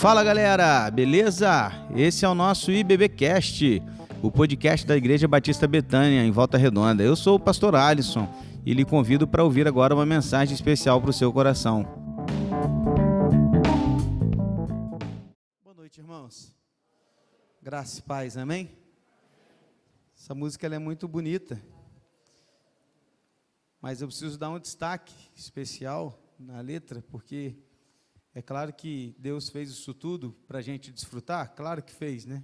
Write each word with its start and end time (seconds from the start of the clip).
Fala 0.00 0.24
galera, 0.24 0.90
beleza? 0.90 1.70
Esse 1.94 2.24
é 2.24 2.28
o 2.28 2.34
nosso 2.34 2.72
IBBcast, 2.72 3.82
o 4.22 4.32
podcast 4.32 4.86
da 4.86 4.96
Igreja 4.96 5.28
Batista 5.28 5.68
Betânia, 5.68 6.24
em 6.24 6.30
Volta 6.30 6.56
Redonda. 6.56 7.02
Eu 7.02 7.14
sou 7.14 7.36
o 7.36 7.38
pastor 7.38 7.74
Alisson 7.74 8.26
e 8.64 8.72
lhe 8.72 8.82
convido 8.82 9.28
para 9.28 9.44
ouvir 9.44 9.68
agora 9.68 9.94
uma 9.94 10.06
mensagem 10.06 10.54
especial 10.54 11.02
para 11.02 11.10
o 11.10 11.12
seu 11.12 11.30
coração. 11.30 11.82
Boa 15.62 15.74
noite, 15.76 16.00
irmãos. 16.00 16.56
Graça 17.60 17.98
e 17.98 18.02
paz, 18.02 18.38
amém? 18.38 18.70
Essa 20.16 20.34
música 20.34 20.66
é 20.66 20.78
muito 20.78 21.06
bonita, 21.06 21.60
mas 23.82 24.00
eu 24.00 24.08
preciso 24.08 24.38
dar 24.38 24.48
um 24.48 24.58
destaque 24.58 25.12
especial 25.36 26.18
na 26.38 26.62
letra, 26.62 27.04
porque 27.10 27.54
é 28.40 28.42
claro 28.42 28.72
que 28.72 29.14
Deus 29.18 29.50
fez 29.50 29.68
isso 29.68 29.92
tudo 29.92 30.34
para 30.48 30.60
a 30.60 30.62
gente 30.62 30.90
desfrutar, 30.90 31.54
claro 31.54 31.82
que 31.82 31.92
fez, 31.92 32.24
né? 32.24 32.42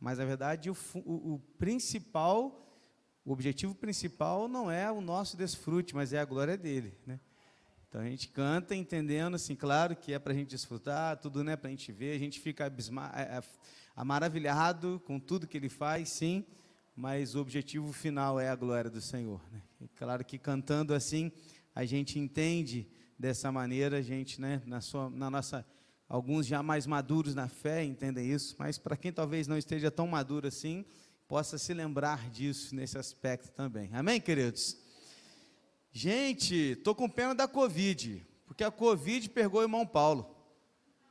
Mas 0.00 0.18
na 0.18 0.24
verdade 0.24 0.68
o, 0.68 0.76
o, 0.96 1.34
o, 1.34 1.38
principal, 1.56 2.68
o 3.24 3.30
objetivo 3.30 3.72
principal 3.72 4.48
não 4.48 4.68
é 4.68 4.90
o 4.90 5.00
nosso 5.00 5.36
desfrute, 5.36 5.94
mas 5.94 6.12
é 6.12 6.18
a 6.18 6.24
glória 6.24 6.58
dele, 6.58 6.92
né? 7.06 7.20
Então 7.88 8.00
a 8.00 8.04
gente 8.04 8.26
canta 8.26 8.74
entendendo 8.74 9.36
assim, 9.36 9.54
claro 9.54 9.94
que 9.94 10.12
é 10.12 10.18
para 10.18 10.32
a 10.32 10.36
gente 10.36 10.48
desfrutar, 10.48 11.16
tudo 11.18 11.44
não 11.44 11.52
é 11.52 11.56
para 11.56 11.68
a 11.68 11.70
gente 11.70 11.92
ver, 11.92 12.16
a 12.16 12.18
gente 12.18 12.40
fica 12.40 12.66
abisma, 12.66 13.12
é, 13.14 13.38
é, 13.38 14.04
maravilhado 14.04 15.00
com 15.06 15.20
tudo 15.20 15.46
que 15.46 15.56
ele 15.56 15.68
faz, 15.68 16.08
sim, 16.08 16.44
mas 16.96 17.36
o 17.36 17.40
objetivo 17.40 17.92
final 17.92 18.40
é 18.40 18.48
a 18.48 18.56
glória 18.56 18.90
do 18.90 19.00
Senhor. 19.00 19.40
Né? 19.52 19.62
Claro 19.94 20.24
que 20.24 20.36
cantando 20.36 20.92
assim 20.92 21.30
a 21.76 21.84
gente 21.84 22.18
entende 22.18 22.88
dessa 23.18 23.50
maneira, 23.50 23.98
a 23.98 24.02
gente, 24.02 24.40
né, 24.40 24.62
na, 24.64 24.80
sua, 24.80 25.10
na 25.10 25.28
nossa, 25.28 25.66
alguns 26.08 26.46
já 26.46 26.62
mais 26.62 26.86
maduros 26.86 27.34
na 27.34 27.48
fé 27.48 27.82
entendem 27.84 28.30
isso, 28.30 28.54
mas 28.58 28.78
para 28.78 28.96
quem 28.96 29.12
talvez 29.12 29.48
não 29.48 29.58
esteja 29.58 29.90
tão 29.90 30.06
maduro 30.06 30.46
assim, 30.46 30.84
possa 31.26 31.58
se 31.58 31.74
lembrar 31.74 32.30
disso 32.30 32.74
nesse 32.74 32.96
aspecto 32.96 33.50
também. 33.52 33.90
Amém, 33.92 34.20
queridos? 34.20 34.76
Gente, 35.90 36.54
estou 36.54 36.94
com 36.94 37.08
pena 37.08 37.34
da 37.34 37.48
Covid, 37.48 38.24
porque 38.46 38.62
a 38.62 38.70
Covid 38.70 39.28
pegou 39.30 39.60
o 39.60 39.64
irmão 39.64 39.86
Paulo. 39.86 40.34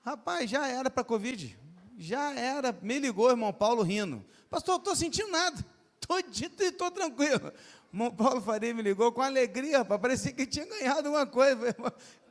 Rapaz, 0.02 0.50
já 0.50 0.68
era 0.68 0.90
para 0.90 1.04
Covid, 1.04 1.60
já 1.98 2.34
era, 2.34 2.72
me 2.82 2.98
ligou 2.98 3.28
o 3.28 3.32
irmão 3.32 3.52
Paulo 3.52 3.84
rindo. 3.84 4.26
Pastor, 4.50 4.78
estou 4.78 4.96
sentindo 4.96 5.30
nada, 5.30 5.58
estou 6.02 6.20
e 6.20 6.64
estou 6.64 6.90
tranquilo. 6.90 7.52
Irmão 7.92 8.12
Paulo 8.12 8.42
Faria 8.42 8.74
me 8.74 8.82
ligou 8.82 9.12
com 9.12 9.22
alegria, 9.22 9.80
rapaz, 9.80 10.02
parecia 10.02 10.32
que 10.32 10.46
tinha 10.46 10.66
ganhado 10.66 11.10
uma 11.10 11.26
coisa. 11.26 11.76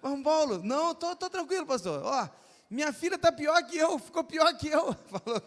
Irmão 0.03 0.23
Paulo, 0.23 0.63
não, 0.63 0.93
estou 0.93 1.11
tô, 1.11 1.17
tô 1.17 1.31
tranquilo, 1.31 1.67
pastor. 1.67 2.03
Ó, 2.05 2.29
minha 2.69 2.93
filha 2.93 3.15
está 3.15 3.33
pior 3.33 3.63
que 3.65 3.77
eu, 3.77 3.99
ficou 3.99 4.23
pior 4.25 4.53
que 4.57 4.69
eu. 4.69 4.95
Falou 5.09 5.43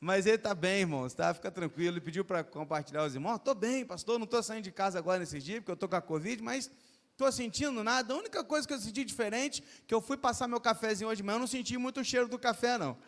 Mas 0.00 0.26
ele 0.26 0.34
está 0.34 0.52
bem, 0.52 0.80
irmãos, 0.80 1.14
tá? 1.14 1.32
Fica 1.32 1.48
tranquilo. 1.48 1.94
Ele 1.94 2.00
pediu 2.00 2.24
para 2.24 2.42
compartilhar 2.42 3.04
os 3.04 3.14
irmãos. 3.14 3.36
Estou 3.36 3.54
bem, 3.54 3.84
pastor, 3.84 4.18
não 4.18 4.24
estou 4.24 4.42
saindo 4.42 4.64
de 4.64 4.72
casa 4.72 4.98
agora 4.98 5.20
nesses 5.20 5.44
dias, 5.44 5.60
porque 5.60 5.70
eu 5.70 5.74
estou 5.74 5.88
com 5.88 5.94
a 5.94 6.00
Covid, 6.00 6.42
mas 6.42 6.68
estou 7.12 7.30
sentindo 7.30 7.84
nada. 7.84 8.12
A 8.12 8.16
única 8.16 8.42
coisa 8.42 8.66
que 8.66 8.74
eu 8.74 8.80
senti 8.80 9.04
diferente, 9.04 9.62
que 9.86 9.94
eu 9.94 10.00
fui 10.00 10.16
passar 10.16 10.48
meu 10.48 10.60
cafezinho 10.60 11.08
hoje 11.08 11.18
de 11.18 11.22
manhã, 11.22 11.36
eu 11.36 11.40
não 11.40 11.46
senti 11.46 11.78
muito 11.78 12.00
o 12.00 12.04
cheiro 12.04 12.26
do 12.26 12.36
café, 12.36 12.76
não. 12.76 12.98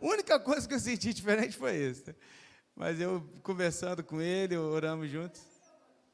A 0.00 0.06
única 0.06 0.38
coisa 0.38 0.68
que 0.68 0.74
eu 0.74 0.78
senti 0.78 1.12
diferente 1.12 1.56
foi 1.56 1.76
isso. 1.76 2.14
Mas 2.76 3.00
eu 3.00 3.26
conversando 3.42 4.04
com 4.04 4.20
ele, 4.20 4.54
oramos 4.54 5.10
juntos. 5.10 5.40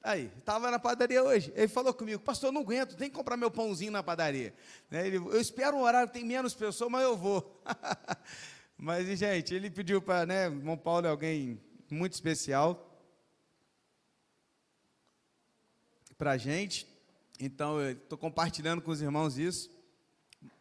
Aí, 0.00 0.30
estava 0.38 0.70
na 0.70 0.78
padaria 0.78 1.20
hoje. 1.20 1.52
Ele 1.56 1.66
falou 1.66 1.92
comigo, 1.92 2.22
pastor, 2.22 2.48
eu 2.48 2.52
não 2.52 2.60
aguento, 2.60 2.96
tem 2.96 3.10
que 3.10 3.16
comprar 3.16 3.36
meu 3.36 3.50
pãozinho 3.50 3.90
na 3.90 4.02
padaria. 4.02 4.54
Né, 4.88 5.04
ele, 5.04 5.16
eu 5.16 5.40
espero 5.40 5.76
um 5.76 5.82
horário, 5.82 6.12
tem 6.12 6.24
menos 6.24 6.54
pessoas, 6.54 6.88
mas 6.88 7.02
eu 7.02 7.16
vou. 7.16 7.60
mas, 8.78 9.18
gente, 9.18 9.52
ele 9.52 9.70
pediu 9.70 10.00
para, 10.00 10.24
né, 10.24 10.44
irmão 10.46 10.76
Paulo 10.76 11.04
é 11.08 11.10
alguém 11.10 11.60
muito 11.90 12.12
especial 12.12 12.88
para 16.16 16.32
a 16.32 16.38
gente. 16.38 16.86
Então, 17.40 17.80
eu 17.80 17.90
estou 17.90 18.16
compartilhando 18.16 18.80
com 18.80 18.92
os 18.92 19.02
irmãos 19.02 19.36
isso. 19.36 19.68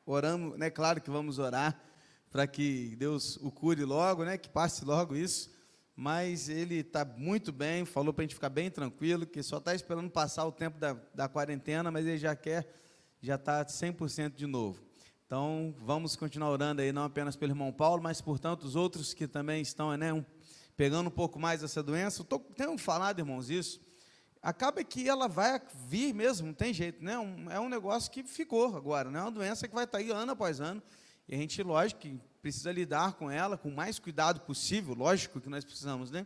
Oramos, 0.03 0.58
né, 0.58 0.72
claro 0.72 1.00
que 1.00 1.12
vamos 1.12 1.38
orar 1.38 1.80
para 2.31 2.47
que 2.47 2.96
Deus 2.96 3.38
o 3.38 3.52
cure 3.52 3.86
logo, 3.86 4.26
né, 4.26 4.36
que 4.36 4.50
passe 4.50 4.84
logo 4.84 5.16
isso 5.16 5.61
mas 6.02 6.50
ele 6.50 6.78
está 6.78 7.06
muito 7.06 7.52
bem, 7.52 7.86
falou 7.86 8.12
para 8.12 8.24
a 8.24 8.26
gente 8.26 8.34
ficar 8.34 8.50
bem 8.50 8.72
tranquilo, 8.72 9.24
que 9.24 9.44
só 9.44 9.60
está 9.60 9.76
esperando 9.76 10.10
passar 10.10 10.48
o 10.48 10.52
tempo 10.52 10.80
da, 10.80 10.98
da 11.14 11.30
quarentena, 11.30 11.92
mas 11.92 12.08
ele 12.08 12.18
já 12.18 12.36
quer, 12.36 12.68
já 13.22 13.36
está 13.36 13.64
100% 13.64 14.34
de 14.34 14.48
novo. 14.48 14.82
Então, 15.28 15.76
vamos 15.78 16.16
continuar 16.16 16.50
orando 16.50 16.82
aí, 16.82 16.92
não 16.92 17.04
apenas 17.04 17.36
pelo 17.36 17.52
irmão 17.52 17.72
Paulo, 17.72 18.02
mas 18.02 18.20
por 18.20 18.40
tantos 18.40 18.76
outros 18.76 19.14
que 19.14 19.28
também 19.28 19.62
estão 19.62 19.96
né, 19.96 20.12
um, 20.12 20.26
pegando 20.76 21.06
um 21.06 21.12
pouco 21.12 21.40
mais 21.40 21.62
essa 21.62 21.84
doença. 21.84 22.24
Tô, 22.24 22.40
tenho 22.40 22.76
falado, 22.80 23.20
irmãos, 23.20 23.52
isso. 23.52 23.80
Acaba 24.42 24.84
que 24.84 25.08
ela 25.08 25.28
vai 25.28 25.62
vir 25.88 26.16
mesmo, 26.16 26.48
não 26.48 26.54
tem 26.56 26.74
jeito, 26.74 27.04
né? 27.04 27.20
Um, 27.20 27.52
é 27.52 27.60
um 27.60 27.70
negócio 27.70 28.10
que 28.10 28.24
ficou 28.24 28.76
agora, 28.76 29.12
né? 29.12 29.20
É 29.20 29.22
uma 29.22 29.30
doença 29.30 29.68
que 29.68 29.76
vai 29.76 29.84
estar 29.84 30.00
tá 30.00 30.04
aí 30.04 30.10
ano 30.10 30.32
após 30.32 30.60
ano. 30.60 30.82
E 31.30 31.36
a 31.36 31.38
gente, 31.38 31.62
lógico, 31.62 32.02
que 32.02 32.20
precisa 32.41 32.72
lidar 32.72 33.13
com 33.13 33.29
ela 33.29 33.57
com 33.57 33.69
o 33.69 33.75
mais 33.75 34.00
cuidado 34.00 34.41
possível, 34.41 34.94
lógico 34.94 35.40
que 35.40 35.50
nós 35.50 35.63
precisamos, 35.63 36.09
né? 36.09 36.25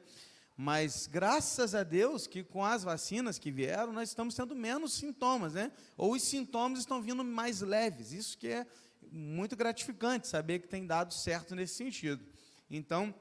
Mas 0.58 1.06
graças 1.06 1.76
a 1.76 1.84
Deus 1.84 2.28
que 2.28 2.42
com 2.42 2.64
as 2.64 2.84
vacinas 2.84 3.38
que 3.38 3.52
vieram, 3.52 3.92
nós 3.92 4.10
estamos 4.10 4.34
tendo 4.34 4.56
menos 4.56 4.94
sintomas, 4.94 5.54
né? 5.54 5.72
Ou 5.98 6.14
os 6.14 6.24
sintomas 6.24 6.80
estão 6.80 7.02
vindo 7.02 7.24
mais 7.26 7.60
leves. 7.60 8.14
Isso 8.14 8.38
que 8.38 8.48
é 8.48 8.66
muito 9.12 9.56
gratificante 9.56 10.28
saber 10.28 10.60
que 10.60 10.68
tem 10.68 10.88
dado 10.88 11.14
certo 11.14 11.54
nesse 11.56 11.76
sentido. 11.76 12.24
Então, 12.70 13.14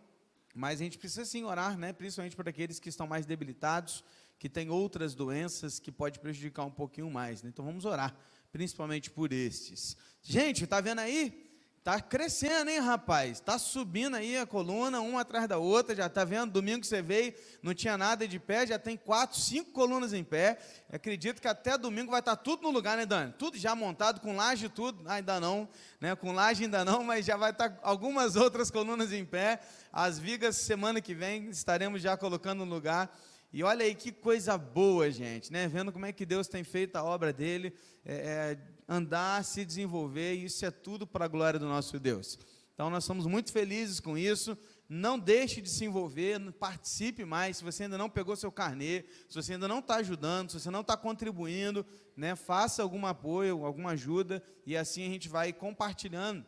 mas 0.55 0.81
a 0.81 0.84
gente 0.84 0.97
precisa 0.97 1.25
sim 1.25 1.43
orar, 1.43 1.76
né? 1.76 1.93
Principalmente 1.93 2.37
para 2.37 2.50
aqueles 2.50 2.78
que 2.78 2.88
estão 2.88 3.06
mais 3.09 3.26
debilitados, 3.26 4.05
que 4.38 4.49
têm 4.49 4.71
outras 4.71 5.15
doenças 5.15 5.81
que 5.81 5.91
pode 5.91 6.21
prejudicar 6.21 6.65
um 6.65 6.71
pouquinho 6.71 7.11
mais. 7.11 7.43
Né? 7.43 7.50
Então 7.53 7.65
vamos 7.65 7.84
orar, 7.84 8.16
principalmente 8.53 9.11
por 9.11 9.32
estes. 9.32 9.97
Gente, 10.22 10.62
está 10.65 10.81
vendo 10.81 11.00
aí? 11.00 11.54
Tá 11.84 12.00
crescendo, 12.00 12.71
hein, 12.71 12.78
rapaz? 12.78 13.41
Tá 13.41 13.59
subindo 13.59 14.17
aí 14.17 14.39
a 14.39 14.47
coluna, 14.47 15.03
uma 15.03 15.21
atrás 15.21 15.47
da 15.47 15.59
outra. 15.59 15.95
Já 15.95 16.09
tá 16.09 16.25
vendo? 16.25 16.50
Domingo 16.50 16.81
que 16.81 16.87
você 16.87 17.03
veio, 17.03 17.34
não 17.62 17.75
tinha 17.75 17.99
nada 17.99 18.27
de 18.27 18.39
pé, 18.39 18.67
já 18.67 18.78
tem 18.78 18.97
quatro, 18.97 19.39
cinco 19.39 19.71
colunas 19.71 20.15
em 20.15 20.25
pé. 20.25 20.56
acredito 20.91 21.43
que 21.43 21.47
até 21.47 21.77
domingo 21.77 22.11
vai 22.11 22.21
estar 22.21 22.37
tá 22.37 22.43
tudo 22.43 22.62
no 22.62 22.71
lugar, 22.71 22.97
né, 22.97 23.05
Dani? 23.05 23.34
Tudo 23.39 23.59
já 23.59 23.75
montado, 23.75 24.23
com 24.23 24.34
laje 24.34 24.71
tudo. 24.71 25.05
Ah, 25.05 25.17
ainda 25.17 25.39
não, 25.39 25.69
né? 26.00 26.17
Com 26.17 26.33
laje 26.33 26.65
ainda 26.65 26.87
não, 26.87 27.05
mas 27.05 27.27
já 27.27 27.37
vai 27.37 27.50
estar 27.50 27.69
tá 27.69 27.78
algumas 27.83 28.34
outras 28.34 28.71
colunas 28.71 29.12
em 29.12 29.23
pé. 29.23 29.61
As 29.93 30.19
vigas, 30.19 30.56
semana 30.56 31.03
que 31.03 31.15
vem, 31.15 31.50
estaremos 31.50 32.00
já 32.00 32.17
colocando 32.17 32.65
no 32.65 32.75
lugar. 32.75 33.15
E 33.53 33.62
olha 33.62 33.84
aí 33.84 33.94
que 33.94 34.11
coisa 34.11 34.56
boa, 34.56 35.11
gente, 35.11 35.53
né? 35.53 35.69
Vendo 35.69 35.93
como 35.93 36.06
é 36.06 36.12
que 36.12 36.25
Deus 36.25 36.49
tem 36.49 36.65
feito 36.65 36.97
a 36.97 37.05
obra 37.05 37.31
dele. 37.31 37.75
É, 38.06 38.15
é, 38.15 38.59
andar, 38.89 39.45
se 39.45 39.65
desenvolver, 39.65 40.34
e 40.34 40.45
isso 40.45 40.65
é 40.65 40.71
tudo 40.71 41.06
para 41.06 41.25
a 41.25 41.28
glória 41.28 41.59
do 41.59 41.67
nosso 41.67 41.99
Deus. 41.99 42.39
Então 42.75 42.91
nós 42.91 43.05
somos 43.05 43.27
muito 43.27 43.53
felizes 43.53 44.00
com 44.00 44.19
isso. 44.19 44.59
Não 44.89 45.19
deixe 45.19 45.62
de 45.62 45.71
se 45.71 45.84
envolver, 45.84 46.39
participe 46.53 47.25
mais. 47.25 47.56
Se 47.56 47.65
você 47.65 47.84
ainda 47.84 47.97
não 47.97 48.11
pegou 48.11 48.37
seu 48.37 48.53
carnê, 48.53 49.05
se 49.28 49.34
você 49.34 49.55
ainda 49.55 49.67
não 49.67 49.78
está 49.78 49.97
ajudando, 49.97 50.50
se 50.50 50.61
você 50.61 50.71
não 50.71 50.83
está 50.83 50.97
contribuindo, 50.97 51.87
né, 52.17 52.37
faça 52.37 52.83
algum 52.83 53.06
apoio, 53.06 53.65
alguma 53.65 53.93
ajuda, 53.93 54.43
e 54.67 54.77
assim 54.77 55.06
a 55.06 55.11
gente 55.11 55.28
vai 55.28 55.53
compartilhando 55.53 56.44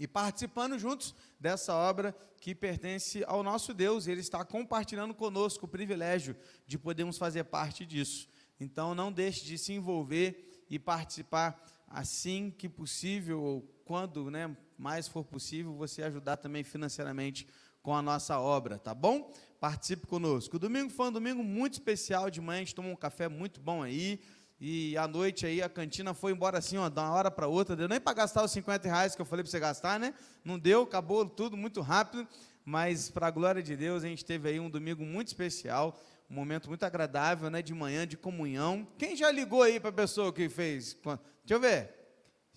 e 0.00 0.06
participando 0.08 0.78
juntos 0.78 1.14
dessa 1.38 1.74
obra 1.74 2.16
que 2.40 2.54
pertence 2.54 3.22
ao 3.26 3.42
nosso 3.42 3.74
Deus. 3.74 4.06
Ele 4.06 4.22
está 4.22 4.42
compartilhando 4.44 5.14
conosco 5.14 5.66
o 5.66 5.68
privilégio 5.68 6.34
de 6.66 6.78
podermos 6.78 7.18
fazer 7.18 7.44
parte 7.44 7.84
disso. 7.84 8.26
Então 8.58 8.94
não 8.94 9.12
deixe 9.12 9.44
de 9.44 9.58
se 9.58 9.74
envolver 9.74 10.49
e 10.70 10.78
participar 10.78 11.60
assim 11.88 12.54
que 12.56 12.68
possível, 12.68 13.42
ou 13.42 13.62
quando 13.84 14.30
né, 14.30 14.56
mais 14.78 15.08
for 15.08 15.24
possível, 15.24 15.74
você 15.74 16.02
ajudar 16.04 16.36
também 16.36 16.62
financeiramente 16.62 17.46
com 17.82 17.94
a 17.94 18.00
nossa 18.00 18.38
obra, 18.38 18.78
tá 18.78 18.94
bom? 18.94 19.32
Participe 19.58 20.06
conosco. 20.06 20.56
O 20.56 20.58
domingo 20.58 20.90
foi 20.90 21.08
um 21.08 21.12
domingo 21.12 21.42
muito 21.42 21.74
especial, 21.74 22.30
de 22.30 22.40
manhã 22.40 22.58
a 22.58 22.64
gente 22.64 22.74
tomou 22.74 22.92
um 22.92 22.96
café 22.96 23.28
muito 23.28 23.60
bom 23.60 23.82
aí, 23.82 24.20
e 24.60 24.96
à 24.96 25.08
noite 25.08 25.46
aí 25.46 25.62
a 25.62 25.68
cantina 25.68 26.12
foi 26.12 26.32
embora 26.32 26.58
assim, 26.58 26.76
ó, 26.76 26.88
de 26.88 27.00
uma 27.00 27.10
hora 27.10 27.30
para 27.30 27.48
outra, 27.48 27.74
deu 27.74 27.88
nem 27.88 27.98
para 27.98 28.12
gastar 28.12 28.44
os 28.44 28.52
50 28.52 28.86
reais 28.86 29.14
que 29.14 29.20
eu 29.22 29.26
falei 29.26 29.42
para 29.42 29.50
você 29.50 29.58
gastar, 29.58 29.98
né? 29.98 30.14
Não 30.44 30.58
deu, 30.58 30.82
acabou 30.82 31.28
tudo 31.28 31.56
muito 31.56 31.80
rápido, 31.80 32.28
mas 32.64 33.10
para 33.10 33.26
a 33.26 33.30
glória 33.30 33.62
de 33.62 33.74
Deus 33.74 34.04
a 34.04 34.06
gente 34.06 34.24
teve 34.24 34.50
aí 34.50 34.60
um 34.60 34.70
domingo 34.70 35.04
muito 35.04 35.28
especial, 35.28 35.98
um 36.30 36.34
momento 36.34 36.68
muito 36.68 36.84
agradável, 36.84 37.50
né, 37.50 37.60
de 37.60 37.74
manhã, 37.74 38.06
de 38.06 38.16
comunhão. 38.16 38.86
Quem 38.96 39.16
já 39.16 39.32
ligou 39.32 39.62
aí 39.62 39.80
para 39.80 39.90
a 39.90 39.92
pessoa 39.92 40.32
que 40.32 40.48
fez? 40.48 40.94
Deixa 40.94 41.20
eu 41.48 41.60
ver. 41.60 41.92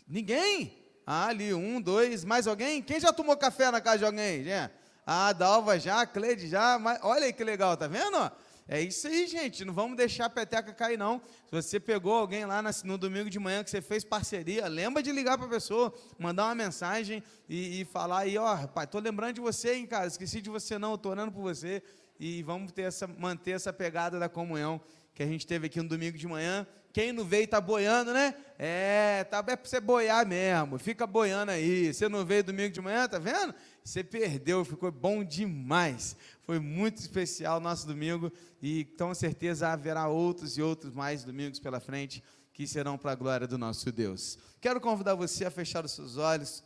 Ninguém? 0.07 0.77
Ah, 1.07 1.27
ali, 1.29 1.53
um, 1.55 1.81
dois, 1.81 2.23
mais 2.23 2.45
alguém? 2.45 2.83
Quem 2.83 2.99
já 2.99 3.11
tomou 3.11 3.35
café 3.35 3.71
na 3.71 3.81
casa 3.81 3.97
de 3.97 4.05
alguém? 4.05 4.43
Já? 4.43 4.69
Ah, 5.05 5.33
Dalva 5.33 5.79
já, 5.79 6.05
Cleide 6.05 6.47
já, 6.47 6.77
mas, 6.77 6.99
olha 7.01 7.25
aí 7.25 7.33
que 7.33 7.43
legal, 7.43 7.75
tá 7.75 7.87
vendo? 7.87 8.31
É 8.67 8.79
isso 8.79 9.07
aí, 9.07 9.25
gente. 9.27 9.65
Não 9.65 9.73
vamos 9.73 9.97
deixar 9.97 10.25
a 10.25 10.29
peteca 10.29 10.71
cair, 10.71 10.97
não. 10.97 11.19
Se 11.47 11.51
você 11.51 11.79
pegou 11.79 12.13
alguém 12.13 12.45
lá 12.45 12.63
no 12.83 12.97
domingo 12.97 13.29
de 13.29 13.39
manhã 13.39 13.63
que 13.63 13.71
você 13.71 13.81
fez 13.81 14.03
parceria, 14.05 14.67
lembra 14.67 15.01
de 15.01 15.11
ligar 15.11 15.37
para 15.37 15.47
a 15.47 15.49
pessoa, 15.49 15.91
mandar 16.17 16.45
uma 16.45 16.55
mensagem 16.55 17.23
e, 17.49 17.81
e 17.81 17.85
falar 17.85 18.19
aí, 18.19 18.37
ó, 18.37 18.63
oh, 18.63 18.67
pai, 18.67 18.85
tô 18.85 18.99
lembrando 18.99 19.33
de 19.33 19.41
você, 19.41 19.73
hein, 19.73 19.85
cara. 19.87 20.07
Esqueci 20.07 20.41
de 20.41 20.49
você 20.49 20.77
não, 20.77 20.93
estou 20.93 21.11
orando 21.11 21.31
por 21.31 21.41
você. 21.41 21.83
E 22.19 22.43
vamos 22.43 22.71
ter 22.71 22.83
essa, 22.83 23.07
manter 23.07 23.51
essa 23.51 23.73
pegada 23.73 24.19
da 24.19 24.29
comunhão 24.29 24.81
que 25.13 25.21
a 25.21 25.27
gente 25.27 25.45
teve 25.45 25.67
aqui 25.67 25.81
no 25.81 25.87
domingo 25.87 26.17
de 26.17 26.27
manhã. 26.27 26.65
Quem 26.91 27.11
não 27.11 27.25
veio 27.25 27.45
está 27.45 27.59
boiando, 27.59 28.13
né? 28.13 28.35
É, 28.57 29.23
tá, 29.23 29.39
é 29.39 29.55
para 29.55 29.65
você 29.65 29.79
boiar 29.79 30.27
mesmo. 30.27 30.77
Fica 30.77 31.07
boiando 31.07 31.51
aí. 31.51 31.93
Você 31.93 32.07
não 32.07 32.23
veio 32.23 32.43
domingo 32.43 32.71
de 32.71 32.81
manhã, 32.81 33.07
tá 33.07 33.17
vendo? 33.17 33.53
Você 33.83 34.03
perdeu, 34.03 34.63
ficou 34.63 34.91
bom 34.91 35.23
demais. 35.23 36.15
Foi 36.43 36.59
muito 36.59 36.97
especial 36.97 37.59
nosso 37.59 37.87
domingo 37.87 38.31
e 38.61 38.85
com 38.97 39.13
certeza 39.13 39.69
haverá 39.69 40.07
outros 40.07 40.57
e 40.57 40.61
outros 40.61 40.93
mais 40.93 41.23
domingos 41.23 41.59
pela 41.59 41.79
frente 41.79 42.23
que 42.53 42.67
serão 42.67 42.97
para 42.97 43.11
a 43.11 43.15
glória 43.15 43.47
do 43.47 43.57
nosso 43.57 43.91
Deus. 43.91 44.37
Quero 44.61 44.79
convidar 44.79 45.15
você 45.15 45.45
a 45.45 45.51
fechar 45.51 45.83
os 45.83 45.91
seus 45.91 46.17
olhos. 46.17 46.63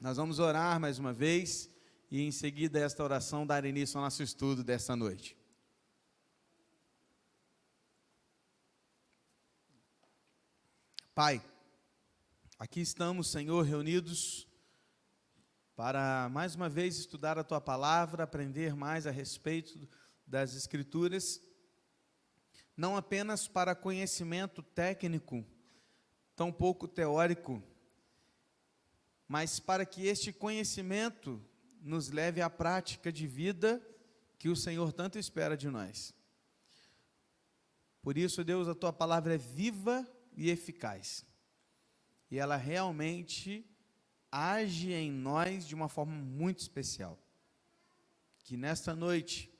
Nós 0.00 0.16
vamos 0.16 0.38
orar 0.38 0.80
mais 0.80 0.98
uma 0.98 1.12
vez 1.12 1.69
e 2.10 2.22
em 2.22 2.32
seguida 2.32 2.80
esta 2.80 3.04
oração 3.04 3.46
dar 3.46 3.64
início 3.64 3.96
ao 3.96 4.04
nosso 4.04 4.22
estudo 4.22 4.64
desta 4.64 4.96
noite. 4.96 5.36
Pai, 11.14 11.40
aqui 12.58 12.80
estamos, 12.80 13.30
Senhor, 13.30 13.62
reunidos 13.64 14.48
para 15.76 16.28
mais 16.30 16.54
uma 16.54 16.68
vez 16.68 16.98
estudar 16.98 17.38
a 17.38 17.44
tua 17.44 17.60
palavra, 17.60 18.24
aprender 18.24 18.74
mais 18.74 19.06
a 19.06 19.10
respeito 19.10 19.88
das 20.26 20.54
Escrituras, 20.54 21.40
não 22.76 22.96
apenas 22.96 23.46
para 23.46 23.74
conhecimento 23.74 24.62
técnico, 24.62 25.44
tão 26.34 26.52
pouco 26.52 26.88
teórico, 26.88 27.62
mas 29.28 29.60
para 29.60 29.86
que 29.86 30.06
este 30.06 30.32
conhecimento 30.32 31.42
nos 31.80 32.10
leve 32.10 32.40
à 32.40 32.50
prática 32.50 33.12
de 33.12 33.26
vida 33.26 33.80
que 34.38 34.48
o 34.48 34.56
Senhor 34.56 34.92
tanto 34.92 35.18
espera 35.18 35.56
de 35.56 35.68
nós. 35.68 36.14
Por 38.02 38.16
isso, 38.16 38.42
Deus, 38.42 38.68
a 38.68 38.74
tua 38.74 38.92
palavra 38.92 39.34
é 39.34 39.38
viva 39.38 40.06
e 40.36 40.48
eficaz. 40.50 41.26
E 42.30 42.38
ela 42.38 42.56
realmente 42.56 43.66
age 44.30 44.92
em 44.92 45.10
nós 45.10 45.66
de 45.66 45.74
uma 45.74 45.88
forma 45.88 46.12
muito 46.12 46.60
especial. 46.60 47.18
Que 48.38 48.56
nesta 48.56 48.94
noite, 48.94 49.52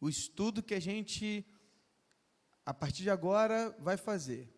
o 0.00 0.08
estudo 0.08 0.62
que 0.62 0.74
a 0.74 0.80
gente, 0.80 1.44
a 2.64 2.72
partir 2.72 3.02
de 3.02 3.10
agora, 3.10 3.74
vai 3.78 3.96
fazer, 3.96 4.48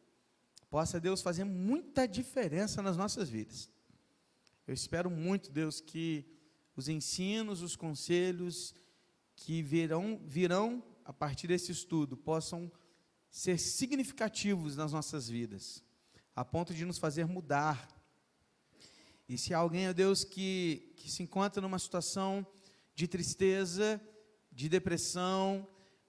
possa 0.69 1.00
Deus 1.00 1.23
fazer 1.23 1.44
muita 1.44 2.06
diferença 2.06 2.82
nas 2.82 2.97
nossas 2.97 3.29
vidas. 3.29 3.70
Eu 4.67 4.75
espero 4.75 5.11
muito, 5.11 5.50
Deus, 5.50 5.81
que 5.81 6.31
os 6.76 6.88
ensinos, 6.88 7.62
os 7.62 7.76
conselhos 7.76 8.74
que 9.36 9.62
virão, 9.62 10.20
virão 10.24 10.82
a 11.04 11.12
partir 11.12 11.46
desse 11.46 11.72
estudo 11.72 12.16
possam 12.16 12.70
ser 13.30 13.58
significativos 13.58 14.76
nas 14.76 14.92
nossas 14.92 15.28
vidas, 15.28 15.82
a 16.34 16.44
ponto 16.44 16.74
de 16.74 16.84
nos 16.84 16.98
fazer 16.98 17.26
mudar. 17.26 17.88
E 19.28 19.38
se 19.38 19.54
há 19.54 19.58
alguém, 19.58 19.88
ó 19.88 19.92
Deus, 19.92 20.24
que, 20.24 20.92
que 20.96 21.10
se 21.10 21.22
encontra 21.22 21.60
numa 21.60 21.78
situação 21.78 22.46
de 22.94 23.08
tristeza, 23.08 24.00
de 24.50 24.68
depressão, 24.68 25.66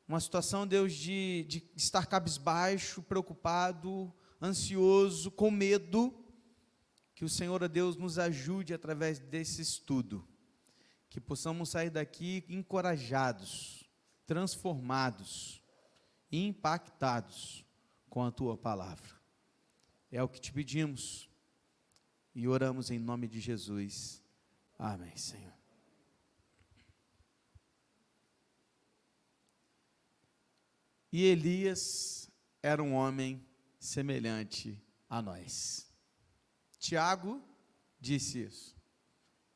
uma 0.07 0.19
situação, 0.19 0.67
Deus, 0.67 0.93
de, 0.93 1.45
de 1.47 1.63
estar 1.75 2.05
cabisbaixo, 2.05 3.01
preocupado, 3.01 4.13
ansioso, 4.41 5.31
com 5.31 5.49
medo, 5.49 6.13
que 7.15 7.23
o 7.23 7.29
Senhor, 7.29 7.63
ó 7.63 7.67
Deus, 7.67 7.95
nos 7.95 8.19
ajude 8.19 8.73
através 8.73 9.19
desse 9.19 9.61
estudo, 9.61 10.27
que 11.13 11.21
possamos 11.21 11.69
sair 11.69 11.91
daqui 11.91 12.43
encorajados, 12.49 13.87
transformados, 14.25 15.61
impactados 16.31 17.63
com 18.09 18.23
a 18.23 18.31
tua 18.31 18.57
palavra. 18.57 19.07
É 20.11 20.23
o 20.23 20.27
que 20.27 20.41
te 20.41 20.51
pedimos 20.51 21.29
e 22.33 22.47
oramos 22.47 22.89
em 22.89 22.97
nome 22.97 23.27
de 23.27 23.39
Jesus. 23.39 24.23
Amém, 24.75 25.15
Senhor. 25.15 25.53
E 31.11 31.25
Elias 31.25 32.27
era 32.59 32.81
um 32.81 32.95
homem 32.95 33.45
semelhante 33.79 34.81
a 35.07 35.21
nós. 35.21 35.87
Tiago 36.79 37.39
disse 37.99 38.45
isso. 38.45 38.75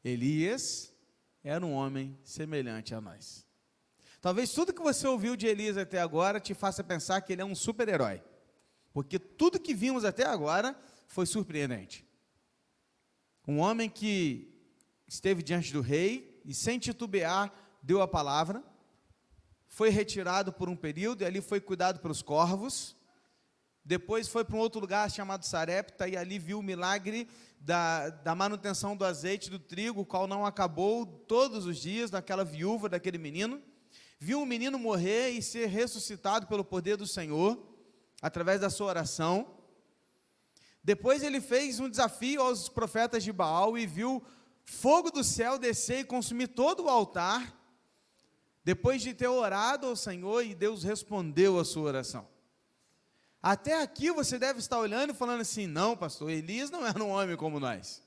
Elias 0.03 0.95
era 1.43 1.65
um 1.65 1.73
homem 1.73 2.17
semelhante 2.23 2.93
a 2.93 3.01
nós. 3.01 3.45
Talvez 4.19 4.51
tudo 4.51 4.73
que 4.73 4.81
você 4.81 5.07
ouviu 5.07 5.35
de 5.35 5.47
Elias 5.47 5.77
até 5.77 6.01
agora 6.01 6.39
te 6.39 6.53
faça 6.53 6.83
pensar 6.83 7.21
que 7.21 7.31
ele 7.31 7.41
é 7.41 7.45
um 7.45 7.55
super-herói. 7.55 8.21
Porque 8.91 9.19
tudo 9.19 9.59
que 9.59 9.73
vimos 9.73 10.03
até 10.03 10.25
agora 10.25 10.75
foi 11.07 11.25
surpreendente. 11.25 12.05
Um 13.47 13.59
homem 13.59 13.89
que 13.89 14.53
esteve 15.07 15.41
diante 15.41 15.71
do 15.71 15.79
rei 15.79 16.41
e, 16.43 16.53
sem 16.53 16.79
titubear, 16.79 17.53
deu 17.81 18.01
a 18.01 18.07
palavra, 18.07 18.61
foi 19.67 19.89
retirado 19.89 20.51
por 20.51 20.67
um 20.67 20.75
período 20.75 21.21
e 21.21 21.25
ali 21.25 21.39
foi 21.39 21.61
cuidado 21.61 21.99
pelos 21.99 22.21
corvos. 22.21 22.96
Depois 23.87 24.27
foi 24.27 24.43
para 24.43 24.57
um 24.57 24.59
outro 24.59 24.81
lugar 24.81 25.09
chamado 25.09 25.45
Sarepta 25.45 26.09
e 26.09 26.17
ali 26.17 26.37
viu 26.37 26.59
o 26.59 26.61
milagre 26.61 27.25
da, 27.57 28.09
da 28.09 28.35
manutenção 28.35 28.97
do 28.97 29.05
azeite 29.05 29.49
do 29.49 29.57
trigo, 29.57 30.01
o 30.01 30.05
qual 30.05 30.27
não 30.27 30.45
acabou 30.45 31.05
todos 31.05 31.65
os 31.65 31.77
dias 31.77 32.11
daquela 32.11 32.43
viúva, 32.43 32.89
daquele 32.89 33.17
menino. 33.17 33.61
Viu 34.19 34.41
o 34.41 34.45
menino 34.45 34.77
morrer 34.77 35.29
e 35.29 35.41
ser 35.41 35.67
ressuscitado 35.67 36.47
pelo 36.47 36.65
poder 36.65 36.97
do 36.97 37.07
Senhor, 37.07 37.65
através 38.21 38.59
da 38.59 38.69
sua 38.69 38.87
oração. 38.87 39.55
Depois 40.83 41.23
ele 41.23 41.39
fez 41.39 41.79
um 41.79 41.89
desafio 41.89 42.41
aos 42.41 42.67
profetas 42.67 43.23
de 43.23 43.31
Baal 43.31 43.77
e 43.77 43.87
viu 43.87 44.21
fogo 44.65 45.09
do 45.11 45.23
céu 45.23 45.57
descer 45.57 45.99
e 45.99 46.03
consumir 46.03 46.49
todo 46.49 46.83
o 46.83 46.89
altar. 46.89 47.57
Depois 48.65 49.01
de 49.01 49.13
ter 49.13 49.29
orado 49.29 49.87
ao 49.87 49.95
Senhor 49.95 50.43
e 50.43 50.53
Deus 50.53 50.83
respondeu 50.83 51.57
a 51.57 51.63
sua 51.63 51.83
oração. 51.83 52.36
Até 53.41 53.81
aqui 53.81 54.11
você 54.11 54.39
deve 54.39 54.59
estar 54.59 54.79
olhando 54.79 55.11
e 55.11 55.15
falando 55.15 55.41
assim: 55.41 55.67
não, 55.67 55.95
pastor, 55.95 56.29
Elias 56.29 56.69
não 56.69 56.85
era 56.85 57.03
um 57.03 57.09
homem 57.09 57.35
como 57.37 57.59
nós. 57.59 58.01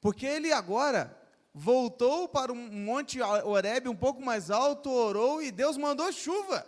Porque 0.00 0.26
ele 0.26 0.52
agora 0.52 1.16
voltou 1.52 2.28
para 2.28 2.52
um 2.52 2.70
monte 2.70 3.20
Oreb 3.20 3.88
um 3.88 3.96
pouco 3.96 4.20
mais 4.20 4.50
alto, 4.50 4.90
orou 4.90 5.42
e 5.42 5.50
Deus 5.50 5.76
mandou 5.76 6.12
chuva. 6.12 6.66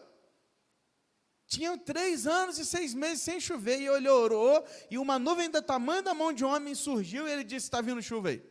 Tinham 1.46 1.78
três 1.78 2.26
anos 2.26 2.58
e 2.58 2.64
seis 2.64 2.92
meses 2.92 3.22
sem 3.22 3.40
chover, 3.40 3.80
e 3.80 3.86
ele 3.86 4.08
orou, 4.08 4.62
e 4.90 4.98
uma 4.98 5.18
nuvem 5.18 5.50
da 5.50 5.62
tamanho 5.62 6.02
da 6.02 6.12
mão 6.12 6.30
de 6.30 6.44
homem 6.44 6.74
surgiu, 6.74 7.26
e 7.26 7.32
ele 7.32 7.42
disse: 7.42 7.66
Está 7.66 7.80
vindo 7.80 8.02
chuva 8.02 8.28
aí. 8.28 8.42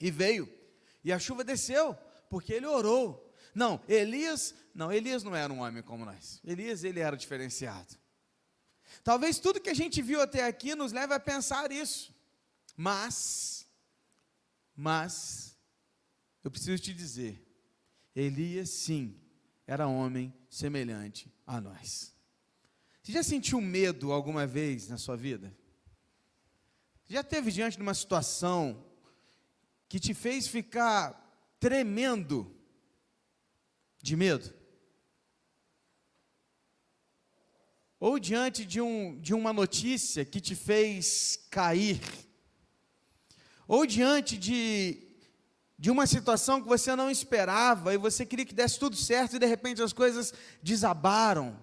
E 0.00 0.10
veio, 0.10 0.52
e 1.04 1.12
a 1.12 1.18
chuva 1.20 1.44
desceu, 1.44 1.96
porque 2.28 2.52
ele 2.52 2.66
orou. 2.66 3.29
Não, 3.54 3.80
Elias, 3.88 4.54
não, 4.74 4.92
Elias 4.92 5.22
não 5.22 5.34
era 5.34 5.52
um 5.52 5.60
homem 5.60 5.82
como 5.82 6.04
nós. 6.04 6.40
Elias, 6.44 6.84
ele 6.84 7.00
era 7.00 7.16
diferenciado. 7.16 7.96
Talvez 9.02 9.38
tudo 9.38 9.60
que 9.60 9.70
a 9.70 9.74
gente 9.74 10.02
viu 10.02 10.20
até 10.20 10.44
aqui 10.46 10.74
nos 10.74 10.92
leve 10.92 11.14
a 11.14 11.20
pensar 11.20 11.70
isso. 11.72 12.14
Mas, 12.76 13.66
mas, 14.74 15.56
eu 16.42 16.50
preciso 16.50 16.82
te 16.82 16.94
dizer, 16.94 17.46
Elias 18.14 18.70
sim, 18.70 19.20
era 19.66 19.86
homem 19.86 20.34
semelhante 20.48 21.32
a 21.46 21.60
nós. 21.60 22.14
Você 23.02 23.12
já 23.12 23.22
sentiu 23.22 23.60
medo 23.60 24.12
alguma 24.12 24.46
vez 24.46 24.88
na 24.88 24.98
sua 24.98 25.16
vida? 25.16 25.56
Já 27.06 27.22
teve 27.22 27.50
diante 27.50 27.76
de 27.76 27.82
uma 27.82 27.94
situação 27.94 28.84
que 29.88 29.98
te 29.98 30.14
fez 30.14 30.46
ficar 30.46 31.16
tremendo 31.58 32.54
de 34.02 34.16
medo? 34.16 34.52
Ou 37.98 38.18
diante 38.18 38.64
de, 38.64 38.80
um, 38.80 39.20
de 39.20 39.34
uma 39.34 39.52
notícia 39.52 40.24
que 40.24 40.40
te 40.40 40.54
fez 40.54 41.38
cair? 41.50 42.00
Ou 43.68 43.86
diante 43.86 44.38
de 44.38 45.10
de 45.80 45.90
uma 45.90 46.06
situação 46.06 46.60
que 46.60 46.68
você 46.68 46.94
não 46.94 47.10
esperava 47.10 47.94
e 47.94 47.96
você 47.96 48.26
queria 48.26 48.44
que 48.44 48.52
desse 48.52 48.78
tudo 48.78 48.94
certo 48.94 49.36
e 49.36 49.38
de 49.38 49.46
repente 49.46 49.82
as 49.82 49.94
coisas 49.94 50.30
desabaram. 50.62 51.58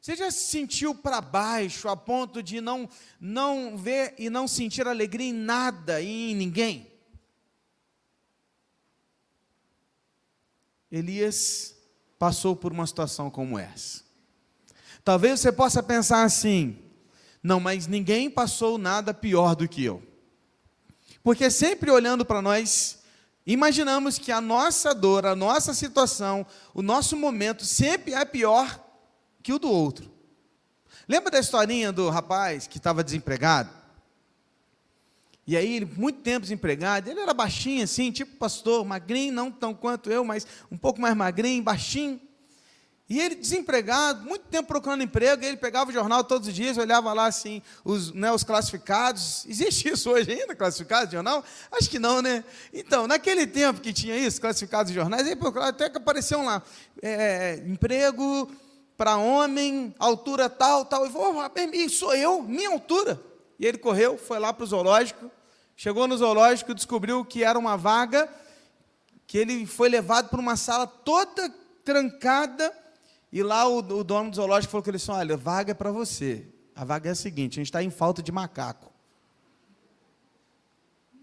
Você 0.00 0.16
já 0.16 0.28
se 0.28 0.50
sentiu 0.50 0.92
para 0.92 1.20
baixo 1.20 1.88
a 1.88 1.96
ponto 1.96 2.42
de 2.42 2.60
não 2.60 2.88
não 3.20 3.76
ver 3.76 4.12
e 4.18 4.28
não 4.28 4.48
sentir 4.48 4.88
alegria 4.88 5.28
em 5.28 5.32
nada 5.32 6.00
e 6.00 6.32
em 6.32 6.34
ninguém? 6.34 6.93
Passou 12.18 12.54
por 12.54 12.72
uma 12.72 12.86
situação 12.86 13.30
como 13.30 13.58
essa. 13.58 14.02
Talvez 15.04 15.40
você 15.40 15.52
possa 15.52 15.82
pensar 15.82 16.24
assim: 16.24 16.78
não, 17.42 17.60
mas 17.60 17.86
ninguém 17.86 18.30
passou 18.30 18.78
nada 18.78 19.12
pior 19.12 19.54
do 19.54 19.68
que 19.68 19.84
eu. 19.84 20.02
Porque 21.22 21.50
sempre 21.50 21.90
olhando 21.90 22.24
para 22.24 22.40
nós, 22.40 22.98
imaginamos 23.46 24.18
que 24.18 24.32
a 24.32 24.40
nossa 24.40 24.94
dor, 24.94 25.26
a 25.26 25.36
nossa 25.36 25.74
situação, 25.74 26.46
o 26.72 26.82
nosso 26.82 27.16
momento 27.16 27.64
sempre 27.64 28.14
é 28.14 28.24
pior 28.24 28.82
que 29.42 29.52
o 29.52 29.58
do 29.58 29.70
outro. 29.70 30.10
Lembra 31.06 31.30
da 31.30 31.38
historinha 31.38 31.92
do 31.92 32.08
rapaz 32.08 32.66
que 32.66 32.78
estava 32.78 33.04
desempregado? 33.04 33.83
E 35.46 35.56
aí, 35.56 35.76
ele, 35.76 35.84
muito 35.84 36.20
tempo 36.20 36.40
desempregado, 36.40 37.10
ele 37.10 37.20
era 37.20 37.34
baixinho 37.34 37.84
assim, 37.84 38.10
tipo 38.10 38.36
pastor, 38.36 38.84
magrinho, 38.84 39.32
não 39.32 39.50
tão 39.50 39.74
quanto 39.74 40.10
eu, 40.10 40.24
mas 40.24 40.46
um 40.70 40.76
pouco 40.76 41.00
mais 41.00 41.14
magrinho, 41.14 41.62
baixinho. 41.62 42.20
E 43.06 43.20
ele 43.20 43.34
desempregado, 43.34 44.24
muito 44.24 44.46
tempo 44.46 44.66
procurando 44.66 45.02
emprego, 45.02 45.44
ele 45.44 45.58
pegava 45.58 45.90
o 45.90 45.92
jornal 45.92 46.24
todos 46.24 46.48
os 46.48 46.54
dias, 46.54 46.78
olhava 46.78 47.12
lá 47.12 47.26
assim, 47.26 47.60
os, 47.84 48.10
né, 48.12 48.32
os 48.32 48.42
classificados. 48.42 49.44
Existe 49.46 49.90
isso 49.90 50.10
hoje 50.10 50.32
ainda, 50.32 50.54
classificados 50.54 51.10
de 51.10 51.16
jornal? 51.16 51.44
Acho 51.70 51.90
que 51.90 51.98
não, 51.98 52.22
né? 52.22 52.42
Então, 52.72 53.06
naquele 53.06 53.46
tempo 53.46 53.82
que 53.82 53.92
tinha 53.92 54.16
isso, 54.16 54.40
classificados 54.40 54.90
de 54.90 54.98
jornais, 54.98 55.26
aí 55.26 55.36
até 55.62 55.90
que 55.90 55.98
apareciam 55.98 56.46
lá, 56.46 56.62
é, 57.02 57.62
emprego 57.66 58.50
para 58.96 59.18
homem, 59.18 59.94
altura 59.98 60.48
tal, 60.48 60.86
tal. 60.86 61.06
E 61.06 61.10
falou, 61.10 61.44
oh, 61.44 61.88
sou 61.90 62.14
eu, 62.14 62.40
minha 62.40 62.70
altura. 62.70 63.20
E 63.58 63.66
ele 63.66 63.78
correu, 63.78 64.18
foi 64.18 64.38
lá 64.38 64.52
para 64.52 64.64
o 64.64 64.66
zoológico, 64.66 65.30
chegou 65.76 66.06
no 66.06 66.16
zoológico, 66.16 66.74
descobriu 66.74 67.24
que 67.24 67.44
era 67.44 67.58
uma 67.58 67.76
vaga, 67.76 68.28
que 69.26 69.38
ele 69.38 69.66
foi 69.66 69.88
levado 69.88 70.28
para 70.28 70.40
uma 70.40 70.56
sala 70.56 70.86
toda 70.86 71.48
trancada, 71.84 72.72
e 73.32 73.42
lá 73.42 73.66
o, 73.68 73.78
o 73.78 74.04
dono 74.04 74.30
do 74.30 74.36
zoológico 74.36 74.70
falou 74.70 74.82
que 74.82 74.90
ele 74.90 74.98
disse, 74.98 75.10
olha, 75.10 75.36
vaga 75.36 75.72
é 75.72 75.74
para 75.74 75.90
você. 75.90 76.46
A 76.74 76.84
vaga 76.84 77.08
é 77.08 77.12
a 77.12 77.16
seguinte, 77.16 77.54
a 77.54 77.60
gente 77.60 77.66
está 77.66 77.82
em 77.82 77.90
falta 77.90 78.22
de 78.22 78.32
macaco. 78.32 78.92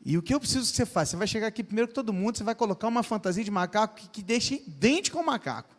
E 0.04 0.18
o 0.18 0.22
que 0.22 0.34
eu 0.34 0.40
preciso 0.40 0.70
que 0.70 0.76
você 0.76 0.86
faça? 0.86 1.12
Você 1.12 1.18
vai 1.18 1.28
chegar 1.28 1.48
aqui 1.48 1.64
primeiro 1.64 1.88
que 1.88 1.94
todo 1.94 2.12
mundo, 2.12 2.38
você 2.38 2.44
vai 2.44 2.56
colocar 2.56 2.88
uma 2.88 3.04
fantasia 3.04 3.44
de 3.44 3.52
macaco 3.52 3.96
que, 3.96 4.10
que 4.10 4.24
deixe 4.24 4.56
idêntico 4.56 5.18
ao 5.18 5.24
macaco. 5.24 5.76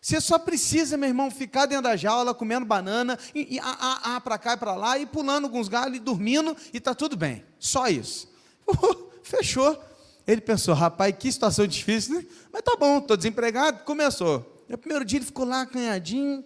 Você 0.00 0.20
só 0.20 0.38
precisa, 0.38 0.96
meu 0.96 1.08
irmão, 1.08 1.30
ficar 1.30 1.66
dentro 1.66 1.84
da 1.84 1.96
jaula, 1.96 2.32
comendo 2.32 2.64
banana, 2.64 3.18
e, 3.34 3.56
e 3.56 3.60
a, 3.60 4.16
a, 4.16 4.20
para 4.20 4.38
cá 4.38 4.54
e 4.54 4.56
para 4.56 4.74
lá, 4.74 4.98
e 4.98 5.06
pulando 5.06 5.44
alguns 5.44 5.68
galhos, 5.68 5.96
e 5.96 6.00
dormindo, 6.00 6.56
e 6.72 6.78
está 6.78 6.94
tudo 6.94 7.16
bem. 7.16 7.44
Só 7.58 7.88
isso. 7.88 8.28
Uh, 8.68 9.08
fechou. 9.22 9.82
Ele 10.26 10.42
pensou, 10.42 10.74
rapaz, 10.74 11.14
que 11.18 11.32
situação 11.32 11.66
difícil, 11.66 12.16
né? 12.16 12.26
Mas 12.52 12.60
tá 12.60 12.76
bom, 12.78 12.98
estou 12.98 13.16
desempregado, 13.16 13.82
começou. 13.84 14.62
No 14.68 14.76
primeiro 14.76 15.02
dia 15.02 15.18
ele 15.18 15.24
ficou 15.24 15.46
lá 15.46 15.62
acanhadinho, 15.62 16.44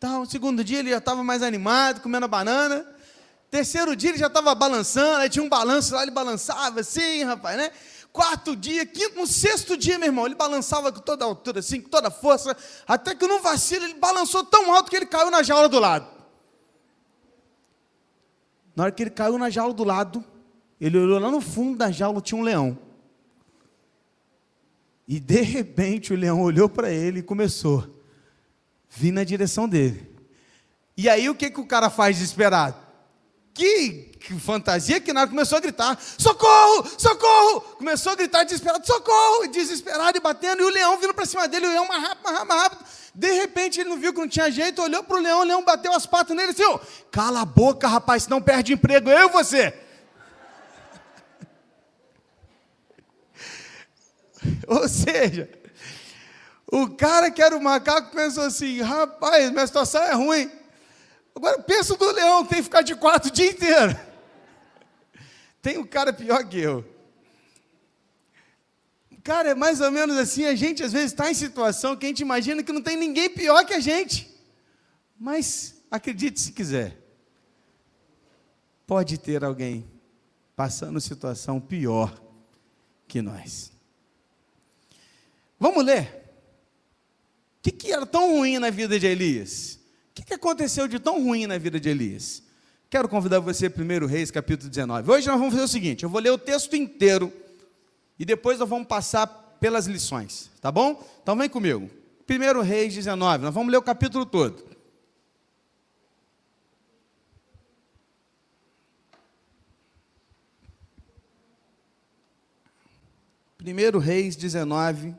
tal. 0.00 0.20
No 0.20 0.26
segundo 0.26 0.64
dia 0.64 0.78
ele 0.78 0.88
já 0.88 0.96
estava 0.96 1.22
mais 1.22 1.42
animado, 1.42 2.00
comendo 2.00 2.24
a 2.24 2.28
banana. 2.28 2.86
Terceiro 3.50 3.94
dia 3.94 4.10
ele 4.10 4.18
já 4.18 4.28
estava 4.28 4.54
balançando, 4.54 5.16
aí 5.16 5.28
tinha 5.28 5.42
um 5.42 5.48
balanço 5.48 5.94
lá, 5.94 6.02
ele 6.02 6.10
balançava 6.10 6.80
assim, 6.80 7.22
rapaz, 7.24 7.58
né? 7.58 7.70
Quarto 8.18 8.56
dia, 8.56 8.84
quinto, 8.84 9.14
no 9.14 9.28
sexto 9.28 9.76
dia, 9.76 9.96
meu 9.96 10.08
irmão, 10.08 10.26
ele 10.26 10.34
balançava 10.34 10.90
com 10.90 10.98
toda 10.98 11.24
a 11.24 11.28
altura, 11.28 11.60
assim, 11.60 11.80
com 11.80 11.88
toda 11.88 12.08
a 12.08 12.10
força, 12.10 12.56
até 12.84 13.14
que 13.14 13.24
num 13.28 13.40
vacilo 13.40 13.84
ele 13.84 13.94
balançou 13.94 14.42
tão 14.42 14.74
alto 14.74 14.90
que 14.90 14.96
ele 14.96 15.06
caiu 15.06 15.30
na 15.30 15.40
jaula 15.40 15.68
do 15.68 15.78
lado. 15.78 16.04
Na 18.74 18.82
hora 18.82 18.92
que 18.92 19.04
ele 19.04 19.10
caiu 19.10 19.38
na 19.38 19.48
jaula 19.48 19.72
do 19.72 19.84
lado, 19.84 20.24
ele 20.80 20.98
olhou 20.98 21.20
lá 21.20 21.30
no 21.30 21.40
fundo 21.40 21.78
da 21.78 21.92
jaula, 21.92 22.20
tinha 22.20 22.40
um 22.40 22.42
leão. 22.42 22.76
E 25.06 25.20
de 25.20 25.40
repente 25.40 26.12
o 26.12 26.16
leão 26.16 26.42
olhou 26.42 26.68
para 26.68 26.90
ele 26.90 27.20
e 27.20 27.22
começou 27.22 27.82
a 27.82 27.88
vir 28.90 29.12
na 29.12 29.22
direção 29.22 29.68
dele. 29.68 30.10
E 30.96 31.08
aí 31.08 31.30
o 31.30 31.36
que, 31.36 31.52
que 31.52 31.60
o 31.60 31.66
cara 31.66 31.88
faz 31.88 32.16
desesperado? 32.16 32.76
Que 33.54 34.07
que 34.18 34.38
fantasia 34.38 35.00
que 35.00 35.12
nada, 35.12 35.30
começou 35.30 35.58
a 35.58 35.60
gritar: 35.60 35.98
socorro, 36.18 36.86
socorro! 36.98 37.60
Começou 37.76 38.12
a 38.12 38.16
gritar 38.16 38.44
desesperado: 38.44 38.86
socorro! 38.86 39.46
Desesperado 39.48 40.18
e 40.18 40.20
batendo, 40.20 40.62
e 40.62 40.64
o 40.64 40.70
leão 40.70 40.98
vindo 40.98 41.14
para 41.14 41.24
cima 41.24 41.46
dele, 41.46 41.66
o 41.66 41.70
leão 41.70 41.86
mais 41.86 42.02
rápido, 42.02 42.24
mais 42.24 42.36
rápido, 42.36 42.48
mais 42.48 42.62
rápido. 42.62 42.84
De 43.14 43.32
repente 43.32 43.80
ele 43.80 43.88
não 43.88 43.98
viu 43.98 44.12
que 44.12 44.20
não 44.20 44.28
tinha 44.28 44.50
jeito, 44.50 44.82
olhou 44.82 45.02
para 45.02 45.16
o 45.16 45.20
leão, 45.20 45.40
o 45.40 45.44
leão 45.44 45.64
bateu 45.64 45.92
as 45.92 46.06
patas 46.06 46.36
nele 46.36 46.50
e 46.52 46.54
disse: 46.54 46.80
cala 47.10 47.40
a 47.42 47.44
boca, 47.44 47.86
rapaz, 47.88 48.24
senão 48.24 48.42
perde 48.42 48.72
emprego, 48.72 49.08
eu 49.10 49.28
e 49.28 49.32
você. 49.32 49.72
Ou 54.66 54.88
seja, 54.88 55.50
o 56.70 56.88
cara 56.88 57.30
que 57.30 57.42
era 57.42 57.56
o 57.56 57.62
macaco 57.62 58.14
pensou 58.14 58.44
assim: 58.44 58.80
rapaz, 58.80 59.50
minha 59.50 59.66
situação 59.66 60.02
é 60.02 60.12
ruim. 60.12 60.50
Agora 61.34 61.62
pensa 61.62 61.96
do 61.96 62.12
leão, 62.12 62.44
tem 62.44 62.58
que 62.58 62.64
ficar 62.64 62.82
de 62.82 62.96
quatro 62.96 63.30
o 63.30 63.32
dia 63.32 63.50
inteiro. 63.50 64.07
Tem 65.60 65.78
um 65.78 65.86
cara 65.86 66.12
pior 66.12 66.46
que 66.48 66.58
eu. 66.58 66.84
Cara, 69.22 69.50
é 69.50 69.54
mais 69.54 69.80
ou 69.80 69.90
menos 69.90 70.16
assim, 70.16 70.46
a 70.46 70.54
gente 70.54 70.82
às 70.82 70.92
vezes 70.92 71.12
está 71.12 71.30
em 71.30 71.34
situação 71.34 71.96
que 71.96 72.06
a 72.06 72.08
gente 72.08 72.20
imagina 72.20 72.62
que 72.62 72.72
não 72.72 72.80
tem 72.80 72.96
ninguém 72.96 73.28
pior 73.28 73.64
que 73.64 73.74
a 73.74 73.80
gente. 73.80 74.34
Mas 75.18 75.82
acredite 75.90 76.40
se 76.40 76.52
quiser, 76.52 76.96
pode 78.86 79.18
ter 79.18 79.44
alguém 79.44 79.86
passando 80.56 81.00
situação 81.00 81.60
pior 81.60 82.18
que 83.06 83.20
nós. 83.20 83.70
Vamos 85.58 85.84
ler. 85.84 86.24
O 87.58 87.62
que, 87.62 87.70
que 87.70 87.92
era 87.92 88.06
tão 88.06 88.36
ruim 88.36 88.58
na 88.58 88.70
vida 88.70 88.98
de 88.98 89.06
Elias? 89.06 89.78
O 90.10 90.14
que, 90.14 90.22
que 90.22 90.34
aconteceu 90.34 90.88
de 90.88 90.98
tão 90.98 91.22
ruim 91.22 91.46
na 91.46 91.58
vida 91.58 91.78
de 91.78 91.88
Elias? 91.88 92.42
Quero 92.90 93.06
convidar 93.06 93.38
você, 93.40 93.66
1 93.68 94.06
Reis, 94.06 94.30
capítulo 94.30 94.70
19. 94.70 95.10
Hoje 95.10 95.26
nós 95.26 95.38
vamos 95.38 95.52
fazer 95.52 95.64
o 95.64 95.68
seguinte: 95.68 96.04
eu 96.04 96.08
vou 96.08 96.20
ler 96.20 96.30
o 96.30 96.38
texto 96.38 96.74
inteiro 96.74 97.30
e 98.18 98.24
depois 98.24 98.58
nós 98.58 98.68
vamos 98.68 98.88
passar 98.88 99.26
pelas 99.60 99.86
lições, 99.86 100.50
tá 100.60 100.72
bom? 100.72 101.06
Então 101.22 101.36
vem 101.36 101.50
comigo. 101.50 101.90
1 102.28 102.62
Reis 102.62 102.94
19, 102.94 103.44
nós 103.44 103.52
vamos 103.52 103.70
ler 103.70 103.76
o 103.76 103.82
capítulo 103.82 104.24
todo. 104.24 104.66
Primeiro 113.58 113.98
Reis 113.98 114.34
19, 114.34 115.14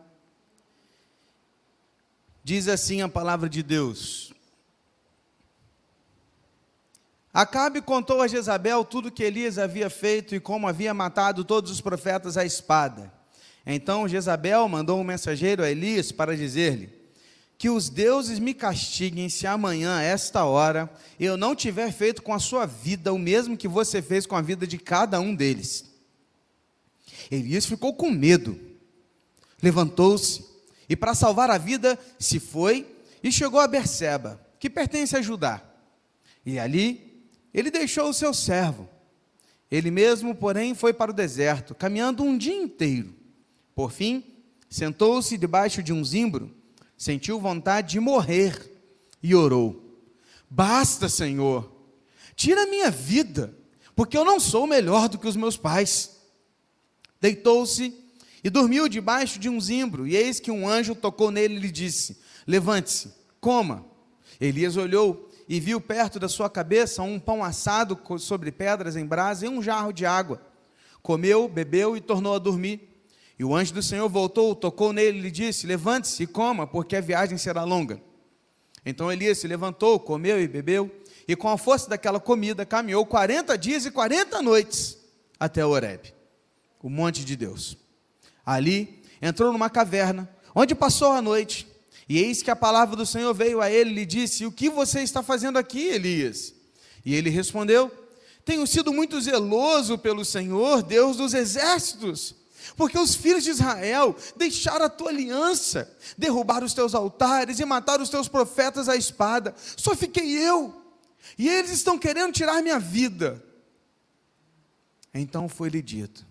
diz 2.44 2.68
assim 2.68 3.04
a 3.04 3.08
palavra 3.08 3.48
de 3.48 3.62
Deus: 3.62 4.34
Acabe 7.34 7.82
contou 7.82 8.22
a 8.22 8.28
Jezabel 8.28 8.84
tudo 8.84 9.12
que 9.12 9.24
Elias 9.24 9.60
havia 9.60 9.90
feito 9.90 10.34
e 10.34 10.40
como 10.40 10.68
havia 10.68 10.94
matado 10.94 11.44
todos 11.44 11.72
os 11.72 11.80
profetas 11.80 12.38
à 12.38 12.44
espada. 12.44 13.14
Então 13.66 14.08
Jezabel 14.08 14.68
mandou 14.68 15.00
um 15.00 15.04
mensageiro 15.04 15.64
a 15.64 15.70
Elias 15.70 16.12
para 16.12 16.36
dizer-lhe: 16.36 16.90
Que 17.58 17.70
os 17.70 17.88
deuses 17.88 18.40
me 18.40 18.54
castiguem 18.54 19.30
se 19.30 19.46
amanhã, 19.46 20.02
esta 20.02 20.44
hora, 20.46 20.90
eu 21.20 21.38
não 21.38 21.56
tiver 21.56 21.92
feito 21.92 22.24
com 22.24 22.34
a 22.34 22.40
sua 22.40 22.66
vida 22.66 23.14
o 23.14 23.20
mesmo 23.20 23.56
que 23.56 23.68
você 23.68 24.02
fez 24.02 24.26
com 24.26 24.36
a 24.36 24.42
vida 24.42 24.66
de 24.66 24.80
cada 24.80 25.20
um 25.20 25.36
deles. 25.36 25.86
Elias 27.30 27.68
ficou 27.68 27.94
com 27.94 28.10
medo, 28.10 28.60
levantou-se 29.62 30.44
e, 30.90 30.96
para 30.96 31.14
salvar 31.14 31.52
a 31.52 31.60
vida, 31.60 32.00
se 32.18 32.40
foi 32.40 32.88
e 33.22 33.32
chegou 33.32 33.60
a 33.60 33.68
Berseba, 33.68 34.42
que 34.60 34.68
pertence 34.68 35.16
a 35.16 35.22
Judá. 35.22 35.62
E 36.44 36.58
ali 36.58 37.09
ele 37.54 37.72
deixou 37.72 38.10
o 38.10 38.14
seu 38.14 38.34
servo. 38.34 38.88
Ele 39.72 39.92
mesmo, 39.92 40.34
porém, 40.34 40.74
foi 40.74 40.94
para 40.94 41.12
o 41.12 41.14
deserto, 41.14 41.76
caminhando 41.76 42.24
um 42.24 42.38
dia 42.38 42.56
inteiro. 42.56 43.14
Por 43.76 43.92
fim, 43.92 44.24
sentou-se 44.70 45.38
debaixo 45.38 45.84
de 45.84 45.94
um 45.94 46.04
zimbro, 46.04 46.52
sentiu 46.98 47.40
vontade 47.40 47.92
de 47.92 48.00
morrer 48.00 48.72
e 49.22 49.36
orou: 49.36 50.00
Basta, 50.50 51.08
Senhor, 51.08 51.72
tira 52.36 52.66
minha 52.66 52.90
vida, 52.90 53.56
porque 53.96 54.18
eu 54.18 54.26
não 54.26 54.40
sou 54.40 54.66
melhor 54.66 55.08
do 55.08 55.18
que 55.18 55.28
os 55.28 55.36
meus 55.36 55.56
pais. 55.56 56.18
Deitou-se 57.22 57.94
e 58.44 58.50
dormiu 58.50 58.90
debaixo 58.90 59.38
de 59.38 59.50
um 59.50 59.60
zimbro, 59.60 60.08
e 60.08 60.16
eis 60.16 60.40
que 60.40 60.50
um 60.50 60.68
anjo 60.68 60.96
tocou 60.96 61.30
nele 61.30 61.56
e 61.56 61.60
lhe 61.60 61.72
disse: 61.72 62.18
Levante-se, 62.48 63.14
coma. 63.40 63.86
Elias 64.42 64.78
olhou 64.78 65.29
e 65.50 65.60
viu 65.60 65.82
perto 65.82 66.20
da 66.20 66.30
sua 66.30 66.48
cabeça 66.48 67.02
um 67.02 67.20
pão 67.20 67.44
assado 67.44 68.00
sobre 68.20 68.52
pedras 68.52 68.96
em 68.96 69.04
brasa 69.04 69.48
e 69.48 69.50
um 69.50 69.64
jarro 69.64 69.92
de 69.92 70.06
água. 70.06 70.40
Comeu, 71.02 71.48
bebeu 71.48 71.98
e 71.98 72.02
tornou 72.02 72.36
a 72.36 72.40
dormir. 72.40 72.88
E 73.38 73.44
o 73.44 73.56
anjo 73.56 73.74
do 73.74 73.82
Senhor 73.82 74.08
voltou, 74.08 74.54
tocou 74.54 74.94
nele 74.94 75.18
e 75.18 75.22
lhe 75.22 75.32
disse: 75.32 75.66
Levante-se 75.66 76.22
e 76.22 76.28
coma, 76.28 76.68
porque 76.68 76.96
a 76.96 77.02
viagem 77.02 77.36
será 77.36 77.64
longa. 77.64 78.00
Então 78.86 79.12
Elias 79.12 79.40
se 79.40 79.48
levantou, 79.48 80.00
comeu 80.00 80.40
e 80.40 80.48
bebeu, 80.48 80.92
e 81.28 81.36
com 81.36 81.50
a 81.50 81.58
força 81.58 81.90
daquela 81.90 82.20
comida 82.20 82.64
caminhou 82.64 83.04
40 83.04 83.58
dias 83.58 83.86
e 83.88 83.92
40 83.92 84.44
noites 84.44 85.00
até 85.40 85.66
Horeb, 85.66 86.14
o 86.82 86.90
monte 86.90 87.26
de 87.26 87.36
Deus. 87.36 87.76
Ali 88.46 89.02
entrou 89.20 89.52
numa 89.52 89.70
caverna, 89.70 90.30
onde 90.54 90.76
passou 90.76 91.12
a 91.12 91.22
noite 91.22 91.68
E 92.10 92.18
eis 92.18 92.42
que 92.42 92.50
a 92.50 92.56
palavra 92.56 92.96
do 92.96 93.06
Senhor 93.06 93.32
veio 93.36 93.62
a 93.62 93.70
ele 93.70 93.92
e 93.92 93.94
lhe 93.94 94.06
disse: 94.06 94.44
O 94.44 94.52
que 94.52 94.68
você 94.68 95.02
está 95.02 95.22
fazendo 95.22 95.60
aqui, 95.60 95.90
Elias? 95.90 96.56
E 97.06 97.14
ele 97.14 97.30
respondeu: 97.30 97.92
Tenho 98.44 98.66
sido 98.66 98.92
muito 98.92 99.22
zeloso 99.22 99.96
pelo 99.96 100.26
Senhor, 100.26 100.82
Deus 100.82 101.18
dos 101.18 101.36
exércitos, 101.36 102.34
porque 102.76 102.98
os 102.98 103.14
filhos 103.14 103.44
de 103.44 103.52
Israel 103.52 104.16
deixaram 104.36 104.86
a 104.86 104.90
tua 104.90 105.10
aliança, 105.10 105.96
derrubaram 106.18 106.66
os 106.66 106.74
teus 106.74 106.96
altares 106.96 107.60
e 107.60 107.66
mataram 107.66 108.04
os 108.04 108.10
teus 108.10 108.28
profetas 108.28 108.90
à 108.90 108.96
espada. 108.96 109.54
Só 109.78 109.96
fiquei 109.96 110.36
eu, 110.36 110.74
e 111.38 111.48
eles 111.48 111.70
estão 111.70 112.00
querendo 112.00 112.34
tirar 112.34 112.64
minha 112.64 112.80
vida. 112.80 113.44
Então 115.14 115.48
foi-lhe 115.48 115.82
dito: 115.84 116.26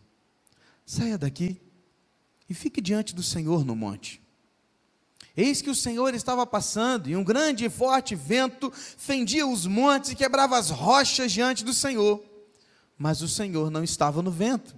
Saia 0.84 1.16
daqui 1.16 1.60
e 2.50 2.54
fique 2.54 2.80
diante 2.80 3.14
do 3.14 3.22
Senhor 3.22 3.64
no 3.64 3.76
monte. 3.76 4.26
Eis 5.40 5.62
que 5.62 5.70
o 5.70 5.74
Senhor 5.74 6.14
estava 6.14 6.44
passando, 6.44 7.08
e 7.08 7.14
um 7.14 7.22
grande 7.22 7.64
e 7.64 7.70
forte 7.70 8.16
vento 8.16 8.72
fendia 8.74 9.46
os 9.46 9.66
montes 9.66 10.10
e 10.10 10.16
quebrava 10.16 10.58
as 10.58 10.68
rochas 10.68 11.30
diante 11.30 11.64
do 11.64 11.72
Senhor. 11.72 12.20
Mas 12.98 13.22
o 13.22 13.28
Senhor 13.28 13.70
não 13.70 13.84
estava 13.84 14.20
no 14.20 14.32
vento. 14.32 14.74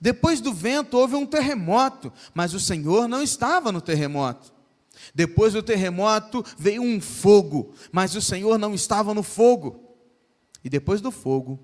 Depois 0.00 0.40
do 0.40 0.52
vento 0.52 0.98
houve 0.98 1.14
um 1.14 1.24
terremoto, 1.24 2.12
mas 2.34 2.54
o 2.54 2.58
Senhor 2.58 3.06
não 3.06 3.22
estava 3.22 3.70
no 3.70 3.80
terremoto. 3.80 4.52
Depois 5.14 5.52
do 5.52 5.62
terremoto 5.62 6.44
veio 6.58 6.82
um 6.82 7.00
fogo, 7.00 7.72
mas 7.92 8.16
o 8.16 8.20
Senhor 8.20 8.58
não 8.58 8.74
estava 8.74 9.14
no 9.14 9.22
fogo. 9.22 9.96
E 10.64 10.68
depois 10.68 11.00
do 11.00 11.12
fogo 11.12 11.56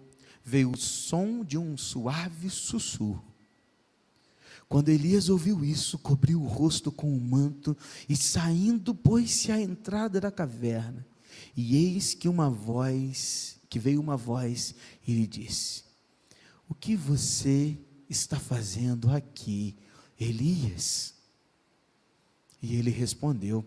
veio 0.44 0.70
o 0.70 0.76
som 0.76 1.44
de 1.44 1.58
um 1.58 1.76
suave 1.76 2.48
sussurro. 2.48 3.27
Quando 4.68 4.90
Elias 4.90 5.30
ouviu 5.30 5.64
isso, 5.64 5.98
cobriu 5.98 6.42
o 6.42 6.46
rosto 6.46 6.92
com 6.92 7.10
o 7.10 7.16
um 7.16 7.20
manto 7.20 7.76
e 8.06 8.14
saindo 8.14 8.94
pôs-se 8.94 9.50
à 9.50 9.58
entrada 9.58 10.20
da 10.20 10.30
caverna. 10.30 11.06
E 11.56 11.76
eis 11.76 12.12
que 12.12 12.28
uma 12.28 12.50
voz, 12.50 13.58
que 13.70 13.78
veio 13.78 14.00
uma 14.00 14.16
voz 14.16 14.74
e 15.06 15.14
lhe 15.14 15.26
disse: 15.26 15.84
O 16.68 16.74
que 16.74 16.94
você 16.94 17.78
está 18.10 18.38
fazendo 18.38 19.10
aqui, 19.10 19.74
Elias? 20.20 21.14
E 22.60 22.76
ele 22.76 22.90
respondeu: 22.90 23.64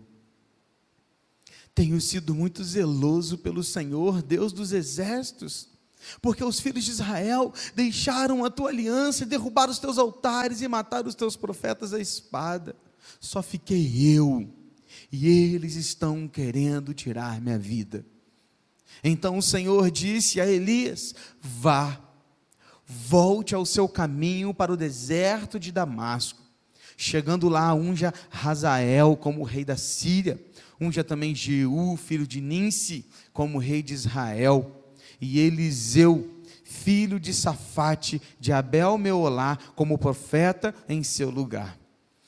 Tenho 1.74 2.00
sido 2.00 2.32
muito 2.32 2.62
zeloso 2.62 3.38
pelo 3.38 3.64
Senhor, 3.64 4.22
Deus 4.22 4.52
dos 4.52 4.72
exércitos 4.72 5.71
porque 6.20 6.44
os 6.44 6.60
filhos 6.60 6.84
de 6.84 6.90
Israel 6.90 7.52
deixaram 7.74 8.44
a 8.44 8.50
tua 8.50 8.70
aliança, 8.70 9.26
derrubaram 9.26 9.72
os 9.72 9.78
teus 9.78 9.98
altares 9.98 10.60
e 10.60 10.68
mataram 10.68 11.08
os 11.08 11.14
teus 11.14 11.36
profetas 11.36 11.92
à 11.92 12.00
espada. 12.00 12.74
Só 13.20 13.42
fiquei 13.42 14.16
eu, 14.16 14.48
e 15.10 15.28
eles 15.54 15.76
estão 15.76 16.26
querendo 16.26 16.94
tirar 16.94 17.40
minha 17.40 17.58
vida. 17.58 18.04
Então 19.02 19.38
o 19.38 19.42
Senhor 19.42 19.90
disse 19.90 20.40
a 20.40 20.46
Elias: 20.46 21.14
Vá, 21.40 22.00
volte 22.86 23.54
ao 23.54 23.64
seu 23.64 23.88
caminho 23.88 24.52
para 24.52 24.72
o 24.72 24.76
deserto 24.76 25.58
de 25.58 25.72
Damasco. 25.72 26.40
Chegando 26.96 27.48
lá, 27.48 27.74
unja 27.74 28.12
Razael 28.30 29.16
como 29.16 29.42
rei 29.42 29.64
da 29.64 29.76
Síria, 29.76 30.40
unja 30.80 31.02
também 31.02 31.34
Jeú, 31.34 31.96
filho 31.96 32.26
de 32.26 32.40
Ninsi, 32.40 33.06
como 33.32 33.58
rei 33.58 33.82
de 33.82 33.94
Israel 33.94 34.81
e 35.22 35.38
Eliseu, 35.38 36.28
filho 36.64 37.20
de 37.20 37.32
Safate, 37.32 38.20
de 38.40 38.52
Abel 38.52 38.98
Meolá, 38.98 39.56
como 39.76 39.96
profeta 39.96 40.74
em 40.88 41.04
seu 41.04 41.30
lugar. 41.30 41.78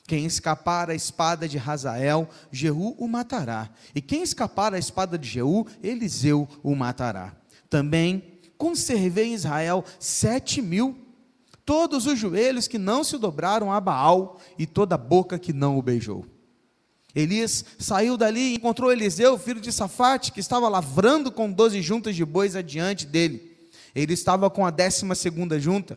Quem 0.07 0.25
escapar 0.25 0.91
à 0.91 0.95
espada 0.95 1.49
de 1.49 1.59
Razael, 1.59 2.29
Jeú 2.53 2.95
o 2.97 3.09
matará. 3.09 3.69
E 3.95 4.01
quem 4.01 4.23
escapar 4.23 4.73
à 4.73 4.79
espada 4.79 5.19
de 5.19 5.29
Jeú, 5.29 5.67
Eliseu 5.83 6.47
o 6.63 6.77
matará. 6.77 7.35
Também 7.69 8.23
conservei 8.57 9.31
em 9.31 9.35
Israel 9.35 9.85
sete 9.99 10.63
mil, 10.63 10.97
todos 11.65 12.07
os 12.07 12.17
joelhos 12.17 12.69
que 12.69 12.79
não 12.79 13.03
se 13.03 13.19
dobraram 13.19 13.73
a 13.73 13.81
Baal, 13.81 14.39
e 14.57 14.67
toda 14.67 14.95
a 14.95 14.99
boca 14.99 15.37
que 15.37 15.53
não 15.53 15.77
o 15.77 15.83
beijou. 15.83 16.25
Elias 17.15 17.65
saiu 17.79 18.17
dali 18.17 18.41
e 18.41 18.55
encontrou 18.57 18.91
Eliseu, 18.91 19.39
filho 19.39 19.61
de 19.61 19.73
Safate, 19.73 20.33
que 20.33 20.41
estava 20.41 20.69
lavrando 20.69 21.31
com 21.31 21.51
doze 21.51 21.81
juntas 21.81 22.17
de 22.17 22.25
bois 22.25 22.57
adiante 22.57 23.07
dele. 23.07 23.57
Ele 23.95 24.13
estava 24.13 24.51
com 24.51 24.67
a 24.67 24.71
décima 24.71 25.15
segunda 25.15 25.59
junta. 25.61 25.97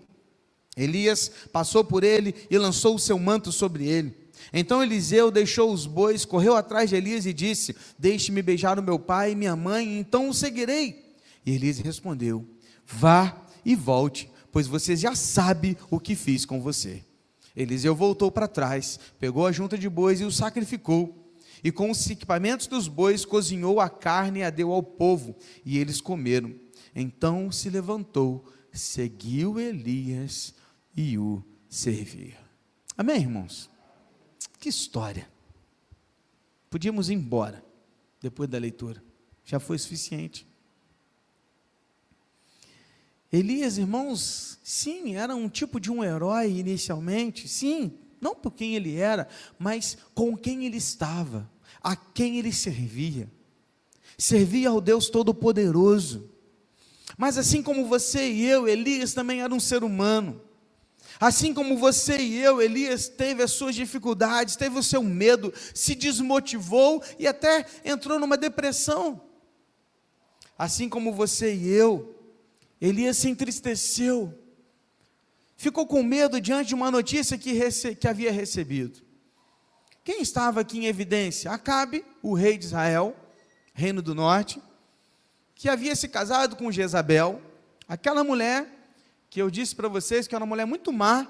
Elias 0.75 1.31
passou 1.51 1.83
por 1.83 2.03
ele 2.03 2.35
e 2.51 2.57
lançou 2.57 2.95
o 2.95 2.99
seu 2.99 3.17
manto 3.17 3.51
sobre 3.51 3.87
ele. 3.87 4.15
Então 4.53 4.83
Eliseu 4.83 5.31
deixou 5.31 5.73
os 5.73 5.87
bois, 5.87 6.23
correu 6.23 6.55
atrás 6.55 6.91
de 6.91 6.95
Elias 6.95 7.25
e 7.25 7.33
disse: 7.33 7.75
Deixe-me 7.97 8.43
beijar 8.43 8.77
o 8.77 8.83
meu 8.83 8.99
pai 8.99 9.31
e 9.31 9.35
minha 9.35 9.55
mãe, 9.55 9.97
então 9.97 10.29
o 10.29 10.33
seguirei. 10.33 11.15
E 11.43 11.55
Elias 11.55 11.79
respondeu: 11.79 12.45
Vá 12.85 13.35
e 13.65 13.75
volte, 13.75 14.29
pois 14.51 14.67
você 14.67 14.95
já 14.95 15.15
sabe 15.15 15.75
o 15.89 15.99
que 15.99 16.15
fiz 16.15 16.45
com 16.45 16.61
você. 16.61 17.03
Eliseu 17.57 17.95
voltou 17.95 18.31
para 18.31 18.47
trás, 18.47 18.99
pegou 19.19 19.47
a 19.47 19.51
junta 19.51 19.75
de 19.75 19.89
bois 19.89 20.21
e 20.21 20.23
o 20.23 20.31
sacrificou. 20.31 21.33
E 21.63 21.71
com 21.71 21.89
os 21.89 22.07
equipamentos 22.07 22.67
dos 22.67 22.87
bois 22.87 23.25
cozinhou 23.25 23.79
a 23.79 23.89
carne 23.89 24.39
e 24.39 24.43
a 24.43 24.51
deu 24.51 24.71
ao 24.71 24.83
povo, 24.83 25.35
e 25.65 25.79
eles 25.79 25.99
comeram. 25.99 26.53
Então 26.95 27.51
se 27.51 27.67
levantou, 27.67 28.45
seguiu 28.71 29.59
Elias 29.59 30.53
e 30.95 31.17
o 31.17 31.43
servia. 31.67 32.37
Amém, 32.95 33.21
irmãos? 33.21 33.71
Que 34.59 34.69
história. 34.69 35.27
Podíamos 36.69 37.09
ir 37.09 37.15
embora 37.15 37.65
depois 38.21 38.47
da 38.47 38.59
leitura, 38.59 39.03
já 39.43 39.59
foi 39.59 39.79
suficiente. 39.79 40.45
Elias, 43.31 43.77
irmãos, 43.77 44.57
sim, 44.63 45.15
era 45.15 45.35
um 45.35 45.49
tipo 45.49 45.79
de 45.79 45.91
um 45.91 46.03
herói 46.03 46.49
inicialmente, 46.59 47.47
sim, 47.47 47.91
não 48.21 48.33
por 48.33 48.51
quem 48.51 48.75
ele 48.75 48.95
era, 48.95 49.27
mas 49.59 49.97
com 50.13 50.35
quem 50.35 50.65
ele 50.65 50.77
estava, 50.77 51.49
a 51.83 51.95
quem 51.95 52.37
ele 52.37 52.53
servia. 52.53 53.29
Servia 54.17 54.69
ao 54.69 54.81
Deus 54.81 55.09
Todo-Poderoso. 55.09 56.29
Mas 57.17 57.37
assim 57.37 57.61
como 57.61 57.85
você 57.85 58.31
e 58.31 58.45
eu, 58.45 58.67
Elias 58.67 59.13
também 59.13 59.41
era 59.41 59.53
um 59.53 59.59
ser 59.59 59.83
humano. 59.83 60.41
Assim 61.19 61.53
como 61.53 61.77
você 61.77 62.17
e 62.17 62.37
eu, 62.37 62.61
Elias 62.61 63.07
teve 63.07 63.41
as 63.43 63.51
suas 63.51 63.75
dificuldades, 63.75 64.55
teve 64.55 64.77
o 64.77 64.83
seu 64.83 65.03
medo, 65.03 65.53
se 65.73 65.95
desmotivou 65.95 67.03
e 67.17 67.27
até 67.27 67.65
entrou 67.83 68.19
numa 68.19 68.37
depressão. 68.37 69.21
Assim 70.57 70.87
como 70.87 71.13
você 71.13 71.53
e 71.53 71.67
eu, 71.69 72.16
Elias 72.79 73.17
se 73.17 73.29
entristeceu, 73.29 74.33
ficou 75.55 75.87
com 75.87 76.03
medo 76.03 76.39
diante 76.39 76.69
de 76.69 76.75
uma 76.75 76.91
notícia 76.91 77.37
que, 77.37 77.53
rece 77.53 77.95
que 77.95 78.07
havia 78.07 78.31
recebido. 78.31 79.01
Quem 80.03 80.21
estava 80.21 80.61
aqui 80.61 80.79
em 80.79 80.85
evidência? 80.85 81.51
Acabe, 81.51 82.05
o 82.21 82.33
rei 82.33 82.57
de 82.57 82.65
Israel, 82.65 83.15
reino 83.73 84.01
do 84.01 84.15
norte, 84.15 84.61
que 85.53 85.67
havia 85.67 85.95
se 85.95 86.07
casado 86.07 86.55
com 86.55 86.71
Jezabel, 86.71 87.41
aquela 87.87 88.23
mulher 88.23 88.67
que 89.29 89.41
eu 89.41 89.49
disse 89.49 89.75
para 89.75 89.87
vocês 89.87 90.27
que 90.27 90.35
era 90.35 90.43
uma 90.43 90.49
mulher 90.49 90.65
muito 90.65 90.93
má, 90.93 91.27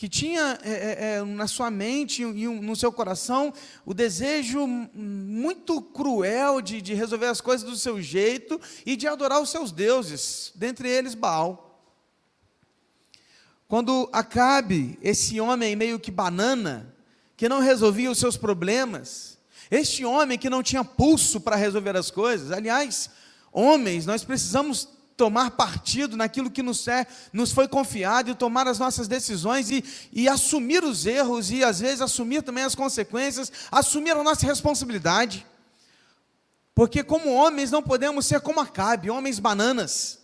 que 0.00 0.08
tinha 0.08 0.58
é, 0.62 0.70
é, 0.70 1.14
é 1.16 1.24
na 1.24 1.46
sua 1.46 1.70
mente 1.70 2.22
e 2.22 2.46
no 2.48 2.74
seu 2.74 2.90
coração 2.90 3.52
o 3.84 3.92
desejo 3.92 4.66
muito 4.66 5.82
cruel 5.82 6.62
de, 6.62 6.80
de 6.80 6.94
resolver 6.94 7.26
as 7.26 7.42
coisas 7.42 7.68
do 7.68 7.76
seu 7.76 8.00
jeito 8.00 8.58
e 8.86 8.96
de 8.96 9.06
adorar 9.06 9.42
os 9.42 9.50
seus 9.50 9.70
deuses, 9.70 10.52
dentre 10.54 10.88
eles 10.88 11.14
Baal. 11.14 11.84
Quando 13.68 14.08
Acabe, 14.10 14.98
esse 15.02 15.38
homem 15.38 15.76
meio 15.76 16.00
que 16.00 16.10
banana, 16.10 16.96
que 17.36 17.46
não 17.46 17.60
resolvia 17.60 18.10
os 18.10 18.18
seus 18.18 18.38
problemas, 18.38 19.36
este 19.70 20.02
homem 20.02 20.38
que 20.38 20.48
não 20.48 20.62
tinha 20.62 20.82
pulso 20.82 21.42
para 21.42 21.56
resolver 21.56 21.94
as 21.94 22.10
coisas, 22.10 22.50
aliás, 22.50 23.10
homens, 23.52 24.06
nós 24.06 24.24
precisamos 24.24 24.88
tomar 25.20 25.50
partido 25.50 26.16
naquilo 26.16 26.50
que 26.50 26.62
nos, 26.62 26.88
é, 26.88 27.06
nos 27.30 27.52
foi 27.52 27.68
confiado 27.68 28.30
e 28.30 28.34
tomar 28.34 28.66
as 28.66 28.78
nossas 28.78 29.06
decisões 29.06 29.70
e, 29.70 29.84
e 30.10 30.26
assumir 30.26 30.82
os 30.82 31.04
erros 31.04 31.50
e 31.50 31.62
às 31.62 31.80
vezes 31.80 32.00
assumir 32.00 32.42
também 32.42 32.64
as 32.64 32.74
consequências, 32.74 33.52
assumir 33.70 34.12
a 34.12 34.24
nossa 34.24 34.46
responsabilidade. 34.46 35.46
Porque 36.74 37.04
como 37.04 37.34
homens 37.34 37.70
não 37.70 37.82
podemos 37.82 38.24
ser 38.24 38.40
como 38.40 38.60
Acabe, 38.60 39.10
homens 39.10 39.38
bananas. 39.38 40.20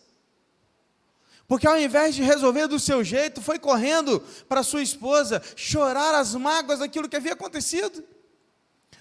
Porque 1.46 1.66
ao 1.66 1.78
invés 1.78 2.14
de 2.14 2.22
resolver 2.22 2.66
do 2.66 2.80
seu 2.80 3.04
jeito, 3.04 3.42
foi 3.42 3.58
correndo 3.58 4.20
para 4.48 4.62
sua 4.62 4.82
esposa 4.82 5.42
chorar 5.54 6.14
as 6.14 6.34
mágoas 6.34 6.78
daquilo 6.78 7.06
que 7.06 7.16
havia 7.16 7.34
acontecido. 7.34 8.02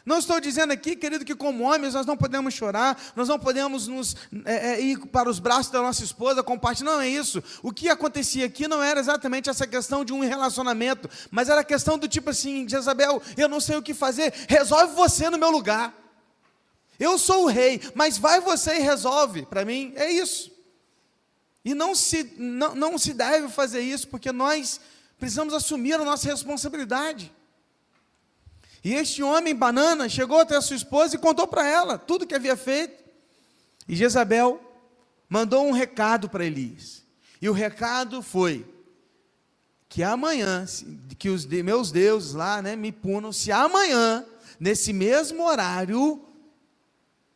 Não 0.05 0.19
estou 0.19 0.39
dizendo 0.39 0.71
aqui, 0.71 0.95
querido, 0.95 1.25
que 1.25 1.33
como 1.33 1.63
homens 1.63 1.95
nós 1.95 2.05
não 2.05 2.15
podemos 2.15 2.53
chorar, 2.53 2.95
nós 3.15 3.27
não 3.27 3.39
podemos 3.39 3.87
nos, 3.87 4.15
é, 4.45 4.73
é, 4.73 4.81
ir 4.81 4.99
para 5.07 5.27
os 5.27 5.39
braços 5.39 5.71
da 5.71 5.81
nossa 5.81 6.03
esposa, 6.03 6.43
compartilhar. 6.43 6.91
Não 6.91 7.01
é 7.01 7.09
isso. 7.09 7.43
O 7.63 7.73
que 7.73 7.89
acontecia 7.89 8.45
aqui 8.45 8.67
não 8.67 8.83
era 8.83 8.99
exatamente 8.99 9.49
essa 9.49 9.65
questão 9.65 10.05
de 10.05 10.13
um 10.13 10.19
relacionamento, 10.19 11.09
mas 11.31 11.49
era 11.49 11.61
a 11.61 11.63
questão 11.63 11.97
do 11.97 12.07
tipo 12.07 12.29
assim: 12.29 12.69
Jezabel, 12.69 13.19
eu 13.35 13.49
não 13.49 13.59
sei 13.59 13.77
o 13.77 13.81
que 13.81 13.95
fazer, 13.95 14.31
resolve 14.47 14.93
você 14.93 15.27
no 15.27 15.39
meu 15.39 15.49
lugar. 15.49 15.91
Eu 16.99 17.17
sou 17.17 17.45
o 17.45 17.47
rei, 17.47 17.81
mas 17.95 18.17
vai 18.17 18.39
você 18.39 18.75
e 18.75 18.81
resolve. 18.81 19.45
Para 19.47 19.65
mim, 19.65 19.91
é 19.95 20.11
isso. 20.11 20.51
E 21.63 21.73
não 21.73 21.95
se, 21.95 22.35
não, 22.37 22.75
não 22.75 22.97
se 22.99 23.11
deve 23.11 23.49
fazer 23.49 23.81
isso, 23.81 24.07
porque 24.07 24.31
nós 24.31 24.79
precisamos 25.17 25.51
assumir 25.51 25.93
a 25.93 26.05
nossa 26.05 26.27
responsabilidade. 26.27 27.33
E 28.85 28.93
este 28.93 29.23
homem, 29.23 29.55
banana, 29.55 30.07
chegou 30.07 30.39
até 30.39 30.55
a 30.55 30.61
sua 30.61 30.75
esposa 30.75 31.15
e 31.15 31.17
contou 31.17 31.47
para 31.47 31.67
ela 31.67 31.97
tudo 31.97 32.27
que 32.27 32.35
havia 32.35 32.55
feito. 32.55 33.03
E 33.87 33.95
Jezabel 33.95 34.61
mandou 35.27 35.65
um 35.65 35.71
recado 35.71 36.29
para 36.29 36.45
Elias. 36.45 37.03
E 37.41 37.49
o 37.49 37.51
recado 37.51 38.21
foi 38.21 38.63
que 39.89 40.03
amanhã, 40.03 40.63
que 41.17 41.29
os 41.29 41.47
meus 41.47 41.91
deuses 41.91 42.33
lá 42.33 42.61
né, 42.61 42.75
me 42.75 42.91
punam, 42.91 43.31
se 43.31 43.51
amanhã, 43.51 44.23
nesse 44.59 44.93
mesmo 44.93 45.43
horário, 45.47 46.23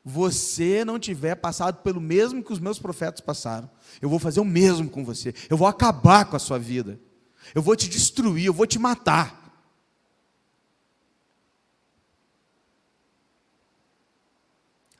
você 0.05 0.85
não 0.85 0.99
tiver 0.99 1.33
passado 1.33 1.81
pelo 1.81 1.99
mesmo 1.99 2.43
que 2.43 2.53
os 2.53 2.59
meus 2.59 2.77
profetas 2.77 3.21
passaram. 3.21 3.67
Eu 3.99 4.07
vou 4.07 4.19
fazer 4.19 4.39
o 4.39 4.45
mesmo 4.45 4.88
com 4.88 5.03
você. 5.03 5.33
Eu 5.49 5.57
vou 5.57 5.67
acabar 5.67 6.25
com 6.25 6.35
a 6.35 6.39
sua 6.39 6.59
vida. 6.59 6.99
Eu 7.55 7.63
vou 7.63 7.75
te 7.75 7.89
destruir, 7.89 8.45
eu 8.45 8.53
vou 8.53 8.67
te 8.67 8.77
matar. 8.77 9.38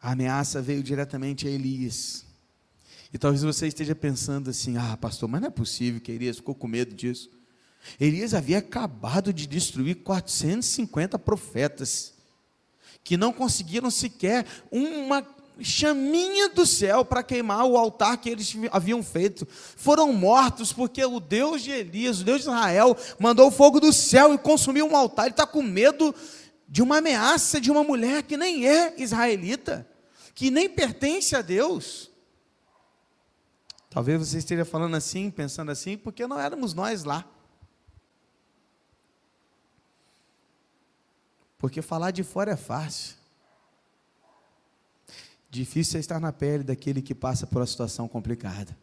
A 0.02 0.12
ameaça 0.12 0.62
veio 0.62 0.82
diretamente 0.82 1.48
a 1.48 1.52
Elias. 1.52 2.26
E 3.14 3.18
talvez 3.18 3.44
você 3.44 3.68
esteja 3.68 3.96
pensando 3.96 4.50
assim: 4.50 4.78
ah, 4.78 4.98
pastor, 4.98 5.28
mas 5.28 5.42
não 5.42 5.48
é 5.48 5.52
possível 5.52 6.00
que 6.00 6.12
Elias 6.12 6.38
ficou 6.38 6.56
com 6.56 6.68
medo 6.68 6.96
disso. 6.96 7.30
Elias 8.00 8.34
havia 8.34 8.60
acabado 8.60 9.34
de 9.34 9.48
destruir 9.48 9.96
450 9.96 11.18
profetas, 11.18 12.14
que 13.04 13.18
não 13.18 13.34
conseguiram 13.34 13.90
sequer 13.90 14.46
uma 14.72 15.26
chaminha 15.62 16.50
do 16.50 16.66
céu 16.66 17.04
para 17.04 17.24
queimar 17.24 17.66
o 17.66 17.78
altar 17.78 18.18
que 18.18 18.30
eles 18.30 18.56
haviam 18.72 19.04
feito. 19.04 19.48
Foram 19.50 20.14
mortos 20.14 20.72
porque 20.72 21.04
o 21.04 21.20
Deus 21.20 21.62
de 21.62 21.72
Elias, 21.72 22.22
o 22.22 22.24
Deus 22.24 22.44
de 22.44 22.50
Israel, 22.50 22.96
mandou 23.18 23.48
o 23.48 23.52
fogo 23.52 23.80
do 23.80 23.92
céu 23.92 24.34
e 24.34 24.38
consumiu 24.38 24.88
um 24.88 24.96
altar. 24.96 25.26
Ele 25.26 25.32
está 25.32 25.46
com 25.46 25.62
medo 25.62 26.14
de 26.70 26.84
uma 26.84 26.98
ameaça 27.00 27.60
de 27.60 27.72
uma 27.72 27.84
mulher 27.84 28.22
que 28.22 28.38
nem 28.38 28.68
é 28.68 28.94
israelita, 29.02 29.90
que 30.36 30.52
nem 30.52 30.70
pertence 30.70 31.36
a 31.36 31.42
Deus. 31.42 32.12
Talvez 33.90 34.20
você 34.20 34.38
esteja 34.38 34.64
falando 34.64 34.96
assim, 34.96 35.32
pensando 35.32 35.72
assim, 35.72 35.98
porque 35.98 36.28
não 36.28 36.40
éramos 36.40 36.76
nós 36.76 37.04
lá. 37.04 37.28
Porque 41.58 41.82
falar 41.82 42.12
de 42.12 42.24
fora 42.24 42.52
é 42.52 42.56
fácil. 42.56 43.18
Difícil 45.50 45.98
é 45.98 46.00
estar 46.00 46.20
na 46.20 46.32
pele 46.32 46.64
daquele 46.64 47.02
que 47.02 47.16
passa 47.16 47.48
por 47.48 47.58
uma 47.58 47.66
situação 47.66 48.08
complicada. 48.08 48.78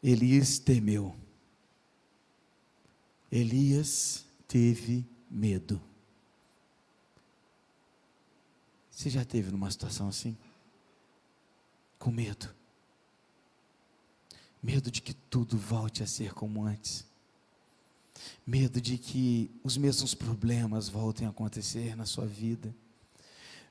Elias 0.00 0.60
temeu. 0.60 1.21
Elias 3.32 4.26
teve 4.46 5.06
medo. 5.30 5.80
Você 8.90 9.08
já 9.08 9.24
teve 9.24 9.50
numa 9.50 9.70
situação 9.70 10.06
assim? 10.06 10.36
Com 11.98 12.10
medo. 12.10 12.54
Medo 14.62 14.90
de 14.90 15.00
que 15.00 15.14
tudo 15.14 15.56
volte 15.56 16.02
a 16.02 16.06
ser 16.06 16.34
como 16.34 16.62
antes. 16.66 17.06
Medo 18.46 18.82
de 18.82 18.98
que 18.98 19.50
os 19.64 19.78
mesmos 19.78 20.12
problemas 20.14 20.90
voltem 20.90 21.26
a 21.26 21.30
acontecer 21.30 21.96
na 21.96 22.04
sua 22.04 22.26
vida. 22.26 22.72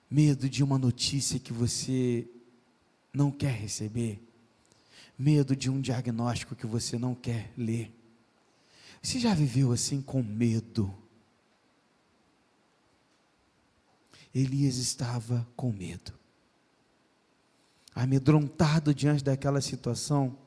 Medo 0.10 0.50
de 0.50 0.63
uma 0.63 0.80
notícia 0.80 1.39
que 1.39 1.54
você 1.54 2.28
não 3.13 3.30
quer 3.30 3.54
receber. 3.54 4.19
Medo 5.15 5.56
de 5.56 5.69
um 5.69 5.80
diagnóstico 5.80 6.56
que 6.56 6.65
você 6.65 6.97
não 6.97 7.13
quer 7.13 7.54
ler 7.56 8.00
você 9.01 9.19
já 9.19 9.33
viveu 9.33 9.71
assim 9.71 10.01
com 10.01 10.21
medo? 10.21 10.93
Elias 14.33 14.77
estava 14.77 15.47
com 15.55 15.71
medo. 15.71 16.13
Amedrontado 17.93 18.93
diante 18.93 19.23
daquela 19.23 19.59
situação, 19.59 20.37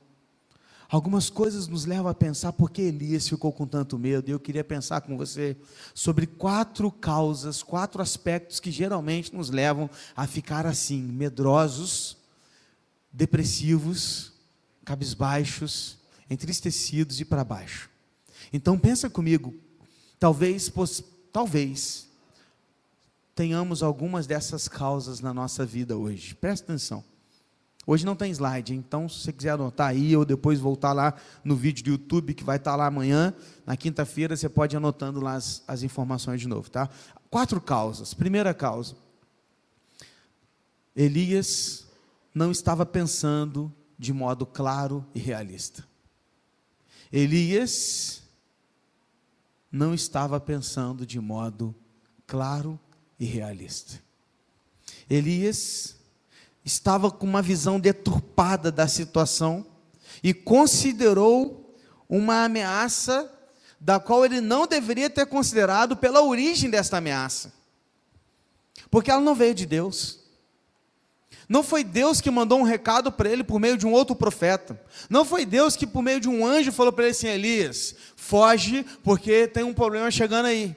algumas 0.89 1.29
coisas 1.29 1.67
nos 1.67 1.85
levam 1.85 2.09
a 2.11 2.15
pensar 2.15 2.53
por 2.55 2.71
que 2.71 2.81
Elias 2.81 3.29
ficou 3.29 3.53
com 3.53 3.67
tanto 3.67 3.99
medo. 3.99 4.29
E 4.29 4.33
eu 4.33 4.41
queria 4.41 4.65
pensar 4.65 5.03
com 5.03 5.17
você 5.19 5.57
sobre 5.93 6.27
quatro 6.27 6.91
causas, 6.91 7.63
quatro 7.63 8.01
aspectos 8.01 8.61
que 8.61 8.71
geralmente 8.71 9.35
nos 9.35 9.51
levam 9.51 9.91
a 10.17 10.27
ficar 10.27 10.65
assim, 10.65 11.03
medrosos, 11.03 12.17
depressivos, 13.13 14.33
cabisbaixos, 14.85 15.99
entristecidos 16.31 17.21
e 17.21 17.25
para 17.27 17.45
baixo. 17.45 17.94
Então 18.53 18.79
pensa 18.79 19.11
comigo, 19.11 19.55
talvez, 20.19 20.73
talvez 21.33 22.09
tenhamos 23.35 23.83
algumas 23.83 24.27
dessas 24.27 24.69
causas 24.69 25.21
na 25.21 25.35
nossa 25.35 25.67
vida 25.67 25.97
hoje. 25.97 26.35
Presta 26.35 26.73
atenção. 26.73 27.05
Hoje 27.87 28.07
não 28.07 28.17
tem 28.17 28.31
slide, 28.31 28.75
então 28.75 29.09
se 29.09 29.21
você 29.21 29.33
quiser 29.33 29.51
anotar 29.51 29.89
aí 29.89 30.17
ou 30.17 30.25
depois 30.25 30.59
voltar 30.59 30.95
lá 30.95 31.15
no 31.45 31.55
vídeo 31.55 31.85
do 31.85 31.91
YouTube 31.91 32.33
que 32.33 32.43
vai 32.43 32.57
estar 32.57 32.77
lá 32.77 32.87
amanhã, 32.87 33.35
na 33.67 33.77
quinta-feira 33.77 34.35
você 34.35 34.49
pode 34.49 34.75
ir 34.75 34.79
anotando 34.79 35.21
lá 35.21 35.35
as, 35.35 35.63
as 35.69 35.83
informações 35.83 36.41
de 36.41 36.49
novo, 36.49 36.71
tá? 36.71 36.89
Quatro 37.29 37.61
causas. 37.61 38.15
Primeira 38.15 38.55
causa. 38.55 38.97
Elias 40.97 41.87
não 42.35 42.51
estava 42.51 42.87
pensando 42.87 43.73
de 43.99 44.13
modo 44.13 44.47
claro 44.47 45.05
e 45.15 45.19
realista. 45.19 45.85
Elias 47.13 48.24
não 49.75 49.93
estava 49.93 50.39
pensando 50.39 51.05
de 51.05 51.19
modo 51.19 51.75
claro 52.29 52.79
e 53.19 53.25
realista. 53.25 54.01
Elias 55.11 55.97
estava 56.65 57.11
com 57.11 57.27
uma 57.27 57.43
visão 57.43 57.81
deturpada 57.81 58.71
da 58.71 58.87
situação 58.87 59.67
e 60.23 60.33
considerou 60.33 61.77
uma 62.09 62.45
ameaça 62.45 63.29
da 63.81 63.99
qual 63.99 64.25
ele 64.25 64.41
não 64.41 64.65
deveria 64.65 65.11
ter 65.11 65.27
considerado 65.27 65.97
pela 65.97 66.23
origem 66.23 66.71
desta 66.71 66.99
ameaça. 66.99 67.53
Porque 68.89 69.11
ela 69.11 69.21
não 69.21 69.35
veio 69.35 69.57
de 69.57 69.67
Deus. 69.67 70.21
Não 71.49 71.63
foi 71.63 71.85
Deus 71.85 72.21
que 72.21 72.31
mandou 72.31 72.59
um 72.59 72.63
recado 72.63 73.13
para 73.13 73.29
ele 73.29 73.45
por 73.45 73.61
meio 73.61 73.77
de 73.77 73.87
um 73.87 73.93
outro 73.93 74.17
profeta. 74.17 74.81
Não 75.11 75.25
foi 75.25 75.45
Deus 75.45 75.77
que, 75.77 75.87
por 75.87 76.03
meio 76.03 76.21
de 76.21 76.29
um 76.29 76.47
anjo, 76.47 76.73
falou 76.73 76.93
para 76.93 77.05
ele 77.05 77.13
assim: 77.13 77.29
Elias, 77.29 77.95
foge, 78.17 78.85
porque 79.03 79.47
tem 79.47 79.63
um 79.63 79.75
problema 79.75 80.11
chegando 80.11 80.47
aí. 80.47 80.75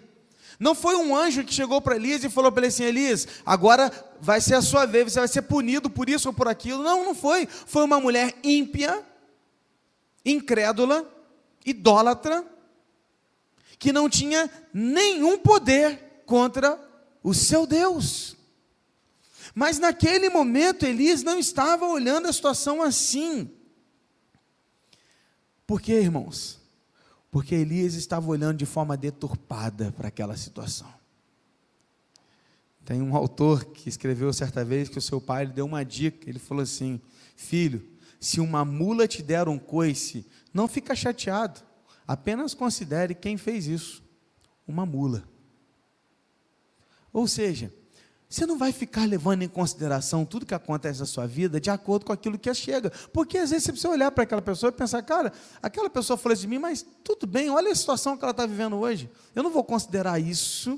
Não 0.60 0.74
foi 0.74 0.96
um 0.96 1.16
anjo 1.16 1.44
que 1.44 1.54
chegou 1.54 1.80
para 1.80 1.96
Elias 1.96 2.24
e 2.24 2.30
falou 2.30 2.52
para 2.52 2.62
ele 2.62 2.68
assim: 2.68 2.84
Elias, 2.84 3.28
agora 3.46 3.92
vai 4.20 4.42
ser 4.42 4.56
a 4.56 4.62
sua 4.62 4.86
vez, 4.86 5.14
você 5.14 5.20
vai 5.20 5.28
ser 5.28 5.44
punido 5.44 5.90
por 5.90 6.10
isso 6.10 6.28
ou 6.28 6.34
por 6.34 6.48
aquilo. 6.48 6.84
Não, 6.84 7.06
não 7.06 7.16
foi. 7.16 7.48
Foi 7.48 7.84
uma 7.84 8.00
mulher 8.00 8.36
ímpia, 8.44 9.06
incrédula, 10.26 11.08
idólatra, 11.66 12.46
que 13.80 13.94
não 13.94 14.10
tinha 14.10 14.50
nenhum 14.74 15.38
poder 15.38 16.24
contra 16.26 16.80
o 17.24 17.34
seu 17.34 17.66
Deus. 17.68 18.37
Mas 19.60 19.80
naquele 19.80 20.30
momento 20.30 20.86
Elias 20.86 21.24
não 21.24 21.40
estava 21.40 21.88
olhando 21.88 22.28
a 22.28 22.32
situação 22.32 22.80
assim. 22.80 23.50
Por 25.66 25.82
quê, 25.82 25.94
irmãos? 25.94 26.62
Porque 27.32 27.56
Elias 27.56 27.96
estava 27.96 28.28
olhando 28.28 28.60
de 28.60 28.68
forma 28.68 28.96
deturpada 28.96 29.92
para 29.94 30.10
aquela 30.10 30.38
situação. 30.38 30.94
Tem 32.86 33.02
um 33.02 33.16
autor 33.16 33.66
que 33.66 33.90
escreveu 33.90 34.32
certa 34.32 34.64
vez 34.64 34.90
que 34.90 35.00
o 35.00 35.02
seu 35.02 35.20
pai 35.20 35.46
lhe 35.46 35.54
deu 35.54 35.66
uma 35.66 35.84
dica. 35.84 36.30
Ele 36.30 36.38
falou 36.38 36.62
assim: 36.62 37.02
Filho, 37.36 37.84
se 38.20 38.40
uma 38.40 38.64
mula 38.64 39.08
te 39.08 39.24
der 39.24 39.48
um 39.48 39.58
coice, 39.58 40.24
não 40.54 40.68
fica 40.68 40.96
chateado. 40.96 41.62
Apenas 42.08 42.54
considere 42.54 43.16
quem 43.16 43.38
fez 43.38 43.66
isso: 43.66 44.04
uma 44.68 44.86
mula. 44.86 45.28
Ou 47.12 47.28
seja, 47.28 47.74
Você 48.30 48.46
não 48.46 48.58
vai 48.58 48.74
ficar 48.74 49.06
levando 49.06 49.44
em 49.44 49.48
consideração 49.48 50.26
tudo 50.26 50.46
que 50.46 50.54
acontece 50.54 51.00
na 51.00 51.06
sua 51.06 51.26
vida 51.26 51.62
de 51.62 51.70
acordo 51.70 52.06
com 52.06 52.12
aquilo 52.12 52.38
que 52.38 52.54
chega. 52.54 52.92
Porque 53.14 53.38
às 53.38 53.52
vezes 53.52 53.64
você 53.64 53.72
precisa 53.72 53.94
olhar 53.94 54.12
para 54.12 54.24
aquela 54.24 54.42
pessoa 54.42 54.70
e 54.70 54.74
pensar, 54.74 55.02
cara, 55.02 55.32
aquela 55.62 55.90
pessoa 55.90 56.18
falou 56.18 56.36
de 56.36 56.46
mim, 56.46 56.60
mas 56.60 56.86
tudo 57.04 57.26
bem, 57.26 57.50
olha 57.50 57.72
a 57.72 57.76
situação 57.76 58.18
que 58.18 58.26
ela 58.26 58.32
está 58.32 58.46
vivendo 58.46 58.76
hoje. 58.76 59.10
Eu 59.34 59.44
não 59.44 59.50
vou 59.50 59.64
considerar 59.64 60.20
isso 60.20 60.78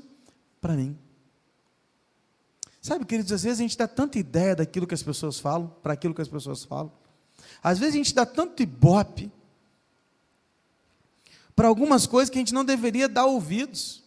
para 0.60 0.74
mim. 0.74 0.96
Sabe, 2.80 3.04
queridos, 3.04 3.32
às 3.32 3.42
vezes 3.42 3.58
a 3.58 3.62
gente 3.62 3.76
dá 3.76 3.88
tanta 3.88 4.18
ideia 4.18 4.54
daquilo 4.54 4.86
que 4.86 4.94
as 4.94 5.02
pessoas 5.02 5.38
falam, 5.40 5.74
para 5.82 5.92
aquilo 5.92 6.14
que 6.14 6.22
as 6.22 6.28
pessoas 6.28 6.64
falam. 6.64 6.92
Às 7.62 7.78
vezes 7.78 7.94
a 7.94 7.98
gente 7.98 8.14
dá 8.14 8.24
tanto 8.24 8.62
ibope 8.62 9.30
para 11.54 11.68
algumas 11.68 12.06
coisas 12.06 12.30
que 12.30 12.38
a 12.38 12.40
gente 12.40 12.54
não 12.54 12.64
deveria 12.64 13.08
dar 13.08 13.26
ouvidos. 13.26 14.02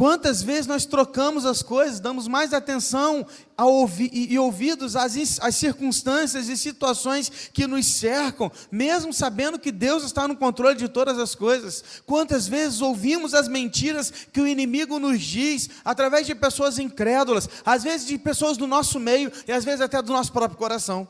Quantas 0.00 0.42
vezes 0.42 0.66
nós 0.66 0.86
trocamos 0.86 1.44
as 1.44 1.62
coisas, 1.62 2.00
damos 2.00 2.26
mais 2.26 2.54
atenção 2.54 3.26
ouvi 3.58 4.08
e, 4.10 4.32
e 4.32 4.38
ouvidos 4.38 4.96
às, 4.96 5.14
às 5.42 5.56
circunstâncias 5.56 6.48
e 6.48 6.56
situações 6.56 7.50
que 7.52 7.66
nos 7.66 7.84
cercam, 7.84 8.50
mesmo 8.72 9.12
sabendo 9.12 9.58
que 9.58 9.70
Deus 9.70 10.02
está 10.02 10.26
no 10.26 10.34
controle 10.34 10.74
de 10.74 10.88
todas 10.88 11.18
as 11.18 11.34
coisas. 11.34 11.84
Quantas 12.06 12.48
vezes 12.48 12.80
ouvimos 12.80 13.34
as 13.34 13.46
mentiras 13.46 14.10
que 14.32 14.40
o 14.40 14.46
inimigo 14.46 14.98
nos 14.98 15.20
diz, 15.20 15.68
através 15.84 16.26
de 16.26 16.34
pessoas 16.34 16.78
incrédulas, 16.78 17.46
às 17.62 17.82
vezes 17.82 18.06
de 18.06 18.16
pessoas 18.16 18.56
do 18.56 18.66
nosso 18.66 18.98
meio 18.98 19.30
e 19.46 19.52
às 19.52 19.66
vezes 19.66 19.82
até 19.82 20.00
do 20.00 20.14
nosso 20.14 20.32
próprio 20.32 20.56
coração. 20.56 21.06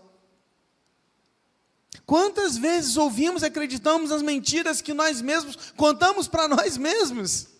Quantas 2.05 2.57
vezes 2.57 2.97
ouvimos 2.97 3.45
e 3.45 3.47
acreditamos 3.47 4.11
nas 4.11 4.21
mentiras 4.21 4.83
que 4.83 4.93
nós 4.93 5.23
mesmos 5.23 5.57
contamos 5.77 6.27
para 6.27 6.49
nós 6.49 6.77
mesmos? 6.77 7.60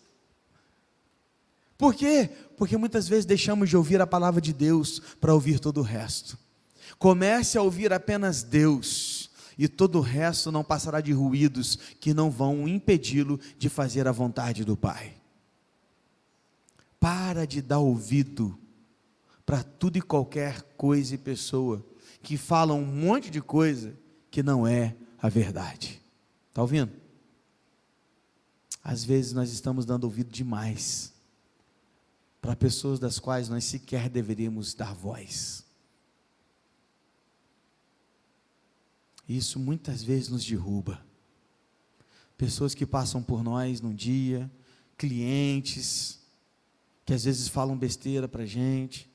Por 1.81 1.95
quê? 1.95 2.29
Porque 2.55 2.77
muitas 2.77 3.07
vezes 3.07 3.25
deixamos 3.25 3.67
de 3.67 3.75
ouvir 3.75 3.99
a 3.99 4.05
palavra 4.05 4.39
de 4.39 4.53
Deus 4.53 5.01
para 5.19 5.33
ouvir 5.33 5.59
todo 5.59 5.79
o 5.79 5.83
resto. 5.83 6.37
Comece 6.99 7.57
a 7.57 7.63
ouvir 7.63 7.91
apenas 7.91 8.43
Deus, 8.43 9.31
e 9.57 9.67
todo 9.67 9.97
o 9.97 10.01
resto 10.01 10.51
não 10.51 10.63
passará 10.63 11.01
de 11.01 11.11
ruídos 11.11 11.79
que 11.99 12.13
não 12.13 12.29
vão 12.29 12.67
impedi-lo 12.67 13.39
de 13.57 13.67
fazer 13.67 14.07
a 14.07 14.11
vontade 14.11 14.63
do 14.63 14.77
Pai. 14.77 15.15
Para 16.99 17.47
de 17.47 17.63
dar 17.63 17.79
ouvido 17.79 18.55
para 19.43 19.63
tudo 19.63 19.97
e 19.97 20.03
qualquer 20.03 20.61
coisa 20.77 21.15
e 21.15 21.17
pessoa 21.17 21.83
que 22.21 22.37
falam 22.37 22.79
um 22.79 22.85
monte 22.85 23.31
de 23.31 23.41
coisa 23.41 23.97
que 24.29 24.43
não 24.43 24.67
é 24.67 24.95
a 25.19 25.27
verdade. 25.27 25.99
Está 26.49 26.61
ouvindo? 26.61 26.91
Às 28.83 29.03
vezes 29.03 29.33
nós 29.33 29.51
estamos 29.51 29.83
dando 29.83 30.03
ouvido 30.03 30.31
demais 30.31 31.10
para 32.41 32.55
pessoas 32.55 32.99
das 32.99 33.19
quais 33.19 33.47
nós 33.47 33.63
sequer 33.65 34.09
deveríamos 34.09 34.73
dar 34.73 34.95
voz. 34.95 35.63
Isso 39.29 39.59
muitas 39.59 40.03
vezes 40.03 40.29
nos 40.29 40.43
derruba. 40.43 41.05
Pessoas 42.37 42.73
que 42.73 42.85
passam 42.85 43.21
por 43.21 43.43
nós 43.43 43.79
num 43.79 43.93
dia, 43.93 44.51
clientes, 44.97 46.19
que 47.05 47.13
às 47.13 47.23
vezes 47.23 47.47
falam 47.47 47.77
besteira 47.77 48.27
para 48.27 48.43
a 48.43 48.47
gente, 48.47 49.09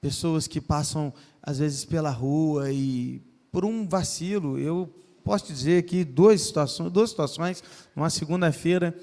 pessoas 0.00 0.46
que 0.46 0.60
passam 0.60 1.14
às 1.40 1.58
vezes 1.58 1.84
pela 1.84 2.10
rua 2.10 2.72
e 2.72 3.22
por 3.50 3.64
um 3.64 3.88
vacilo, 3.88 4.58
eu 4.58 4.92
posso 5.22 5.46
dizer 5.46 5.78
aqui 5.78 6.04
duas 6.04 6.42
situações, 6.42 6.92
duas 6.92 7.10
situações, 7.10 7.62
numa 7.94 8.10
segunda-feira, 8.10 8.94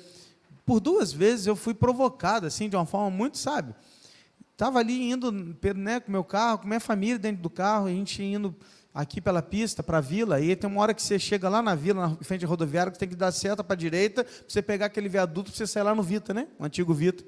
por 0.72 0.80
duas 0.80 1.12
vezes 1.12 1.48
eu 1.48 1.56
fui 1.58 1.74
provocado, 1.74 2.48
assim, 2.48 2.70
de 2.70 2.78
uma 2.78 2.86
forma 2.86 3.10
muito, 3.10 3.38
sabe? 3.38 3.76
Estava 4.54 4.80
ali 4.80 5.12
indo 5.12 5.30
né, 5.76 6.00
com 6.00 6.10
meu 6.10 6.24
carro, 6.24 6.60
com 6.60 6.66
minha 6.66 6.80
família 6.80 7.20
dentro 7.20 7.42
do 7.42 7.50
carro, 7.50 7.88
a 7.88 7.90
gente 7.90 8.24
indo 8.24 8.56
aqui 8.94 9.20
pela 9.20 9.42
pista 9.42 9.84
para 9.84 9.98
a 9.98 10.02
vila, 10.02 10.40
e 10.40 10.56
tem 10.56 10.70
uma 10.70 10.82
hora 10.82 10.94
que 10.94 11.02
você 11.02 11.20
chega 11.20 11.50
lá 11.50 11.62
na 11.62 11.76
vila, 11.76 12.08
na 12.08 12.16
frente 12.24 12.44
da 12.44 12.48
rodoviária, 12.48 12.90
que 12.90 12.98
tem 12.98 13.10
que 13.10 13.18
dar 13.18 13.34
seta 13.34 13.62
para 13.62 13.74
a 13.74 13.78
direita, 13.78 14.24
para 14.24 14.34
você 14.48 14.62
pegar 14.62 14.86
aquele 14.86 15.10
viaduto, 15.10 15.52
para 15.52 15.58
você 15.58 15.68
sair 15.68 15.84
lá 15.84 15.94
no 15.94 16.04
Vita, 16.04 16.34
né? 16.34 16.48
O 16.58 16.64
antigo 16.64 16.94
Vita. 16.94 17.22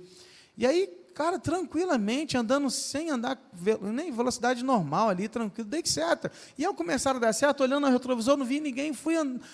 E 0.57 0.65
aí, 0.65 0.89
cara, 1.13 1.37
tranquilamente, 1.37 2.35
andando 2.35 2.69
sem 2.69 3.09
andar 3.09 3.39
nem 3.81 4.11
velocidade 4.11 4.63
normal 4.63 5.09
ali, 5.09 5.27
tranquilo, 5.27 5.69
dei 5.69 5.83
certo. 5.85 6.29
E 6.57 6.65
ao 6.65 6.73
começar 6.73 7.15
a 7.15 7.19
dar 7.19 7.33
certo, 7.33 7.61
olhando 7.61 7.85
no 7.85 7.91
retrovisor, 7.91 8.35
não 8.35 8.45
vi 8.45 8.59
ninguém, 8.59 8.93
fui, 8.93 9.13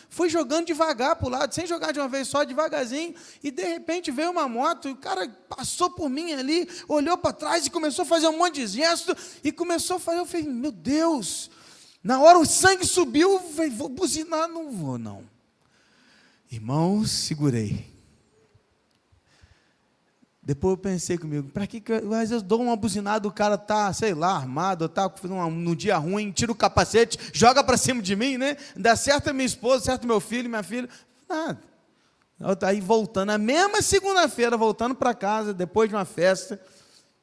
fui 0.09 0.29
jogando 0.29 0.67
devagar 0.67 1.17
para 1.17 1.27
o 1.27 1.29
lado, 1.29 1.53
sem 1.53 1.67
jogar 1.67 1.91
de 1.91 1.99
uma 1.99 2.07
vez 2.07 2.27
só, 2.27 2.43
devagarzinho, 2.43 3.13
e 3.43 3.51
de 3.51 3.63
repente 3.63 4.09
veio 4.09 4.31
uma 4.31 4.47
moto, 4.47 4.87
e 4.87 4.91
o 4.91 4.95
cara 4.95 5.27
passou 5.49 5.89
por 5.89 6.09
mim 6.09 6.31
ali, 6.31 6.67
olhou 6.87 7.17
para 7.17 7.33
trás 7.33 7.65
e 7.65 7.69
começou 7.69 8.03
a 8.03 8.05
fazer 8.05 8.27
um 8.27 8.37
monte 8.37 8.65
de 8.65 8.67
gesto, 8.67 9.15
e 9.43 9.51
começou 9.51 9.97
a 9.97 9.99
fazer, 9.99 10.19
eu 10.19 10.25
falei, 10.25 10.47
meu 10.47 10.71
Deus, 10.71 11.51
na 12.01 12.21
hora 12.21 12.39
o 12.39 12.45
sangue 12.45 12.85
subiu, 12.85 13.33
eu 13.33 13.39
falei, 13.39 13.69
vou 13.69 13.89
buzinar, 13.89 14.47
não 14.47 14.71
vou 14.71 14.97
não. 14.97 15.23
Irmãos, 16.49 17.11
segurei. 17.11 17.98
Depois 20.49 20.71
eu 20.71 20.77
pensei 20.79 21.15
comigo, 21.15 21.47
para 21.49 21.67
que, 21.67 21.79
que 21.79 21.91
eu, 21.91 22.11
às 22.11 22.31
vezes 22.31 22.41
dou 22.41 22.59
uma 22.59 22.75
buzinada, 22.75 23.27
o 23.27 23.31
cara 23.31 23.55
tá, 23.55 23.93
sei 23.93 24.15
lá, 24.15 24.35
armado, 24.35 24.85
está 24.85 25.07
no 25.51 25.75
dia 25.75 25.95
ruim, 25.95 26.31
tira 26.31 26.51
o 26.51 26.55
capacete, 26.55 27.19
joga 27.31 27.63
para 27.63 27.77
cima 27.77 28.01
de 28.01 28.15
mim, 28.15 28.35
né? 28.35 28.57
Dá 28.75 28.95
certo 28.95 29.29
a 29.29 29.33
minha 29.33 29.45
esposa, 29.45 29.85
certo 29.85 30.07
meu 30.07 30.19
filho, 30.19 30.49
minha 30.49 30.63
filha, 30.63 30.89
nada. 31.29 31.59
Aí 32.63 32.81
voltando, 32.81 33.27
na 33.27 33.37
mesma 33.37 33.79
segunda-feira, 33.83 34.57
voltando 34.57 34.95
para 34.95 35.13
casa, 35.13 35.53
depois 35.53 35.87
de 35.87 35.93
uma 35.93 36.03
festa, 36.03 36.59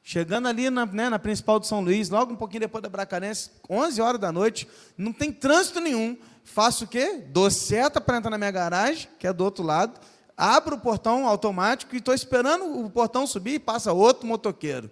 chegando 0.01 0.47
ali 0.47 0.69
na, 0.69 0.85
né, 0.85 1.09
na 1.09 1.19
principal 1.19 1.59
de 1.59 1.67
São 1.67 1.81
Luís, 1.81 2.09
logo 2.09 2.31
um 2.31 2.37
pouquinho 2.37 2.61
depois 2.61 2.81
da 2.81 2.87
Bracarense, 2.87 3.51
11 3.69 4.01
horas 4.01 4.21
da 4.21 4.31
noite, 4.31 4.69
não 4.97 5.11
tem 5.11 5.33
trânsito 5.33 5.81
nenhum. 5.81 6.17
Faço 6.45 6.85
o 6.85 6.87
quê? 6.87 7.25
Dou 7.27 7.51
seta 7.51 7.99
para 7.99 8.19
entrar 8.19 8.31
na 8.31 8.37
minha 8.37 8.51
garagem, 8.51 9.09
que 9.19 9.27
é 9.27 9.33
do 9.33 9.43
outro 9.43 9.65
lado, 9.65 9.99
abro 10.37 10.75
o 10.75 10.79
portão 10.79 11.27
automático 11.27 11.95
e 11.95 11.97
estou 11.97 12.13
esperando 12.13 12.85
o 12.85 12.89
portão 12.89 13.25
subir 13.25 13.55
e 13.55 13.59
passa 13.59 13.91
outro 13.91 14.27
motoqueiro. 14.27 14.91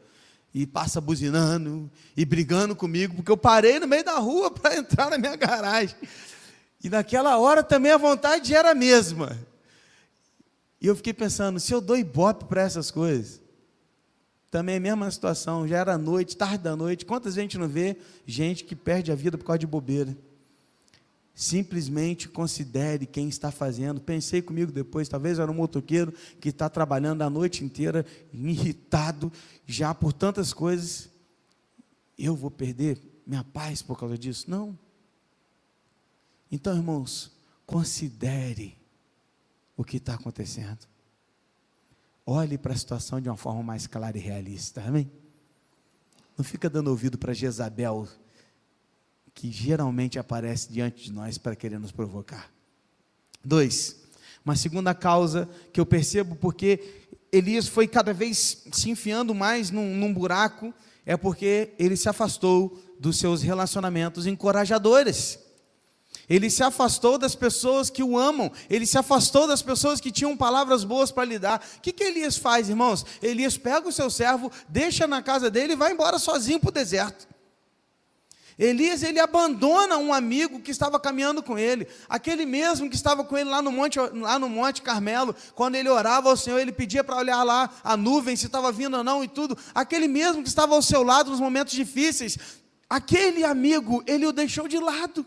E 0.52 0.66
passa 0.66 1.00
buzinando 1.00 1.92
e 2.18 2.26
brigando 2.26 2.76
comigo, 2.76 3.16
porque 3.16 3.32
eu 3.32 3.38
parei 3.38 3.78
no 3.80 3.88
meio 3.88 4.04
da 4.04 4.18
rua 4.18 4.50
para 4.52 4.76
entrar 4.76 5.12
na 5.12 5.18
minha 5.18 5.36
garagem. 5.36 5.96
E 6.84 6.90
naquela 6.90 7.38
hora 7.38 7.62
também 7.62 7.92
a 7.92 7.98
vontade 7.98 8.56
era 8.56 8.72
a 8.72 8.76
mesma. 8.76 9.38
E 10.82 10.88
eu 10.88 10.96
fiquei 10.96 11.14
pensando, 11.14 11.60
se 11.60 11.74
eu 11.74 11.82
dou 11.82 11.98
ibope 11.98 12.46
para 12.46 12.62
essas 12.62 12.90
coisas, 12.90 13.42
também 14.50 14.76
é 14.76 14.78
a 14.78 14.82
mesma 14.82 15.12
situação, 15.12 15.68
já 15.68 15.78
era 15.80 15.98
noite, 15.98 16.38
tarde 16.38 16.60
da 16.60 16.76
noite, 16.76 17.06
quantas 17.06 17.34
gente 17.34 17.58
não 17.58 17.68
vê 17.68 17.98
gente 18.26 18.64
que 18.64 18.76
perde 18.76 19.12
a 19.12 19.16
vida 19.16 19.38
por 19.38 19.44
causa 19.44 19.60
de 19.60 19.68
bobeira? 19.68 20.16
Simplesmente 21.36 22.30
considere 22.30 23.06
quem 23.06 23.28
está 23.28 23.52
fazendo. 23.52 24.00
Pensei 24.00 24.42
comigo 24.42 24.72
depois, 24.72 25.10
talvez 25.10 25.38
era 25.38 25.52
um 25.52 25.56
motoqueiro 25.56 26.14
que 26.40 26.48
está 26.48 26.70
trabalhando 26.70 27.24
a 27.24 27.30
noite 27.30 27.62
inteira, 27.62 28.06
irritado 28.34 29.30
já 29.68 29.94
por 29.94 30.14
tantas 30.14 30.54
coisas. 30.54 31.10
Eu 32.18 32.38
vou 32.38 32.50
perder 32.50 32.98
minha 33.28 33.44
paz 33.44 33.82
por 33.82 34.00
causa 34.00 34.18
disso? 34.18 34.50
Não. 34.50 34.80
Então, 36.50 36.74
irmãos, 36.74 37.32
considere 37.66 38.78
o 39.76 39.84
que 39.84 39.98
está 39.98 40.14
acontecendo. 40.14 40.88
Olhe 42.26 42.58
para 42.58 42.72
a 42.72 42.78
situação 42.78 43.20
de 43.20 43.28
uma 43.28 43.36
forma 43.36 43.62
mais 43.62 43.88
clara 43.88 44.18
e 44.18 44.22
realista, 44.22 44.82
amém? 44.82 45.12
Não 46.38 46.46
fica 46.46 46.70
dando 46.70 46.88
ouvido 46.88 47.18
para 47.18 47.34
Jezabel 47.34 48.08
que 49.36 49.52
geralmente 49.52 50.18
aparece 50.18 50.72
diante 50.72 51.04
de 51.04 51.12
nós 51.12 51.38
para 51.38 51.56
querer 51.56 51.78
nos 51.78 51.92
provocar. 51.92 52.50
Dois, 53.44 53.98
uma 54.44 54.56
segunda 54.56 54.96
causa 54.96 55.48
que 55.74 55.80
eu 55.80 55.86
percebo 55.86 56.36
porque 56.36 56.80
Elias 57.32 57.68
foi 57.68 57.86
cada 57.86 58.14
vez 58.14 58.64
se 58.72 58.90
enfiando 58.90 59.36
mais 59.36 59.70
num, 59.70 59.94
num 59.94 60.14
buraco, 60.14 60.74
é 61.06 61.18
porque 61.18 61.74
ele 61.78 61.98
se 61.98 62.08
afastou 62.08 62.82
dos 62.98 63.20
seus 63.20 63.42
relacionamentos 63.42 64.26
encorajadores. 64.26 65.38
Ele 66.30 66.50
se 66.50 66.64
afastou 66.64 67.18
das 67.18 67.36
pessoas 67.36 67.90
que 67.90 68.02
o 68.02 68.18
amam, 68.18 68.52
ele 68.70 68.86
se 68.86 68.98
afastou 68.98 69.48
das 69.48 69.62
pessoas 69.62 70.00
que 70.00 70.12
tinham 70.12 70.36
palavras 70.36 70.84
boas 70.84 71.12
para 71.12 71.26
lhe 71.26 71.38
dar. 71.38 71.64
O 71.78 71.82
que, 71.82 71.92
que 71.92 72.04
Elias 72.04 72.38
faz, 72.38 72.70
irmãos? 72.70 73.06
Elias 73.22 73.58
pega 73.58 73.88
o 73.88 73.92
seu 73.92 74.10
servo, 74.10 74.52
deixa 74.68 75.06
na 75.06 75.22
casa 75.22 75.52
dele 75.52 75.74
e 75.74 75.76
vai 75.76 75.92
embora 75.92 76.18
sozinho 76.18 76.60
para 76.60 76.70
o 76.70 76.74
deserto. 76.74 77.35
Elias, 78.58 79.04
ele 79.04 79.20
abandona 79.20 79.98
um 79.98 80.14
amigo 80.14 80.62
que 80.62 80.72
estava 80.72 80.98
caminhando 80.98 81.44
com 81.44 81.58
ele, 81.58 81.86
aquele 82.08 82.46
mesmo 82.46 82.90
que 82.90 82.96
estava 82.96 83.22
com 83.24 83.38
ele 83.38 83.50
lá 83.50 83.62
no 83.62 83.70
Monte, 83.70 84.00
lá 84.00 84.40
no 84.40 84.48
monte 84.48 84.82
Carmelo, 84.82 85.36
quando 85.54 85.76
ele 85.76 85.90
orava 85.90 86.30
ao 86.30 86.38
Senhor, 86.38 86.58
ele 86.60 86.72
pedia 86.72 87.04
para 87.04 87.18
olhar 87.18 87.44
lá 87.44 87.70
a 87.84 87.98
nuvem, 87.98 88.36
se 88.36 88.46
estava 88.46 88.72
vindo 88.72 88.96
ou 88.96 89.04
não 89.04 89.22
e 89.22 89.28
tudo, 89.28 89.58
aquele 89.74 90.08
mesmo 90.08 90.42
que 90.42 90.48
estava 90.48 90.74
ao 90.74 90.82
seu 90.82 91.04
lado 91.04 91.32
nos 91.32 91.40
momentos 91.42 91.74
difíceis, 91.74 92.38
aquele 92.90 93.44
amigo, 93.44 94.02
ele 94.08 94.26
o 94.26 94.32
deixou 94.32 94.70
de 94.70 94.80
lado. 94.80 95.26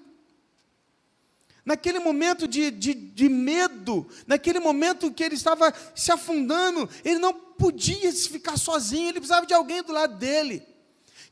naquele 1.67 1.99
momento 1.99 2.49
de, 2.49 2.71
de, 2.71 2.95
de 2.95 3.29
medo, 3.29 4.09
naquele 4.27 4.59
momento 4.59 5.13
que 5.13 5.23
ele 5.23 5.35
estava 5.35 5.75
se 5.95 6.11
afundando, 6.11 6.89
ele 7.05 7.19
não 7.19 7.35
podia 7.35 8.11
ficar 8.11 8.57
sozinho, 8.57 9.11
ele 9.11 9.21
precisava 9.21 9.45
de 9.45 9.53
alguém 9.53 9.83
do 9.83 9.93
lado 9.93 10.17
dele. 10.17 10.63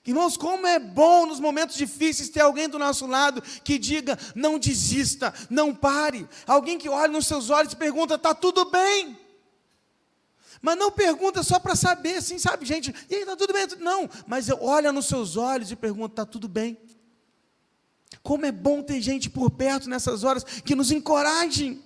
Irmãos, 0.06 0.36
como 0.36 0.66
é 0.66 0.78
bom 0.78 1.26
nos 1.26 1.40
momentos 1.40 1.76
difíceis 1.76 2.28
ter 2.28 2.40
alguém 2.40 2.68
do 2.68 2.78
nosso 2.78 3.06
lado 3.06 3.42
que 3.64 3.78
diga: 3.78 4.16
não 4.34 4.58
desista, 4.58 5.34
não 5.50 5.74
pare. 5.74 6.28
Alguém 6.46 6.78
que 6.78 6.88
olhe 6.88 7.12
nos 7.12 7.26
seus 7.26 7.50
olhos 7.50 7.72
e 7.72 7.76
pergunta: 7.76 8.14
está 8.14 8.32
tudo 8.32 8.70
bem? 8.70 9.18
Mas 10.62 10.78
não 10.78 10.90
pergunta 10.90 11.42
só 11.42 11.58
para 11.58 11.74
saber, 11.74 12.18
assim, 12.18 12.38
sabe, 12.38 12.64
gente? 12.64 12.94
E 13.10 13.14
aí, 13.14 13.20
está 13.22 13.36
tudo 13.36 13.52
bem? 13.52 13.66
Não, 13.80 14.08
mas 14.26 14.48
olha 14.60 14.92
nos 14.92 15.06
seus 15.06 15.36
olhos 15.36 15.70
e 15.70 15.76
pergunta: 15.76 16.12
está 16.12 16.24
tudo 16.26 16.48
bem? 16.48 16.78
Como 18.22 18.46
é 18.46 18.52
bom 18.52 18.82
ter 18.82 19.00
gente 19.00 19.28
por 19.28 19.50
perto 19.50 19.88
nessas 19.88 20.22
horas 20.22 20.44
que 20.44 20.74
nos 20.74 20.90
encorajem 20.90 21.82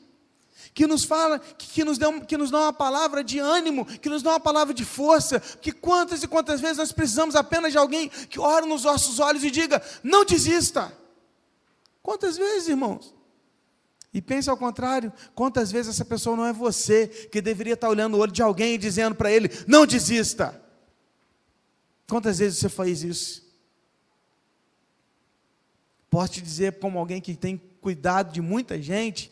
que 0.81 0.87
nos 0.87 1.05
fala, 1.05 1.39
que, 1.39 1.67
que, 1.67 1.85
nos 1.85 1.99
dá, 1.99 2.11
que 2.21 2.39
nos 2.39 2.51
dá 2.51 2.61
uma 2.61 2.73
palavra 2.73 3.23
de 3.23 3.39
ânimo, 3.39 3.85
que 3.85 4.09
nos 4.09 4.23
dá 4.23 4.31
uma 4.31 4.41
palavra 4.41 4.73
de 4.73 4.83
força, 4.83 5.39
que 5.39 5.73
quantas 5.73 6.23
e 6.23 6.27
quantas 6.27 6.59
vezes 6.59 6.79
nós 6.79 6.91
precisamos 6.91 7.37
apenas 7.37 7.73
de 7.73 7.77
alguém 7.77 8.09
que 8.09 8.41
ore 8.41 8.67
nos 8.67 8.85
nossos 8.85 9.19
olhos 9.19 9.45
e 9.45 9.51
diga: 9.51 9.83
não 10.03 10.25
desista. 10.25 10.91
Quantas 12.03 12.39
vezes, 12.39 12.69
irmãos? 12.69 13.15
E 14.11 14.23
pense 14.23 14.49
ao 14.49 14.57
contrário, 14.57 15.13
quantas 15.35 15.71
vezes 15.71 15.95
essa 15.95 16.05
pessoa 16.05 16.35
não 16.35 16.47
é 16.47 16.53
você 16.55 17.09
que 17.31 17.43
deveria 17.43 17.75
estar 17.75 17.91
olhando 17.91 18.17
o 18.17 18.19
olho 18.21 18.33
de 18.33 18.41
alguém 18.41 18.73
e 18.73 18.79
dizendo 18.79 19.15
para 19.15 19.31
ele: 19.31 19.51
não 19.67 19.85
desista. 19.85 20.59
Quantas 22.09 22.39
vezes 22.39 22.59
você 22.59 22.71
faz 22.71 23.05
isso? 23.05 23.47
Posso 26.09 26.33
te 26.33 26.41
dizer, 26.41 26.79
como 26.79 26.99
alguém 26.99 27.21
que 27.21 27.37
tem 27.37 27.61
cuidado 27.83 28.33
de 28.33 28.41
muita 28.41 28.81
gente, 28.81 29.31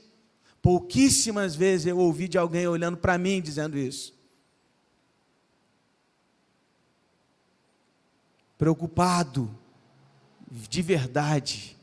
Pouquíssimas 0.69 1.55
vezes 1.55 1.87
eu 1.87 1.97
ouvi 1.97 2.29
de 2.29 2.37
alguém 2.37 2.69
olhando 2.69 2.99
para 2.99 3.17
mim 3.17 3.41
dizendo 3.41 3.79
isso. 3.79 4.15
Preocupado, 8.59 9.51
de 10.69 10.83
verdade. 10.83 11.75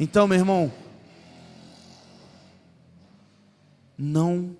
Então, 0.00 0.26
meu 0.26 0.38
irmão, 0.38 0.72
não 3.96 4.56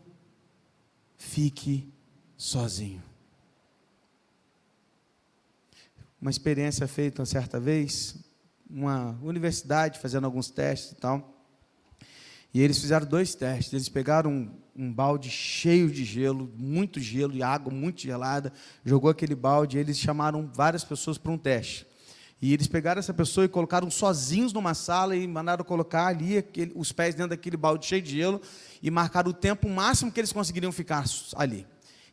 fique 1.19 1.93
sozinho. 2.37 3.03
Uma 6.21 6.31
experiência 6.31 6.87
feita 6.87 7.27
certa 7.27 7.59
vez, 7.59 8.15
uma 8.71 9.19
universidade 9.21 9.99
fazendo 9.99 10.25
alguns 10.25 10.53
testes 10.53 10.93
e 10.93 10.95
tal. 10.95 11.32
E 12.55 12.61
eles 12.61 12.79
fizeram 12.79 13.07
dois 13.07 13.35
testes. 13.35 13.73
Eles 13.73 13.89
pegaram 13.89 14.31
um, 14.31 14.51
um, 14.77 14.93
balde 14.93 15.31
cheio 15.31 15.91
de 15.91 16.05
gelo, 16.05 16.53
muito 16.57 17.01
gelo 17.01 17.35
e 17.35 17.43
água 17.43 17.73
muito 17.73 18.03
gelada, 18.03 18.53
jogou 18.85 19.11
aquele 19.11 19.35
balde 19.35 19.77
e 19.77 19.81
eles 19.81 19.99
chamaram 19.99 20.51
várias 20.53 20.85
pessoas 20.85 21.17
para 21.17 21.33
um 21.33 21.39
teste. 21.39 21.87
E 22.41 22.53
eles 22.53 22.67
pegaram 22.67 22.99
essa 22.99 23.15
pessoa 23.15 23.45
e 23.45 23.49
colocaram 23.49 23.89
sozinhos 23.89 24.53
numa 24.53 24.75
sala 24.75 25.15
e 25.15 25.27
mandaram 25.29 25.65
colocar 25.65 26.09
ali 26.09 26.39
aquele, 26.39 26.73
os 26.75 26.91
pés 26.91 27.15
dentro 27.15 27.31
daquele 27.31 27.57
balde 27.57 27.87
cheio 27.87 28.03
de 28.03 28.11
gelo 28.11 28.41
e 28.83 28.91
marcaram 28.91 29.31
o 29.31 29.35
tempo 29.35 29.69
máximo 29.69 30.11
que 30.11 30.19
eles 30.19 30.33
conseguiriam 30.33 30.73
ficar 30.73 31.05
ali. 31.37 31.65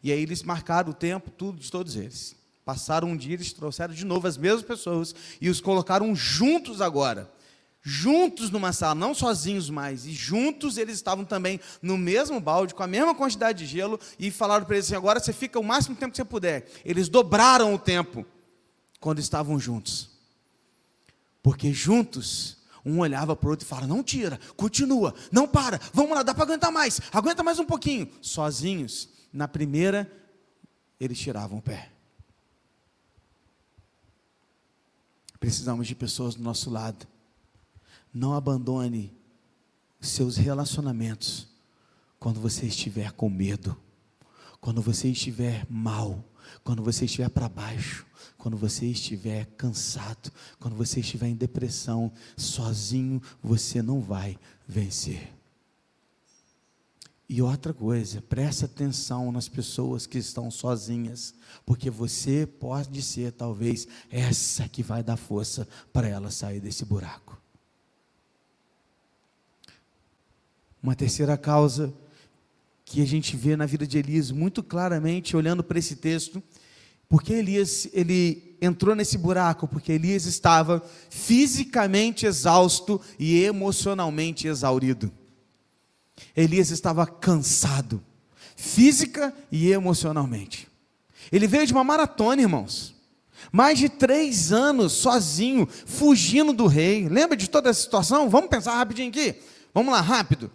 E 0.03 0.11
aí 0.11 0.21
eles 0.21 0.43
marcaram 0.43 0.91
o 0.91 0.93
tempo, 0.93 1.31
tudo 1.31 1.59
de 1.59 1.69
todos 1.69 1.95
eles. 1.95 2.35
Passaram 2.63 3.09
um 3.09 3.17
dia, 3.17 3.33
eles 3.33 3.51
trouxeram 3.51 3.93
de 3.93 4.05
novo 4.05 4.27
as 4.27 4.37
mesmas 4.37 4.61
pessoas 4.61 5.15
e 5.41 5.49
os 5.49 5.59
colocaram 5.59 6.15
juntos 6.15 6.79
agora 6.79 7.27
juntos 7.81 8.49
numa 8.49 8.73
sala, 8.73 8.95
não 8.95 9.13
sozinhos 9.13 9.69
mais, 9.69 10.05
e 10.05 10.11
juntos 10.11 10.77
eles 10.77 10.95
estavam 10.95 11.23
também 11.23 11.59
no 11.81 11.97
mesmo 11.97 12.39
balde, 12.39 12.75
com 12.75 12.83
a 12.83 12.87
mesma 12.87 13.15
quantidade 13.15 13.59
de 13.59 13.65
gelo, 13.65 13.99
e 14.17 14.29
falaram 14.31 14.65
para 14.65 14.75
eles 14.75 14.87
assim: 14.87 14.95
agora 14.95 15.19
você 15.19 15.33
fica 15.33 15.59
o 15.59 15.63
máximo 15.63 15.95
tempo 15.95 16.11
que 16.11 16.17
você 16.17 16.25
puder. 16.25 16.69
Eles 16.83 17.07
dobraram 17.07 17.73
o 17.73 17.79
tempo 17.79 18.25
quando 18.99 19.19
estavam 19.19 19.59
juntos, 19.59 20.09
porque 21.41 21.73
juntos. 21.73 22.57
Um 22.85 22.99
olhava 22.99 23.35
para 23.35 23.47
o 23.47 23.51
outro 23.51 23.65
e 23.65 23.67
falava: 23.67 23.87
Não 23.87 24.01
tira, 24.01 24.39
continua, 24.55 25.13
não 25.33 25.45
para, 25.45 25.81
vamos 25.93 26.15
lá, 26.15 26.23
dá 26.23 26.33
para 26.33 26.43
aguentar 26.43 26.71
mais, 26.71 27.01
aguenta 27.11 27.43
mais 27.43 27.59
um 27.59 27.65
pouquinho. 27.65 28.09
Sozinhos, 28.21 29.09
na 29.33 29.49
primeira, 29.49 30.09
eles 30.97 31.19
tiravam 31.19 31.57
o 31.59 31.61
pé. 31.61 31.91
Precisamos 35.41 35.87
de 35.87 35.93
pessoas 35.93 36.35
do 36.35 36.41
nosso 36.41 36.69
lado 36.69 37.05
não 38.13 38.33
abandone 38.33 39.15
seus 40.01 40.37
relacionamentos 40.37 41.47
quando 42.19 42.39
você 42.39 42.65
estiver 42.65 43.11
com 43.11 43.29
medo, 43.29 43.77
quando 44.59 44.81
você 44.81 45.09
estiver 45.09 45.65
mal, 45.69 46.23
quando 46.63 46.83
você 46.83 47.05
estiver 47.05 47.29
para 47.29 47.47
baixo, 47.47 48.05
quando 48.37 48.57
você 48.57 48.85
estiver 48.85 49.45
cansado, 49.57 50.31
quando 50.59 50.75
você 50.75 50.99
estiver 50.99 51.27
em 51.27 51.35
depressão, 51.35 52.11
sozinho 52.35 53.21
você 53.41 53.81
não 53.81 54.01
vai 54.01 54.37
vencer. 54.67 55.33
E 57.27 57.43
outra 57.43 57.73
coisa, 57.73 58.23
presta 58.23 58.65
atenção 58.65 59.31
nas 59.31 59.47
pessoas 59.47 60.07
que 60.07 60.17
estão 60.17 60.49
sozinhas, 60.49 61.35
porque 61.63 61.89
você 61.89 62.47
pode 62.47 63.03
ser 63.03 63.33
talvez 63.33 63.87
essa 64.09 64.67
que 64.67 64.81
vai 64.81 65.03
dar 65.03 65.15
força 65.15 65.67
para 65.93 66.07
ela 66.07 66.31
sair 66.31 66.59
desse 66.59 66.83
buraco. 66.83 67.38
Uma 70.81 70.95
terceira 70.95 71.37
causa 71.37 71.93
que 72.85 73.01
a 73.01 73.05
gente 73.05 73.35
vê 73.35 73.55
na 73.55 73.65
vida 73.65 73.85
de 73.85 73.97
Elias 73.97 74.31
muito 74.31 74.63
claramente, 74.63 75.37
olhando 75.37 75.63
para 75.63 75.77
esse 75.77 75.95
texto, 75.97 76.41
porque 77.07 77.33
Elias 77.33 77.87
ele 77.93 78.57
entrou 78.61 78.95
nesse 78.95 79.17
buraco, 79.17 79.67
porque 79.67 79.91
Elias 79.91 80.25
estava 80.25 80.83
fisicamente 81.09 82.25
exausto 82.25 82.99
e 83.17 83.43
emocionalmente 83.43 84.47
exaurido. 84.47 85.11
Elias 86.35 86.71
estava 86.71 87.05
cansado, 87.05 88.01
física 88.55 89.33
e 89.51 89.71
emocionalmente. 89.71 90.67
Ele 91.31 91.47
veio 91.47 91.67
de 91.67 91.73
uma 91.73 91.83
maratona, 91.83 92.41
irmãos. 92.41 92.95
Mais 93.51 93.79
de 93.79 93.87
três 93.87 94.51
anos 94.51 94.93
sozinho, 94.93 95.67
fugindo 95.67 96.53
do 96.53 96.67
rei. 96.67 97.07
Lembra 97.07 97.37
de 97.37 97.49
toda 97.49 97.69
essa 97.69 97.81
situação? 97.81 98.29
Vamos 98.29 98.49
pensar 98.49 98.75
rapidinho 98.75 99.09
aqui. 99.09 99.35
Vamos 99.73 99.93
lá, 99.93 100.01
rápido. 100.01 100.51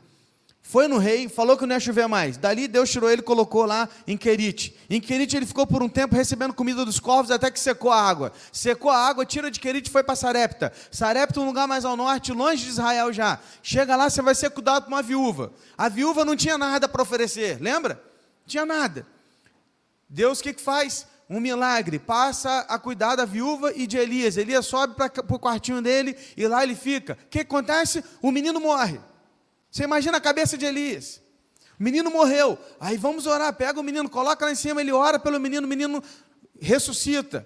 Foi 0.67 0.89
no 0.89 0.97
rei, 0.97 1.29
falou 1.29 1.59
que 1.59 1.67
não 1.67 1.77
ia 1.77 1.79
chover 1.79 2.09
mais. 2.09 2.39
Dali 2.39 2.67
Deus 2.67 2.91
tirou 2.91 3.11
ele 3.11 3.21
e 3.21 3.25
colocou 3.25 3.67
lá 3.67 3.87
em 4.07 4.17
Querite. 4.17 4.75
Em 4.89 4.99
Querite 4.99 5.37
ele 5.37 5.45
ficou 5.45 5.67
por 5.67 5.83
um 5.83 5.91
tempo 5.91 6.17
recebendo 6.17 6.55
comida 6.55 6.87
dos 6.87 6.99
corvos 6.99 7.31
até 7.31 7.51
que 7.51 7.61
secou 7.61 7.93
a 7.93 8.01
água. 8.01 8.33
Secou 8.51 8.91
a 8.91 8.97
água, 8.97 9.27
tira 9.27 9.51
de 9.51 9.61
Querite 9.61 9.91
e 9.91 9.93
foi 9.93 10.03
para 10.03 10.17
Sarepta. 10.17 10.73
Sarepta 10.91 11.39
é 11.39 11.43
um 11.43 11.47
lugar 11.47 11.69
mais 11.69 11.85
ao 11.85 11.95
norte, 11.95 12.33
longe 12.33 12.65
de 12.65 12.71
Israel 12.71 13.13
já. 13.13 13.39
Chega 13.63 13.95
lá, 13.95 14.09
você 14.09 14.23
vai 14.23 14.35
ser 14.35 14.51
cuidado 14.51 14.85
por 14.85 14.89
uma 14.89 15.03
viúva. 15.03 15.53
A 15.77 15.91
viúva 15.91 16.25
não 16.25 16.35
tinha 16.35 16.57
nada 16.57 16.89
para 16.89 17.03
oferecer, 17.03 17.61
lembra? 17.61 18.03
Não 18.41 18.49
tinha 18.49 18.65
nada. 18.65 19.07
Deus 20.09 20.41
o 20.41 20.43
que, 20.43 20.55
que 20.55 20.63
faz? 20.63 21.07
Um 21.29 21.41
milagre, 21.41 21.99
passa 21.99 22.61
a 22.61 22.79
cuidar 22.79 23.17
da 23.17 23.27
viúva 23.27 23.71
e 23.77 23.87
de 23.87 23.99
Elias. 23.99 24.39
Elias 24.39 24.65
sobe 24.65 24.95
para 24.95 25.13
o 25.29 25.39
quartinho 25.39 25.83
dele 25.83 26.17
e 26.39 26.49
lá 26.49 26.63
ele 26.63 26.75
fica. 26.75 27.19
O 27.27 27.29
que 27.29 27.41
acontece? 27.41 28.03
O 28.23 28.33
menino 28.33 28.59
morre. 28.59 28.99
Você 29.75 29.83
imagina 29.83 30.19
a 30.19 30.21
cabeça 30.21 30.57
de 30.57 30.65
Elias. 30.65 31.21
O 31.81 31.83
menino 31.83 32.09
morreu. 32.09 32.57
Aí 32.79 32.97
vamos 32.97 33.27
orar. 33.27 33.53
Pega 33.55 33.81
o 33.81 33.83
menino, 33.83 34.09
coloca 34.09 34.45
lá 34.45 34.53
em 34.53 34.55
cima, 34.55 34.81
ele 34.81 34.93
ora 34.93 35.19
pelo 35.19 35.41
menino, 35.41 35.67
o 35.67 35.69
menino 35.69 36.01
ressuscita. 36.61 37.45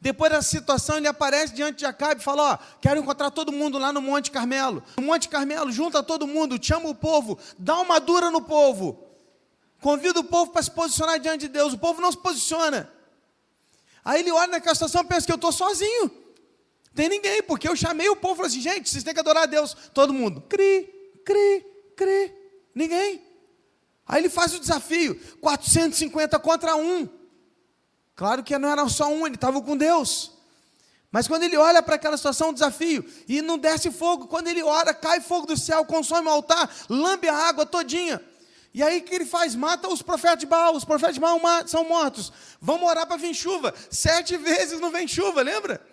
Depois 0.00 0.32
da 0.32 0.42
situação, 0.42 0.96
ele 0.96 1.06
aparece 1.06 1.54
diante 1.54 1.78
de 1.78 1.86
Acabe 1.86 2.20
e 2.20 2.24
fala: 2.24 2.54
Ó, 2.54 2.58
quero 2.80 2.98
encontrar 2.98 3.30
todo 3.30 3.52
mundo 3.52 3.78
lá 3.78 3.92
no 3.92 4.02
Monte 4.02 4.32
Carmelo. 4.32 4.82
No 4.96 5.04
Monte 5.04 5.28
Carmelo, 5.28 5.70
junta 5.70 6.02
todo 6.02 6.26
mundo, 6.26 6.58
chama 6.60 6.88
o 6.88 6.96
povo, 6.96 7.38
dá 7.56 7.78
uma 7.78 8.00
dura 8.00 8.28
no 8.32 8.42
povo. 8.42 9.06
Convida 9.80 10.18
o 10.18 10.24
povo 10.24 10.50
para 10.50 10.62
se 10.64 10.70
posicionar 10.72 11.20
diante 11.20 11.42
de 11.42 11.48
Deus. 11.48 11.74
O 11.74 11.78
povo 11.78 12.00
não 12.00 12.10
se 12.10 12.18
posiciona. 12.18 12.92
Aí 14.04 14.18
ele 14.18 14.32
olha 14.32 14.50
naquela 14.50 14.74
situação 14.74 15.02
e 15.02 15.06
pensa 15.06 15.26
que 15.26 15.32
eu 15.32 15.36
estou 15.36 15.52
sozinho. 15.52 16.10
Tem 16.92 17.08
ninguém, 17.08 17.40
porque 17.40 17.68
eu 17.68 17.76
chamei 17.76 18.08
o 18.08 18.16
povo 18.16 18.34
e 18.34 18.36
falei 18.38 18.50
assim: 18.50 18.60
gente, 18.60 18.90
vocês 18.90 19.04
têm 19.04 19.14
que 19.14 19.20
adorar 19.20 19.44
a 19.44 19.46
Deus. 19.46 19.76
Todo 19.94 20.12
mundo, 20.12 20.40
cri, 20.48 20.99
Crê, 21.24 21.64
crê. 21.96 22.32
Ninguém. 22.74 23.22
Aí 24.06 24.20
ele 24.22 24.28
faz 24.28 24.54
o 24.54 24.60
desafio: 24.60 25.14
450 25.40 26.38
contra 26.38 26.76
um. 26.76 27.08
Claro 28.14 28.42
que 28.42 28.58
não 28.58 28.68
era 28.68 28.88
só 28.88 29.08
um, 29.08 29.26
ele 29.26 29.36
estava 29.36 29.60
com 29.62 29.76
Deus. 29.76 30.32
Mas 31.10 31.26
quando 31.26 31.42
ele 31.42 31.56
olha 31.56 31.82
para 31.82 31.96
aquela 31.96 32.16
situação, 32.16 32.50
um 32.50 32.52
desafio, 32.52 33.04
e 33.26 33.42
não 33.42 33.58
desce 33.58 33.90
fogo, 33.90 34.28
quando 34.28 34.48
ele 34.48 34.62
ora, 34.62 34.94
cai 34.94 35.20
fogo 35.20 35.46
do 35.46 35.56
céu, 35.56 35.84
consome 35.84 36.28
o 36.28 36.30
altar, 36.30 36.70
lambe 36.88 37.28
a 37.28 37.34
água 37.34 37.66
todinha. 37.66 38.22
E 38.72 38.82
aí 38.82 38.98
o 39.00 39.02
que 39.02 39.14
ele 39.14 39.24
faz? 39.24 39.56
Mata 39.56 39.88
os 39.88 40.02
profetas 40.02 40.38
de 40.38 40.46
Baal, 40.46 40.76
os 40.76 40.84
profetas 40.84 41.14
de 41.14 41.20
Baal 41.20 41.40
são 41.66 41.88
mortos. 41.88 42.32
Vamos 42.60 42.88
orar 42.88 43.06
para 43.06 43.16
vir 43.16 43.34
chuva. 43.34 43.74
Sete 43.90 44.36
vezes 44.38 44.80
não 44.80 44.90
vem 44.90 45.08
chuva, 45.08 45.42
lembra? 45.42 45.84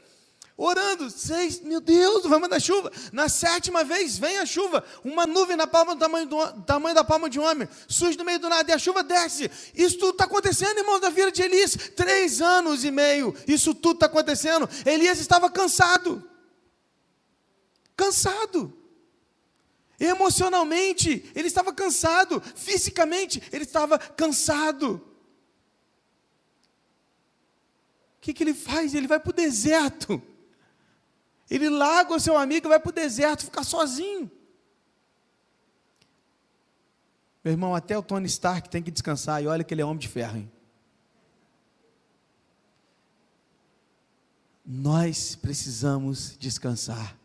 Orando, 0.59 1.07
seis, 1.11 1.61
meu 1.61 1.79
Deus, 1.79 2.25
vai 2.25 2.39
mandar 2.39 2.59
chuva. 2.59 2.91
Na 3.13 3.29
sétima 3.29 3.83
vez, 3.83 4.17
vem 4.17 4.39
a 4.39 4.45
chuva. 4.45 4.83
Uma 5.03 5.27
nuvem 5.27 5.55
na 5.55 5.67
palma 5.67 5.93
do 5.93 5.99
tamanho, 5.99 6.25
do 6.25 6.61
tamanho 6.63 6.95
da 6.95 7.03
palma 7.03 7.29
de 7.29 7.39
um 7.39 7.43
homem. 7.43 7.69
Surge 7.87 8.17
no 8.17 8.25
meio 8.25 8.39
do 8.39 8.49
nada 8.49 8.71
e 8.71 8.73
a 8.73 8.79
chuva 8.79 9.03
desce. 9.03 9.51
Isso 9.75 9.99
tudo 9.99 10.13
está 10.13 10.23
acontecendo, 10.23 10.79
irmãos, 10.79 10.99
da 10.99 11.11
vida 11.11 11.31
de 11.31 11.43
Elias. 11.43 11.77
Três 11.95 12.41
anos 12.41 12.83
e 12.83 12.89
meio. 12.89 13.35
Isso 13.47 13.75
tudo 13.75 13.97
está 13.97 14.07
acontecendo. 14.07 14.67
Elias 14.83 15.19
estava 15.19 15.47
cansado. 15.47 16.27
Cansado. 17.95 18.75
Emocionalmente, 19.99 21.31
ele 21.35 21.49
estava 21.49 21.71
cansado. 21.71 22.41
Fisicamente, 22.55 23.43
ele 23.51 23.63
estava 23.63 23.99
cansado. 23.99 24.99
O 28.17 28.21
que, 28.21 28.33
que 28.33 28.43
ele 28.43 28.55
faz? 28.55 28.95
Ele 28.95 29.05
vai 29.05 29.19
para 29.19 29.29
o 29.29 29.33
deserto. 29.33 30.19
Ele 31.49 31.69
larga 31.69 32.13
o 32.13 32.19
seu 32.19 32.37
amigo 32.37 32.67
e 32.67 32.69
vai 32.69 32.79
para 32.79 32.89
o 32.89 32.93
deserto 32.93 33.45
ficar 33.45 33.63
sozinho. 33.63 34.29
Meu 37.43 37.53
irmão, 37.53 37.73
até 37.73 37.97
o 37.97 38.03
Tony 38.03 38.25
Stark 38.25 38.69
tem 38.69 38.83
que 38.83 38.91
descansar, 38.91 39.41
e 39.41 39.47
olha 39.47 39.63
que 39.63 39.73
ele 39.73 39.81
é 39.81 39.85
homem 39.85 39.97
de 39.97 40.07
ferro. 40.09 40.37
Hein? 40.37 40.51
Nós 44.65 45.35
precisamos 45.35 46.35
descansar. 46.37 47.17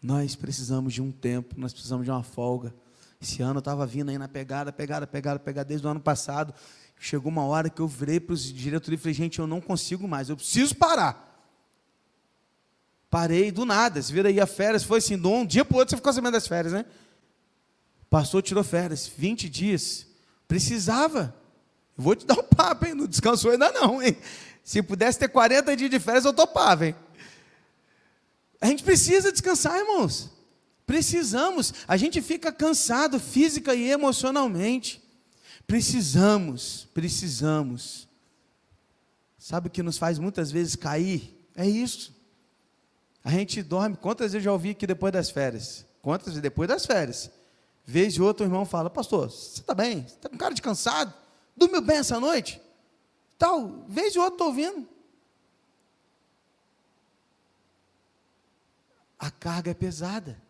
Nós 0.00 0.36
precisamos 0.36 0.94
de 0.94 1.02
um 1.02 1.10
tempo, 1.10 1.56
nós 1.58 1.72
precisamos 1.72 2.04
de 2.04 2.10
uma 2.12 2.22
folga. 2.22 2.72
Esse 3.20 3.42
ano 3.42 3.56
eu 3.56 3.58
estava 3.60 3.84
vindo 3.84 4.10
aí 4.10 4.18
na 4.18 4.28
pegada, 4.28 4.72
pegada, 4.72 5.06
pegada, 5.06 5.40
pegada, 5.40 5.68
desde 5.68 5.86
o 5.86 5.90
ano 5.90 6.00
passado. 6.00 6.54
Chegou 6.96 7.32
uma 7.32 7.44
hora 7.44 7.68
que 7.68 7.80
eu 7.80 7.88
virei 7.88 8.20
para 8.20 8.34
os 8.34 8.44
diretores 8.44 8.98
e 8.98 9.02
falei, 9.02 9.14
gente, 9.14 9.40
eu 9.40 9.46
não 9.46 9.60
consigo 9.60 10.06
mais, 10.06 10.28
eu 10.28 10.36
preciso 10.36 10.76
parar. 10.76 11.31
Parei 13.12 13.52
do 13.52 13.66
nada. 13.66 14.00
Você 14.00 14.10
vira 14.10 14.30
aí 14.30 14.40
a 14.40 14.46
férias, 14.46 14.84
foi 14.84 14.96
assim, 14.96 15.18
de 15.18 15.26
um 15.26 15.44
dia 15.44 15.66
para 15.66 15.74
o 15.74 15.78
outro 15.78 15.90
você 15.90 15.96
ficou 15.96 16.10
sabendo 16.14 16.32
das 16.32 16.48
férias, 16.48 16.72
né? 16.72 16.86
Passou, 18.08 18.40
tirou 18.40 18.64
férias, 18.64 19.06
20 19.06 19.50
dias. 19.50 20.06
Precisava. 20.48 21.36
Vou 21.94 22.16
te 22.16 22.24
dar 22.24 22.38
um 22.38 22.42
papo, 22.42 22.86
hein? 22.86 22.94
Não 22.94 23.06
descansou 23.06 23.50
ainda 23.50 23.70
não, 23.70 24.02
hein? 24.02 24.16
Se 24.64 24.82
pudesse 24.82 25.18
ter 25.18 25.28
40 25.28 25.76
dias 25.76 25.90
de 25.90 26.00
férias, 26.00 26.24
eu 26.24 26.32
topava, 26.32 26.86
hein? 26.86 26.96
A 28.58 28.68
gente 28.68 28.82
precisa 28.82 29.30
descansar, 29.30 29.78
irmãos. 29.78 30.30
Precisamos. 30.86 31.74
A 31.86 31.98
gente 31.98 32.22
fica 32.22 32.50
cansado 32.50 33.20
física 33.20 33.74
e 33.74 33.90
emocionalmente. 33.90 35.02
Precisamos, 35.66 36.88
precisamos. 36.94 38.08
Sabe 39.36 39.68
o 39.68 39.70
que 39.70 39.82
nos 39.82 39.98
faz 39.98 40.18
muitas 40.18 40.50
vezes 40.50 40.76
cair? 40.76 41.38
É 41.54 41.68
isso. 41.68 42.21
A 43.24 43.30
gente 43.30 43.62
dorme. 43.62 43.96
Quantas 43.96 44.32
vezes 44.32 44.34
eu 44.34 44.40
já 44.40 44.52
ouvi 44.52 44.70
aqui 44.70 44.86
depois 44.86 45.12
das 45.12 45.30
férias? 45.30 45.86
Quantas 46.00 46.28
vezes 46.28 46.42
depois 46.42 46.68
das 46.68 46.84
férias? 46.84 47.30
Vez 47.84 48.14
de 48.14 48.22
outro 48.22 48.44
irmão 48.44 48.64
fala: 48.64 48.90
Pastor, 48.90 49.30
você 49.30 49.60
está 49.60 49.74
bem? 49.74 50.02
Você 50.02 50.14
está 50.14 50.28
com 50.28 50.36
cara 50.36 50.54
de 50.54 50.62
cansado? 50.62 51.14
Dormiu 51.56 51.80
bem 51.80 51.98
essa 51.98 52.18
noite? 52.18 52.60
Tal. 53.38 53.84
Vez 53.88 54.12
de 54.12 54.18
outro 54.18 54.34
estou 54.34 54.48
ouvindo. 54.48 54.88
A 59.18 59.30
carga 59.30 59.70
é 59.70 59.74
pesada. 59.74 60.40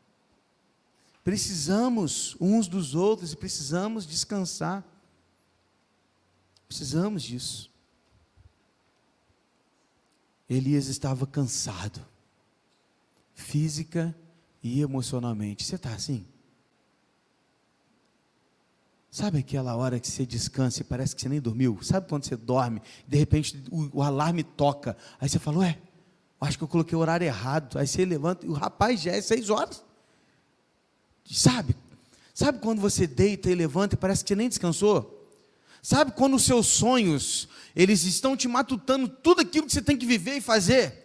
Precisamos 1.22 2.36
uns 2.40 2.66
dos 2.66 2.94
outros 2.94 3.32
e 3.32 3.36
precisamos 3.36 4.06
descansar. 4.06 4.82
Precisamos 6.66 7.22
disso. 7.22 7.70
Elias 10.48 10.86
estava 10.86 11.26
cansado 11.26 12.11
física 13.43 14.16
e 14.62 14.80
emocionalmente. 14.80 15.64
Você 15.64 15.74
está 15.74 15.90
assim? 15.90 16.24
Sabe 19.11 19.40
aquela 19.40 19.76
hora 19.76 20.01
que 20.01 20.09
você 20.09 20.24
descansa 20.24 20.80
e 20.80 20.84
parece 20.84 21.14
que 21.14 21.20
você 21.20 21.28
nem 21.28 21.40
dormiu? 21.40 21.78
Sabe 21.82 22.09
quando 22.09 22.24
você 22.24 22.34
dorme, 22.34 22.80
de 23.07 23.18
repente 23.18 23.62
o, 23.70 23.99
o 23.99 24.03
alarme 24.03 24.43
toca, 24.43 24.97
aí 25.20 25.28
você 25.28 25.38
fala, 25.38 25.59
ué, 25.59 25.78
acho 26.40 26.57
que 26.57 26.64
eu 26.64 26.68
coloquei 26.68 26.97
o 26.97 27.01
horário 27.01 27.26
errado. 27.26 27.78
Aí 27.78 27.86
você 27.86 28.05
levanta 28.05 28.47
e 28.47 28.49
o 28.49 28.55
rapaz 28.55 29.03
já 29.03 29.12
é 29.12 29.20
seis 29.20 29.51
horas. 29.51 29.84
Sabe? 31.30 31.76
Sabe 32.32 32.59
quando 32.59 32.80
você 32.80 33.07
deita 33.07 33.51
e 33.51 33.55
levanta 33.55 33.95
e 33.95 33.99
parece 33.99 34.24
que 34.24 34.28
você 34.28 34.34
nem 34.34 34.49
descansou? 34.49 35.18
Sabe 35.82 36.12
quando 36.12 36.34
os 36.34 36.45
seus 36.45 36.66
sonhos, 36.68 37.49
eles 37.74 38.05
estão 38.05 38.36
te 38.36 38.49
matutando 38.49 39.09
tudo 39.09 39.40
aquilo 39.43 39.66
que 39.66 39.72
você 39.72 39.82
tem 39.82 39.97
que 39.97 40.07
viver 40.07 40.36
e 40.36 40.40
fazer? 40.40 41.01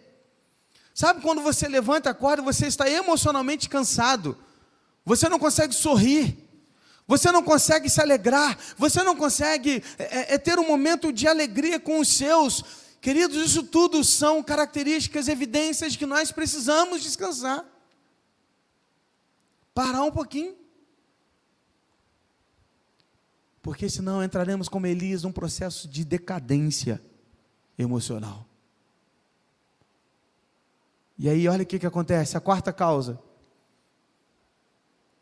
Sabe 0.98 1.20
quando 1.20 1.40
você 1.40 1.68
levanta, 1.68 2.10
acorda, 2.10 2.42
você 2.42 2.66
está 2.66 2.90
emocionalmente 2.90 3.68
cansado, 3.68 4.36
você 5.04 5.28
não 5.28 5.38
consegue 5.38 5.72
sorrir, 5.72 6.36
você 7.06 7.30
não 7.30 7.40
consegue 7.40 7.88
se 7.88 8.00
alegrar, 8.00 8.58
você 8.76 9.00
não 9.04 9.14
consegue 9.14 9.80
é, 9.96 10.02
é, 10.02 10.34
é, 10.34 10.38
ter 10.38 10.58
um 10.58 10.66
momento 10.66 11.12
de 11.12 11.28
alegria 11.28 11.78
com 11.78 12.00
os 12.00 12.08
seus. 12.08 12.64
Queridos, 13.00 13.36
isso 13.36 13.62
tudo 13.62 14.02
são 14.02 14.42
características, 14.42 15.28
evidências 15.28 15.94
que 15.94 16.04
nós 16.04 16.32
precisamos 16.32 17.00
descansar. 17.00 17.64
Parar 19.72 20.02
um 20.02 20.10
pouquinho. 20.10 20.56
Porque 23.62 23.88
senão 23.88 24.20
entraremos 24.20 24.68
como 24.68 24.84
Elias 24.88 25.22
num 25.22 25.30
processo 25.30 25.86
de 25.86 26.04
decadência 26.04 27.00
emocional. 27.78 28.47
E 31.18 31.28
aí, 31.28 31.48
olha 31.48 31.62
o 31.62 31.66
que, 31.66 31.78
que 31.78 31.86
acontece: 31.86 32.36
a 32.36 32.40
quarta 32.40 32.72
causa. 32.72 33.18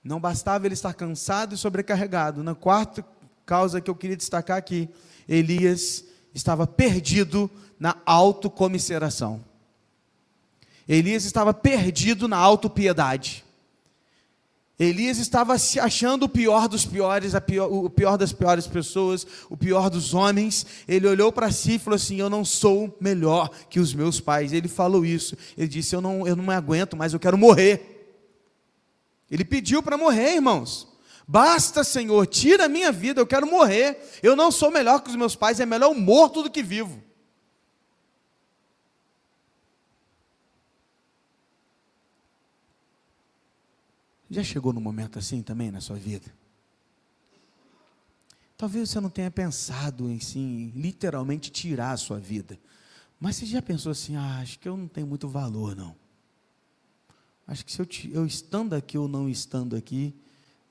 Não 0.04 0.20
bastava 0.20 0.66
ele 0.66 0.74
estar 0.74 0.92
cansado 0.94 1.54
e 1.54 1.58
sobrecarregado. 1.58 2.42
Na 2.42 2.54
quarta 2.54 3.04
causa 3.44 3.80
que 3.80 3.90
eu 3.90 3.94
queria 3.94 4.16
destacar 4.16 4.56
aqui, 4.56 4.88
Elias 5.28 6.04
estava 6.34 6.66
perdido 6.66 7.50
na 7.78 7.96
autocomiseração. 8.04 9.42
Elias 10.88 11.24
estava 11.24 11.54
perdido 11.54 12.28
na 12.28 12.36
autopiedade. 12.36 13.45
Elias 14.78 15.16
estava 15.16 15.58
se 15.58 15.80
achando 15.80 16.24
o 16.24 16.28
pior 16.28 16.68
dos 16.68 16.84
piores, 16.84 17.32
pior, 17.46 17.66
o 17.72 17.88
pior 17.88 18.18
das 18.18 18.32
piores 18.32 18.66
pessoas, 18.66 19.26
o 19.48 19.56
pior 19.56 19.88
dos 19.88 20.12
homens. 20.12 20.66
Ele 20.86 21.08
olhou 21.08 21.32
para 21.32 21.50
si 21.50 21.76
e 21.76 21.78
falou 21.78 21.96
assim: 21.96 22.16
Eu 22.16 22.28
não 22.28 22.44
sou 22.44 22.94
melhor 23.00 23.48
que 23.70 23.80
os 23.80 23.94
meus 23.94 24.20
pais. 24.20 24.52
Ele 24.52 24.68
falou 24.68 25.04
isso. 25.04 25.34
Ele 25.56 25.68
disse: 25.68 25.96
Eu 25.96 26.02
não, 26.02 26.28
eu 26.28 26.36
não 26.36 26.44
me 26.44 26.52
aguento, 26.52 26.94
mas 26.94 27.14
eu 27.14 27.18
quero 27.18 27.38
morrer. 27.38 27.94
Ele 29.30 29.46
pediu 29.46 29.82
para 29.82 29.96
morrer, 29.96 30.34
irmãos. 30.34 30.86
Basta, 31.26 31.82
Senhor, 31.82 32.26
tira 32.26 32.66
a 32.66 32.68
minha 32.68 32.92
vida, 32.92 33.20
eu 33.20 33.26
quero 33.26 33.46
morrer. 33.46 33.98
Eu 34.22 34.36
não 34.36 34.52
sou 34.52 34.70
melhor 34.70 35.00
que 35.00 35.08
os 35.08 35.16
meus 35.16 35.34
pais, 35.34 35.58
é 35.58 35.64
melhor 35.64 35.94
morto 35.94 36.42
do 36.42 36.50
que 36.50 36.62
vivo. 36.62 37.02
Já 44.30 44.42
chegou 44.42 44.72
num 44.72 44.80
momento 44.80 45.18
assim 45.18 45.42
também 45.42 45.70
na 45.70 45.80
sua 45.80 45.96
vida? 45.96 46.32
Talvez 48.56 48.90
você 48.90 49.00
não 49.00 49.10
tenha 49.10 49.30
pensado 49.30 50.10
em 50.10 50.18
sim, 50.18 50.72
literalmente 50.74 51.50
tirar 51.50 51.92
a 51.92 51.96
sua 51.96 52.18
vida. 52.18 52.58
Mas 53.20 53.36
você 53.36 53.46
já 53.46 53.62
pensou 53.62 53.92
assim, 53.92 54.16
ah, 54.16 54.38
acho 54.40 54.58
que 54.58 54.68
eu 54.68 54.76
não 54.76 54.88
tenho 54.88 55.06
muito 55.06 55.28
valor, 55.28 55.76
não. 55.76 55.94
Acho 57.46 57.64
que 57.64 57.72
se 57.72 57.80
eu, 57.80 57.86
eu 58.12 58.26
estando 58.26 58.74
aqui 58.74 58.98
ou 58.98 59.06
não 59.06 59.28
estando 59.28 59.76
aqui, 59.76 60.14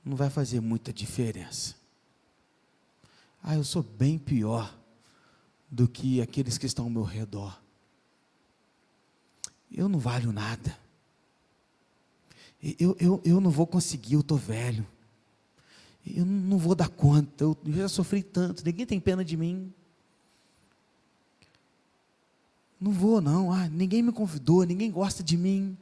não 0.04 0.16
vai 0.16 0.30
fazer 0.30 0.60
muita 0.60 0.92
diferença. 0.92 1.76
Ah, 3.42 3.56
eu 3.56 3.64
sou 3.64 3.82
bem 3.82 4.18
pior 4.18 4.76
do 5.70 5.88
que 5.88 6.22
aqueles 6.22 6.58
que 6.58 6.66
estão 6.66 6.86
ao 6.86 6.92
meu 6.92 7.04
redor. 7.04 7.62
Eu 9.72 9.88
não 9.88 10.00
valho 10.00 10.32
nada 10.32 10.85
eu, 12.80 12.98
eu, 13.00 13.22
eu 13.24 13.40
não 13.40 13.52
vou 13.52 13.68
conseguir, 13.68 14.16
eu 14.16 14.22
estou 14.22 14.38
velho. 14.38 14.86
Eu 16.06 16.26
não 16.26 16.58
vou 16.58 16.74
dar 16.74 16.90
conta, 16.90 17.44
eu 17.44 17.58
já 17.68 17.88
sofri 17.88 18.24
tanto, 18.24 18.64
ninguém 18.66 18.86
tem 18.86 19.00
pena 19.00 19.24
de 19.24 19.36
mim. 19.36 19.72
Não 22.80 22.92
vou, 22.92 23.22
não. 23.22 23.52
Ah, 23.52 23.68
ninguém 23.68 24.02
me 24.02 24.12
convidou, 24.12 24.64
ninguém 24.64 24.92
gosta 24.92 25.24
de 25.24 25.38
mim. 25.38 25.78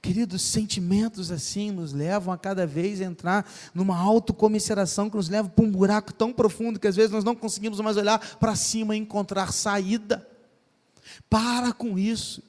Queridos, 0.00 0.42
sentimentos 0.42 1.30
assim 1.30 1.70
nos 1.70 1.92
levam 1.92 2.34
a 2.34 2.38
cada 2.38 2.66
vez 2.66 3.00
entrar 3.00 3.48
numa 3.74 3.96
autocomisseração 3.96 5.08
que 5.08 5.16
nos 5.16 5.28
leva 5.28 5.48
para 5.48 5.64
um 5.64 5.70
buraco 5.70 6.12
tão 6.12 6.32
profundo 6.32 6.80
que 6.80 6.88
às 6.88 6.96
vezes 6.96 7.12
nós 7.12 7.22
não 7.22 7.36
conseguimos 7.36 7.78
mais 7.80 7.96
olhar 7.96 8.18
para 8.38 8.56
cima 8.56 8.96
e 8.96 8.98
encontrar 8.98 9.52
saída. 9.52 10.26
Para 11.30 11.72
com 11.72 11.98
isso. 11.98 12.42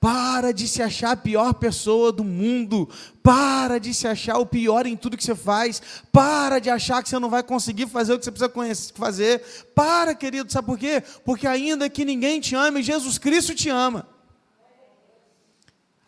Para 0.00 0.52
de 0.52 0.68
se 0.68 0.82
achar 0.82 1.12
a 1.12 1.16
pior 1.16 1.54
pessoa 1.54 2.12
do 2.12 2.24
mundo. 2.24 2.88
Para 3.22 3.78
de 3.78 3.92
se 3.92 4.06
achar 4.06 4.38
o 4.38 4.46
pior 4.46 4.86
em 4.86 4.96
tudo 4.96 5.16
que 5.16 5.24
você 5.24 5.34
faz. 5.34 5.82
Para 6.12 6.58
de 6.58 6.70
achar 6.70 7.02
que 7.02 7.08
você 7.08 7.18
não 7.18 7.30
vai 7.30 7.42
conseguir 7.42 7.86
fazer 7.86 8.14
o 8.14 8.18
que 8.18 8.24
você 8.24 8.30
precisa 8.30 8.92
fazer. 8.94 9.42
Para, 9.74 10.14
querido, 10.14 10.50
sabe 10.50 10.66
por 10.66 10.78
quê? 10.78 11.02
Porque 11.24 11.46
ainda 11.46 11.88
que 11.88 12.04
ninguém 12.04 12.40
te 12.40 12.54
ame, 12.54 12.82
Jesus 12.82 13.18
Cristo 13.18 13.54
te 13.54 13.68
ama. 13.68 14.06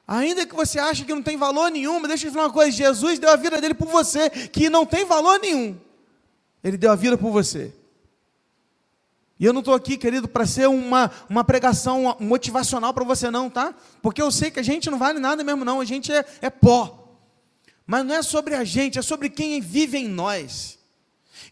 Ainda 0.07 0.47
que 0.47 0.55
você 0.55 0.79
ache 0.79 1.05
que 1.05 1.15
não 1.15 1.23
tem 1.23 1.37
valor 1.37 1.71
nenhum, 1.71 2.01
mas 2.01 2.09
deixa 2.09 2.27
eu 2.27 2.31
te 2.31 2.35
falar 2.35 2.47
uma 2.47 2.53
coisa: 2.53 2.71
Jesus 2.71 3.19
deu 3.19 3.31
a 3.31 3.37
vida 3.37 3.61
dele 3.61 3.75
por 3.75 3.89
você, 3.89 4.31
que 4.31 4.71
não 4.71 4.87
tem 4.87 5.05
valor 5.05 5.39
nenhum. 5.39 5.77
Ele 6.65 6.79
deu 6.79 6.91
a 6.91 6.97
vida 6.97 7.19
por 7.19 7.31
você. 7.31 7.75
E 9.39 9.45
eu 9.45 9.53
não 9.53 9.61
estou 9.61 9.75
aqui, 9.75 9.97
querido, 9.97 10.27
para 10.27 10.45
ser 10.45 10.69
uma, 10.69 11.11
uma 11.29 11.45
pregação 11.45 12.17
motivacional 12.19 12.93
para 12.93 13.05
você, 13.05 13.31
não, 13.31 13.49
tá? 13.49 13.73
Porque 14.03 14.21
eu 14.21 14.33
sei 14.33 14.51
que 14.51 14.59
a 14.59 14.65
gente 14.65 14.91
não 14.91 14.99
vale 14.99 15.21
nada 15.21 15.45
mesmo, 15.45 15.65
não. 15.65 15.81
A 15.81 15.85
gente 15.85 16.13
é, 16.13 16.25
é 16.43 16.51
pó. 16.51 17.17
Mas 17.87 18.05
não 18.05 18.17
é 18.17 18.23
sobre 18.23 18.55
a 18.55 18.65
gente, 18.65 18.99
é 18.99 19.03
sobre 19.03 19.31
quem 19.31 19.61
vive 19.61 19.97
em 19.97 20.09
nós. 20.09 20.79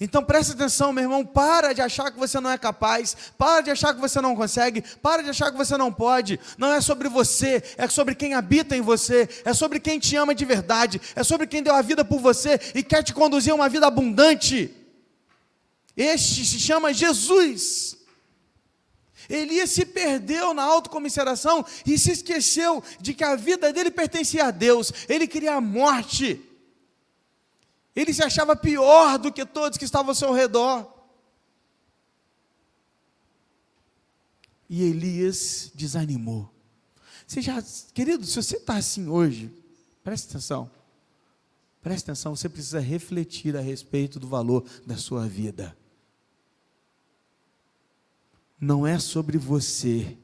Então 0.01 0.23
preste 0.23 0.53
atenção, 0.53 0.93
meu 0.93 1.05
irmão, 1.05 1.25
para 1.25 1.73
de 1.73 1.81
achar 1.81 2.11
que 2.11 2.19
você 2.19 2.41
não 2.41 2.51
é 2.51 2.59
capaz, 2.59 3.17
para 3.39 3.63
de 3.63 3.71
achar 3.71 3.95
que 3.95 4.01
você 4.01 4.21
não 4.21 4.37
consegue, 4.37 4.83
para 5.01 5.23
de 5.23 5.31
achar 5.31 5.51
que 5.51 5.57
você 5.57 5.77
não 5.77 5.93
pode. 5.93 6.39
Não 6.59 6.73
é 6.73 6.81
sobre 6.81 7.09
você, 7.09 7.63
é 7.79 7.89
sobre 7.89 8.15
quem 8.15 8.35
habita 8.35 8.77
em 8.77 8.83
você, 8.83 9.29
é 9.45 9.55
sobre 9.55 9.81
quem 9.81 9.99
te 9.99 10.17
ama 10.17 10.35
de 10.35 10.45
verdade, 10.45 11.01
é 11.15 11.23
sobre 11.23 11.47
quem 11.47 11.63
deu 11.63 11.75
a 11.75 11.83
vida 11.83 12.05
por 12.05 12.21
você 12.21 12.61
e 12.75 12.83
quer 12.83 13.03
te 13.03 13.15
conduzir 13.15 13.53
a 13.53 13.55
uma 13.55 13.69
vida 13.69 13.87
abundante. 13.87 14.86
Este 15.97 16.45
se 16.45 16.61
chama 16.61 16.93
Jesus. 16.93 17.97
Elias 19.29 19.71
se 19.71 19.85
perdeu 19.85 20.55
na 20.55 20.63
autocomiseração 20.63 21.65
e 21.85 21.99
se 21.99 22.13
esqueceu 22.13 22.83
de 23.01 23.15
que 23.15 23.25
a 23.25 23.35
vida 23.35 23.73
dele 23.73 23.91
pertencia 23.91 24.47
a 24.47 24.51
Deus, 24.51 24.93
ele 25.09 25.27
queria 25.27 25.55
a 25.55 25.61
morte. 25.61 26.41
Ele 27.95 28.13
se 28.13 28.23
achava 28.23 28.55
pior 28.55 29.19
do 29.19 29.33
que 29.33 29.45
todos 29.45 29.79
que 29.79 29.85
estavam 29.85 30.11
ao 30.11 30.15
seu 30.15 30.33
redor. 30.33 30.95
E 34.69 34.83
Elias 34.83 35.71
desanimou. 35.75 36.51
Você 37.27 37.41
já, 37.41 37.63
querido, 37.95 38.25
se 38.27 38.37
você 38.37 38.57
está 38.57 38.77
assim 38.77 39.09
hoje, 39.09 39.51
preste 40.05 40.29
atenção. 40.29 40.71
Preste 41.81 42.05
atenção, 42.05 42.37
você 42.37 42.49
precisa 42.49 42.81
refletir 42.81 43.57
a 43.57 43.61
respeito 43.61 44.21
do 44.21 44.29
valor 44.29 44.65
da 44.85 44.97
sua 44.97 45.27
vida. 45.27 45.77
Não 48.61 48.87
é 48.87 48.99
sobre 48.99 49.37
você, 49.39 50.17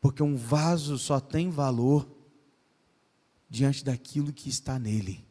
porque 0.00 0.22
um 0.22 0.36
vaso 0.36 0.98
só 0.98 1.18
tem 1.18 1.50
valor 1.50 2.08
diante 3.48 3.84
daquilo 3.84 4.32
que 4.32 4.48
está 4.48 4.78
nele. 4.78 5.24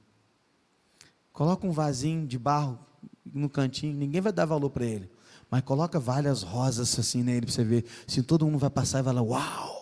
Coloca 1.31 1.65
um 1.65 1.71
vasinho 1.71 2.27
de 2.27 2.37
barro 2.37 2.79
no 3.25 3.49
cantinho, 3.49 3.95
ninguém 3.95 4.21
vai 4.21 4.31
dar 4.31 4.45
valor 4.45 4.69
para 4.69 4.85
ele. 4.85 5.09
Mas 5.49 5.61
coloca 5.63 5.99
várias 5.99 6.43
rosas 6.43 6.97
assim 6.97 7.23
nele 7.23 7.45
para 7.45 7.53
você 7.53 7.63
ver. 7.63 7.85
Se 8.07 8.23
todo 8.23 8.45
mundo 8.45 8.57
vai 8.57 8.69
passar 8.69 8.99
e 8.99 9.03
vai 9.03 9.13
lá, 9.13 9.21
uau! 9.21 9.80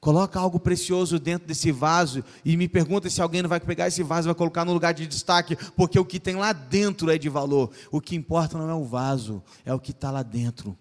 Coloca 0.00 0.40
algo 0.40 0.58
precioso 0.58 1.18
dentro 1.18 1.46
desse 1.46 1.70
vaso 1.70 2.24
e 2.42 2.56
me 2.56 2.66
pergunta 2.66 3.10
se 3.10 3.20
alguém 3.20 3.42
não 3.42 3.50
vai 3.50 3.60
pegar 3.60 3.86
esse 3.86 4.02
vaso 4.02 4.26
e 4.26 4.30
vai 4.30 4.34
colocar 4.34 4.64
no 4.64 4.72
lugar 4.72 4.94
de 4.94 5.06
destaque, 5.06 5.56
porque 5.76 5.98
o 5.98 6.04
que 6.04 6.18
tem 6.18 6.36
lá 6.36 6.54
dentro 6.54 7.10
é 7.10 7.18
de 7.18 7.28
valor. 7.28 7.70
O 7.90 8.00
que 8.00 8.16
importa 8.16 8.56
não 8.56 8.70
é 8.70 8.74
o 8.74 8.84
vaso, 8.84 9.42
é 9.62 9.74
o 9.74 9.78
que 9.78 9.90
está 9.90 10.10
lá 10.10 10.22
dentro. 10.22 10.76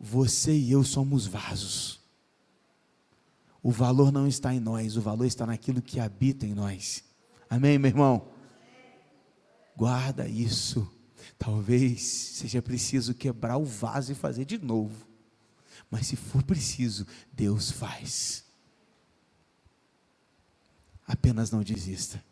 Você 0.00 0.52
e 0.56 0.72
eu 0.72 0.82
somos 0.82 1.26
vasos. 1.26 2.00
O 3.62 3.70
valor 3.70 4.10
não 4.10 4.26
está 4.26 4.54
em 4.54 4.60
nós, 4.60 4.96
o 4.96 5.02
valor 5.02 5.26
está 5.26 5.44
naquilo 5.44 5.82
que 5.82 6.00
habita 6.00 6.46
em 6.46 6.54
nós. 6.54 7.04
Amém, 7.50 7.78
meu 7.78 7.90
irmão? 7.90 8.28
Guarda 9.76 10.26
isso. 10.26 10.90
Talvez 11.38 12.02
seja 12.02 12.62
preciso 12.62 13.12
quebrar 13.12 13.58
o 13.58 13.64
vaso 13.64 14.12
e 14.12 14.14
fazer 14.14 14.46
de 14.46 14.56
novo. 14.56 15.05
Mas 15.90 16.06
se 16.06 16.16
for 16.16 16.42
preciso, 16.42 17.06
Deus 17.32 17.70
faz. 17.70 18.44
Apenas 21.06 21.50
não 21.50 21.62
desista. 21.62 22.22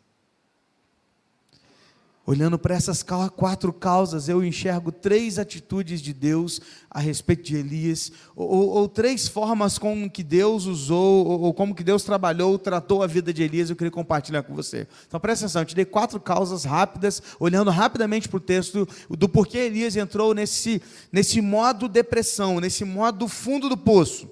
Olhando 2.27 2.57
para 2.57 2.73
essas 2.73 3.03
quatro 3.03 3.71
causas, 3.71 4.27
eu 4.27 4.43
enxergo 4.43 4.91
três 4.91 5.37
atitudes 5.37 6.01
de 6.01 6.11
Deus 6.11 6.59
a 6.89 6.99
respeito 6.99 7.43
de 7.43 7.55
Elias, 7.55 8.11
ou, 8.35 8.69
ou 8.69 8.89
três 8.89 9.27
formas 9.27 9.77
como 9.77 10.09
que 10.09 10.23
Deus 10.23 10.65
usou, 10.65 11.23
ou, 11.23 11.41
ou, 11.41 11.53
como 11.53 11.75
que 11.75 11.83
Deus 11.83 12.03
trabalhou, 12.03 12.57
tratou 12.57 13.03
a 13.03 13.07
vida 13.07 13.31
de 13.31 13.43
Elias, 13.43 13.69
eu 13.69 13.75
queria 13.75 13.91
compartilhar 13.91 14.41
com 14.41 14.55
você. 14.55 14.87
Então 15.07 15.19
presta 15.19 15.45
atenção, 15.45 15.61
eu 15.61 15.65
te 15.67 15.75
dei 15.75 15.85
quatro 15.85 16.19
causas 16.19 16.63
rápidas, 16.63 17.21
olhando 17.39 17.69
rapidamente 17.69 18.27
para 18.27 18.37
o 18.37 18.39
texto, 18.39 18.87
do 19.07 19.29
porquê 19.29 19.59
Elias 19.59 19.95
entrou 19.95 20.33
nesse, 20.33 20.81
nesse 21.11 21.39
modo 21.41 21.87
depressão, 21.87 22.59
nesse 22.59 22.83
modo 22.83 23.27
fundo 23.27 23.69
do 23.69 23.77
poço. 23.77 24.27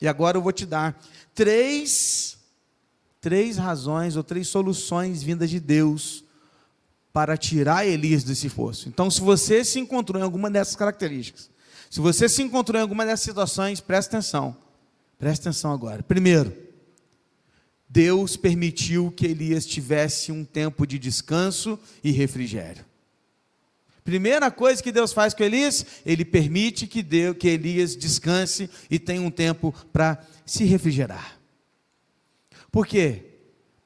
E 0.00 0.06
agora 0.06 0.38
eu 0.38 0.42
vou 0.42 0.52
te 0.52 0.64
dar 0.64 0.96
três, 1.34 2.38
três 3.20 3.56
razões, 3.56 4.14
ou 4.14 4.22
três 4.22 4.46
soluções 4.46 5.20
vindas 5.20 5.50
de 5.50 5.58
Deus, 5.58 6.27
para 7.18 7.36
tirar 7.36 7.84
Elias 7.84 8.22
desse 8.22 8.48
fosso. 8.48 8.88
Então, 8.88 9.10
se 9.10 9.20
você 9.20 9.64
se 9.64 9.80
encontrou 9.80 10.20
em 10.20 10.24
alguma 10.24 10.48
dessas 10.48 10.76
características, 10.76 11.50
se 11.90 11.98
você 11.98 12.28
se 12.28 12.40
encontrou 12.44 12.78
em 12.78 12.82
alguma 12.82 13.04
dessas 13.04 13.22
situações, 13.22 13.80
preste 13.80 14.10
atenção. 14.10 14.56
Preste 15.18 15.40
atenção 15.40 15.72
agora. 15.72 16.00
Primeiro, 16.00 16.56
Deus 17.88 18.36
permitiu 18.36 19.10
que 19.10 19.26
Elias 19.26 19.66
tivesse 19.66 20.30
um 20.30 20.44
tempo 20.44 20.86
de 20.86 20.96
descanso 20.96 21.76
e 22.04 22.12
refrigério. 22.12 22.84
Primeira 24.04 24.48
coisa 24.48 24.80
que 24.80 24.92
Deus 24.92 25.12
faz 25.12 25.34
com 25.34 25.42
Elias, 25.42 25.84
ele 26.06 26.24
permite 26.24 26.86
que, 26.86 27.02
Deus, 27.02 27.36
que 27.36 27.48
Elias 27.48 27.96
descanse 27.96 28.70
e 28.88 28.96
tenha 28.96 29.22
um 29.22 29.30
tempo 29.30 29.74
para 29.92 30.24
se 30.46 30.62
refrigerar. 30.62 31.36
Por 32.70 32.86
quê? 32.86 33.27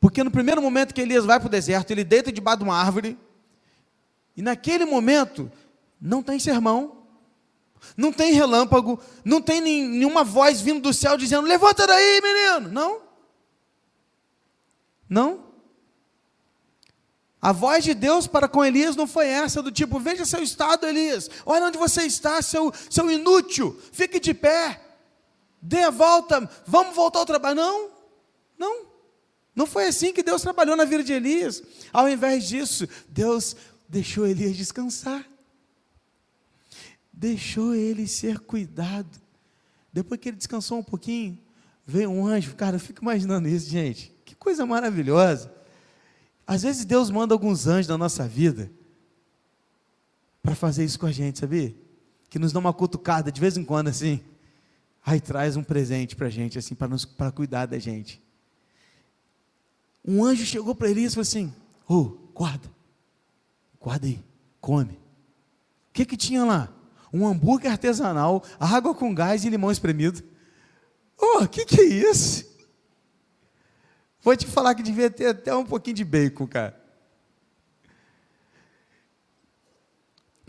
Porque 0.03 0.25
no 0.25 0.33
primeiro 0.33 0.61
momento 0.61 0.93
que 0.93 1.01
Elias 1.01 1.25
vai 1.25 1.39
para 1.39 1.47
o 1.47 1.49
deserto, 1.49 1.93
ele 1.93 2.03
deita 2.03 2.33
debaixo 2.33 2.59
de 2.59 2.65
uma 2.65 2.77
árvore, 2.77 3.17
e 4.37 4.43
naquele 4.43 4.85
momento 4.85 5.49
não 6.01 6.25
tem 6.25 6.41
sermão, 6.41 7.05
não 7.97 8.13
tem 8.13 8.33
relâmpago, 8.33 8.99
não 9.25 9.41
tem 9.41 9.61
nenhuma 9.61 10.25
voz 10.25 10.61
vindo 10.61 10.81
do 10.81 10.93
céu 10.93 11.17
dizendo: 11.17 11.47
levanta 11.47 11.87
daí, 11.87 12.21
menino. 12.21 12.73
Não. 12.73 13.01
Não. 15.09 15.45
A 17.41 17.53
voz 17.53 17.85
de 17.85 17.95
Deus 17.95 18.27
para 18.27 18.49
com 18.49 18.65
Elias 18.65 18.97
não 18.97 19.07
foi 19.07 19.29
essa, 19.29 19.63
do 19.63 19.71
tipo: 19.71 20.01
veja 20.01 20.25
seu 20.25 20.43
estado, 20.43 20.85
Elias, 20.85 21.31
olha 21.47 21.67
onde 21.67 21.79
você 21.79 22.03
está, 22.03 22.43
seu, 22.43 22.75
seu 22.91 23.09
inútil, 23.09 23.81
fique 23.93 24.19
de 24.19 24.35
pé, 24.35 24.81
dê 25.61 25.85
a 25.85 25.91
volta, 25.91 26.51
vamos 26.67 26.97
voltar 26.97 27.21
ao 27.21 27.27
trabalho. 27.27 27.55
Não, 27.55 27.91
não. 28.59 28.92
Não 29.55 29.67
foi 29.67 29.87
assim 29.87 30.13
que 30.13 30.23
Deus 30.23 30.43
trabalhou 30.43 30.77
na 30.77 30.85
vida 30.85 31.05
de 31.05 31.13
Elias. 31.13 31.63
Ao 31.93 32.09
invés 32.09 32.49
disso, 32.49 32.89
Deus 33.09 33.55
deixou 33.89 34.27
Elias 34.27 34.57
descansar. 34.57 35.27
Deixou 37.13 37.75
ele 37.75 38.09
ser 38.09 38.39
cuidado. 38.39 39.21
Depois 39.93 40.19
que 40.19 40.31
ele 40.31 40.39
descansou 40.39 40.79
um 40.79 40.83
pouquinho, 40.83 41.39
veio 41.87 42.11
um 42.11 42.27
anjo. 42.27 42.55
Cara, 42.55 42.77
eu 42.77 42.81
fico 42.81 43.03
imaginando 43.03 43.47
isso, 43.47 43.69
gente. 43.69 44.11
Que 44.25 44.35
coisa 44.35 44.65
maravilhosa. 44.65 45.53
Às 46.47 46.63
vezes 46.63 46.87
Deus 46.87 47.11
manda 47.11 47.35
alguns 47.35 47.67
anjos 47.67 47.89
na 47.89 47.99
nossa 47.99 48.27
vida 48.27 48.73
para 50.43 50.55
fazer 50.55 50.85
isso 50.85 50.99
com 50.99 51.07
a 51.07 51.13
gente, 51.13 51.39
sabia? 51.39 51.75
Que 52.31 52.39
nos 52.39 52.53
dá 52.53 52.59
uma 52.59 52.73
cutucada 52.73 53.31
de 53.31 53.41
vez 53.41 53.59
em 53.59 53.65
quando 53.65 53.89
assim. 53.89 54.21
Aí 55.05 55.21
traz 55.21 55.57
um 55.57 55.63
presente 55.63 56.17
para 56.17 56.29
a 56.29 56.31
gente, 56.31 56.59
assim, 56.59 56.75
para 56.75 57.31
cuidar 57.31 57.67
da 57.67 57.79
gente 57.79 58.22
um 60.05 60.25
anjo 60.25 60.45
chegou 60.45 60.75
para 60.75 60.91
Elias 60.91 61.13
e 61.13 61.15
falou 61.15 61.23
assim: 61.23 61.55
Ô, 61.89 61.95
oh, 61.95 62.05
guarda, 62.35 62.71
guarda 63.81 64.07
aí, 64.07 64.23
come. 64.61 64.95
O 64.95 65.93
que 65.93 66.05
que 66.05 66.17
tinha 66.17 66.45
lá? 66.45 66.73
Um 67.13 67.27
hambúrguer 67.27 67.71
artesanal, 67.71 68.43
água 68.59 68.95
com 68.95 69.15
gás 69.15 69.45
e 69.45 69.51
limão 69.51 69.71
espremido. 69.71 70.23
Oh, 71.21 71.45
o 71.45 71.49
que 71.49 71.65
que 71.65 71.81
é 71.81 71.85
isso? 71.85 72.51
Vou 74.23 74.37
te 74.37 74.47
falar 74.47 74.75
que 74.75 74.83
devia 74.83 75.11
ter 75.11 75.27
até 75.27 75.55
um 75.55 75.65
pouquinho 75.65 75.97
de 75.97 76.05
bacon, 76.05 76.47
cara. 76.47 76.81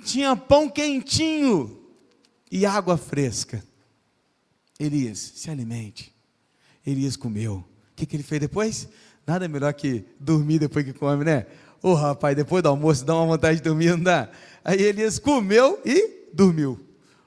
Tinha 0.04 0.36
pão 0.36 0.70
quentinho 0.70 1.82
e 2.52 2.66
água 2.66 2.98
fresca. 2.98 3.64
Elias, 4.80 5.18
se 5.18 5.50
alimente. 5.50 6.14
Elias 6.86 7.16
comeu. 7.16 7.56
O 7.56 7.96
que, 7.96 8.06
que 8.06 8.16
ele 8.16 8.24
fez 8.24 8.42
depois? 8.42 8.88
Nada 9.26 9.48
melhor 9.48 9.74
que 9.74 10.06
dormir 10.20 10.60
depois 10.60 10.86
que 10.86 10.94
come, 10.94 11.24
né? 11.24 11.46
Ô 11.82 11.90
oh, 11.90 11.94
rapaz, 11.96 12.36
depois 12.36 12.62
do 12.64 12.70
almoço 12.70 13.06
dá 13.06 13.16
uma 13.16 13.26
vontade 13.26 13.58
de 13.58 13.64
dormir, 13.64 13.92
não 13.92 14.04
dá? 14.04 14.30
Aí 14.64 14.82
Elias 14.82 15.20
comeu 15.20 15.80
e 15.86 16.30
dormiu. 16.34 16.80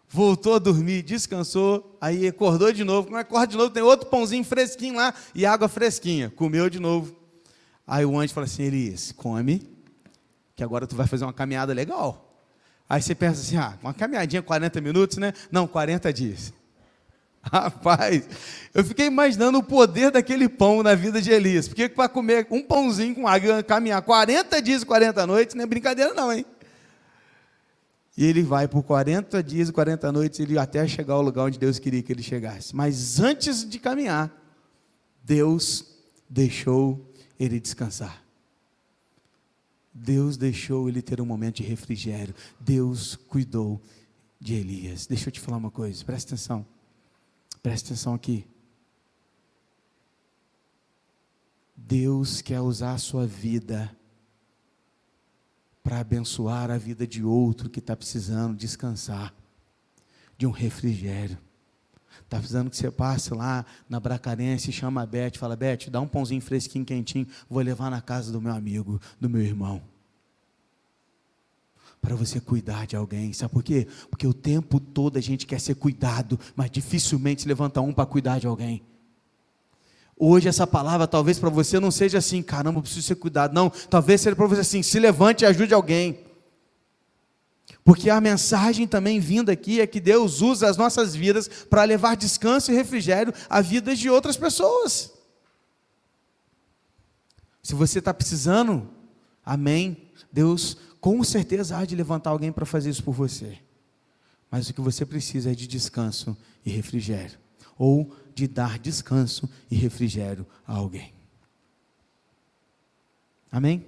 Voltou 0.09 0.55
a 0.55 0.59
dormir, 0.59 1.03
descansou, 1.03 1.97
aí 2.01 2.26
acordou 2.26 2.72
de 2.72 2.84
novo. 2.84 3.09
Quando 3.09 3.20
acorda 3.20 3.47
de 3.49 3.57
novo, 3.57 3.70
tem 3.70 3.82
outro 3.82 4.09
pãozinho 4.09 4.44
fresquinho 4.44 4.97
lá 4.97 5.12
e 5.34 5.44
água 5.44 5.68
fresquinha. 5.68 6.30
Comeu 6.30 6.70
de 6.70 6.78
novo. 6.78 7.14
Aí 7.86 8.05
o 8.05 8.18
anjo 8.18 8.32
fala 8.32 8.47
assim: 8.47 8.62
Elias, 8.62 9.12
come, 9.12 9.68
que 10.55 10.62
agora 10.62 10.86
tu 10.86 10.97
vai 10.97 11.07
fazer 11.07 11.24
uma 11.24 11.32
caminhada 11.32 11.72
legal. 11.72 12.42
Aí 12.88 13.03
você 13.03 13.14
pensa 13.14 13.40
assim: 13.40 13.57
ah, 13.57 13.76
uma 13.82 13.92
caminhadinha 13.92 14.42
40 14.42 14.80
minutos, 14.80 15.18
né? 15.18 15.32
Não, 15.51 15.66
40 15.66 16.12
dias. 16.12 16.53
Rapaz, 17.53 18.28
eu 18.74 18.84
fiquei 18.84 19.07
imaginando 19.07 19.59
o 19.59 19.62
poder 19.62 20.11
daquele 20.11 20.49
pão 20.49 20.82
na 20.82 20.94
vida 20.94 21.20
de 21.22 21.30
Elias. 21.30 21.68
Porque 21.68 21.88
para 21.88 22.09
comer 22.09 22.47
um 22.51 22.62
pãozinho 22.62 23.14
com 23.14 23.28
água, 23.28 23.62
caminhar 23.62 24.03
40 24.03 24.61
dias 24.61 24.82
e 24.82 24.86
40 24.86 25.26
noites, 25.26 25.55
não 25.55 25.62
é 25.62 25.66
brincadeira 25.66 26.12
não, 26.12 26.32
hein? 26.32 26.44
E 28.16 28.24
ele 28.24 28.42
vai 28.42 28.66
por 28.66 28.82
40 28.82 29.42
dias 29.42 29.68
e 29.68 29.72
40 29.72 30.11
noites, 30.11 30.40
ele 30.40 30.59
até 30.59 30.86
chegar 30.88 31.14
ao 31.14 31.22
lugar 31.22 31.44
onde 31.44 31.59
Deus 31.59 31.78
queria 31.78 32.03
que 32.03 32.12
ele 32.12 32.22
chegasse. 32.22 32.74
Mas 32.74 33.20
antes 33.20 33.68
de 33.68 33.78
caminhar, 33.78 34.32
Deus 35.22 35.84
deixou 36.28 37.12
ele 37.38 37.61
descansar. 37.61 38.22
Deus 39.92 40.36
deixou 40.36 40.88
ele 40.88 41.03
ter 41.03 41.20
um 41.20 41.26
momento 41.26 41.57
de 41.57 41.62
refrigério. 41.62 42.34
Deus 42.59 43.16
cuidou 43.28 43.80
de 44.40 44.55
Elias. 44.55 45.07
Deixa 45.07 45.28
eu 45.28 45.32
te 45.32 45.40
falar 45.40 45.59
uma 45.59 45.70
coisa, 45.70 46.05
presta 46.05 46.34
atenção. 46.34 46.75
Presta 47.66 47.88
atenção 47.88 48.14
aqui. 48.14 48.46
Deus 51.76 52.40
quer 52.40 52.60
usar 52.60 52.92
a 52.92 52.98
sua 52.98 53.26
vida 53.26 53.90
para 55.82 55.98
abençoar 55.98 56.70
a 56.70 56.78
vida 56.78 57.04
de 57.08 57.24
outro 57.24 57.68
que 57.68 57.80
está 57.80 57.96
precisando 57.96 58.56
descansar, 58.56 59.34
de 60.38 60.46
um 60.46 60.52
refrigério. 60.52 61.36
Está 62.22 62.38
precisando 62.38 62.70
que 62.70 62.76
você 62.76 62.88
passe 62.88 63.34
lá 63.34 63.66
na 63.88 63.98
Bracarense, 63.98 64.70
chama 64.70 65.02
a 65.02 65.06
Beth, 65.06 65.32
fala, 65.36 65.56
Beth, 65.56 65.90
dá 65.90 66.00
um 66.00 66.06
pãozinho 66.06 66.40
fresquinho, 66.40 66.84
quentinho, 66.84 67.26
vou 67.50 67.60
levar 67.64 67.90
na 67.90 68.00
casa 68.00 68.30
do 68.30 68.40
meu 68.40 68.52
amigo, 68.54 69.00
do 69.20 69.28
meu 69.28 69.42
irmão. 69.42 69.82
Para 72.01 72.14
você 72.14 72.40
cuidar 72.40 72.86
de 72.86 72.94
alguém, 72.94 73.32
sabe 73.32 73.53
por 73.53 73.62
quê? 73.62 73.86
Porque 74.09 74.26
o 74.26 74.34
tempo 74.34 74.78
todo 74.78 75.16
a 75.16 75.20
gente 75.20 75.47
quer 75.47 75.61
ser 75.61 75.74
cuidado, 75.74 76.38
mas 76.55 76.70
dificilmente 76.70 77.42
se 77.42 77.49
levanta 77.49 77.80
um 77.80 77.92
para 77.92 78.07
cuidar 78.07 78.38
de 78.38 78.47
alguém. 78.47 78.82
Hoje 80.18 80.49
essa 80.49 80.66
palavra 80.66 81.07
talvez 81.07 81.38
para 81.38 81.51
você 81.51 81.78
não 81.78 81.90
seja 81.90 82.18
assim, 82.18 82.42
caramba, 82.42 82.78
eu 82.78 82.82
preciso 82.82 83.07
ser 83.07 83.16
cuidado. 83.16 83.53
Não, 83.53 83.70
talvez 83.90 84.20
seja 84.20 84.34
para 84.34 84.47
você 84.47 84.61
assim, 84.61 84.82
se 84.82 84.99
levante 84.99 85.42
e 85.42 85.47
ajude 85.47 85.74
alguém. 85.74 86.26
Porque 87.84 88.09
a 88.11 88.20
mensagem 88.20 88.86
também 88.86 89.20
vinda 89.20 89.53
aqui 89.53 89.80
é 89.80 89.86
que 89.86 90.01
Deus 90.01 90.40
usa 90.40 90.68
as 90.68 90.76
nossas 90.76 91.14
vidas 91.14 91.49
para 91.49 91.84
levar 91.84 92.16
descanso 92.16 92.72
e 92.72 92.74
refrigério 92.74 93.32
à 93.49 93.61
vida 93.61 93.94
de 93.94 94.09
outras 94.09 94.36
pessoas. 94.36 95.12
Se 97.62 97.74
você 97.74 97.99
está 97.99 98.14
precisando, 98.14 98.88
amém. 99.44 100.11
Deus 100.32 100.76
com 101.07 101.22
certeza 101.22 101.78
há 101.78 101.84
de 101.84 101.94
levantar 101.94 102.30
alguém 102.30 102.50
para 102.50 102.66
fazer 102.66 102.90
isso 102.90 103.04
por 103.04 103.12
você. 103.12 103.61
Mas 104.50 104.68
o 104.68 104.74
que 104.74 104.80
você 104.80 105.07
precisa 105.07 105.52
é 105.52 105.54
de 105.54 105.64
descanso 105.68 106.36
e 106.64 106.70
refrigério. 106.70 107.38
Ou 107.78 108.12
de 108.34 108.48
dar 108.48 108.76
descanso 108.76 109.48
e 109.70 109.76
refrigério 109.76 110.44
a 110.66 110.74
alguém. 110.74 111.14
Amém? 113.52 113.86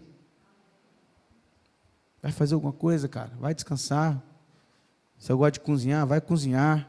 Vai 2.23 2.31
fazer 2.31 2.55
alguma 2.55 2.73
coisa, 2.73 3.09
cara? 3.09 3.33
Vai 3.41 3.53
descansar. 3.53 4.23
Você 5.19 5.35
gosta 5.35 5.51
de 5.51 5.61
cozinhar? 5.61 6.07
Vai 6.07 6.21
cozinhar. 6.21 6.89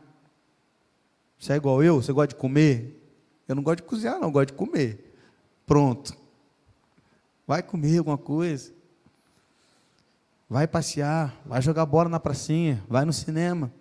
Você 1.39 1.53
é 1.53 1.55
igual 1.55 1.81
eu? 1.81 2.03
Você 2.03 2.13
gosta 2.13 2.35
de 2.35 2.35
comer? 2.35 3.03
Eu 3.47 3.55
não 3.55 3.63
gosto 3.63 3.77
de 3.77 3.89
cozinhar, 3.89 4.19
não, 4.19 4.27
eu 4.27 4.31
gosto 4.31 4.49
de 4.49 4.53
comer. 4.53 5.11
Pronto. 5.65 6.15
Vai 7.47 7.63
comer 7.63 7.97
alguma 7.97 8.15
coisa. 8.15 8.77
Vai 10.49 10.67
passear, 10.67 11.39
vai 11.45 11.61
jogar 11.61 11.85
bola 11.85 12.09
na 12.09 12.19
pracinha, 12.19 12.83
vai 12.87 13.05
no 13.05 13.13
cinema. 13.13 13.71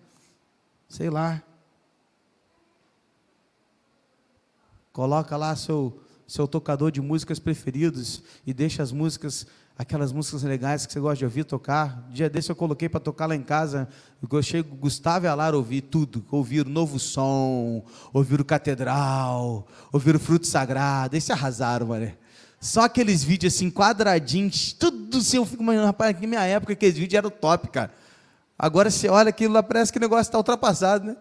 Sei 0.88 1.08
lá. 1.08 1.42
Coloca 4.92 5.36
lá 5.36 5.56
seu 5.56 6.02
seu 6.28 6.46
tocador 6.46 6.90
de 6.90 7.00
músicas 7.00 7.38
preferidos 7.38 8.22
e 8.46 8.52
deixa 8.52 8.82
as 8.82 8.92
músicas 8.92 9.46
aquelas 9.78 10.12
músicas 10.12 10.42
legais 10.42 10.84
que 10.84 10.92
você 10.92 10.98
gosta 10.98 11.18
de 11.18 11.24
ouvir 11.24 11.44
tocar. 11.44 12.06
Dia 12.10 12.28
desse 12.28 12.50
eu 12.50 12.56
coloquei 12.56 12.88
para 12.88 12.98
tocar 12.98 13.26
lá 13.26 13.36
em 13.36 13.42
casa. 13.42 13.88
Eu 14.20 14.28
gostei, 14.28 14.60
Gustavo 14.60 15.24
e 15.24 15.28
Alara 15.28 15.56
ouvir 15.56 15.82
tudo. 15.82 16.24
Ouvir 16.30 16.66
o 16.66 16.68
Novo 16.68 16.98
Som, 16.98 17.84
ouvir 18.12 18.40
o 18.40 18.44
Catedral, 18.44 19.66
ouvir 19.92 20.16
o 20.16 20.18
Fruto 20.18 20.48
Sagrado. 20.48 21.16
Esse 21.16 21.32
arrasaram, 21.32 21.86
mano. 21.86 22.12
Só 22.60 22.82
aqueles 22.82 23.22
vídeos 23.22 23.54
assim, 23.54 23.70
quadradinhos, 23.70 24.72
tudo 24.72 25.18
assim. 25.18 25.36
Eu 25.36 25.46
fico 25.46 25.62
imaginando, 25.62 25.86
rapaz, 25.86 26.20
na 26.20 26.26
minha 26.26 26.44
época 26.44 26.72
aqueles 26.72 26.96
vídeos 26.96 27.16
eram 27.16 27.30
top, 27.30 27.68
cara. 27.68 27.92
Agora 28.58 28.90
você 28.90 29.08
olha 29.08 29.28
aquilo 29.28 29.54
lá, 29.54 29.62
parece 29.62 29.92
que 29.92 29.98
o 29.98 30.00
negócio 30.00 30.28
está 30.28 30.38
ultrapassado, 30.38 31.06
né? 31.06 31.16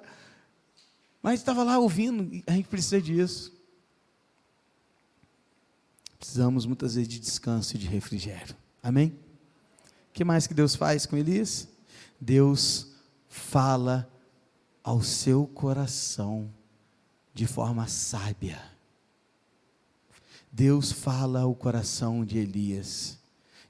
Mas 1.21 1.39
estava 1.39 1.63
lá 1.63 1.77
ouvindo, 1.77 2.41
a 2.47 2.53
gente 2.53 2.67
precisa 2.67 3.01
disso. 3.01 3.53
Precisamos 6.17 6.65
muitas 6.65 6.95
vezes 6.95 7.07
de 7.07 7.19
descanso 7.19 7.75
e 7.75 7.79
de 7.79 7.87
refrigério. 7.87 8.55
Amém? 8.81 9.09
O 10.09 10.13
que 10.13 10.23
mais 10.23 10.47
que 10.47 10.53
Deus 10.53 10.75
faz 10.75 11.05
com 11.05 11.15
Elias? 11.15 11.67
Deus 12.19 12.95
fala 13.29 14.09
ao 14.83 15.03
seu 15.03 15.45
coração 15.45 16.51
de 17.33 17.45
forma 17.45 17.87
sábia. 17.87 18.59
Deus 20.51 20.91
fala 20.91 21.41
ao 21.41 21.53
coração 21.53 22.25
de 22.25 22.37
Elias 22.37 23.19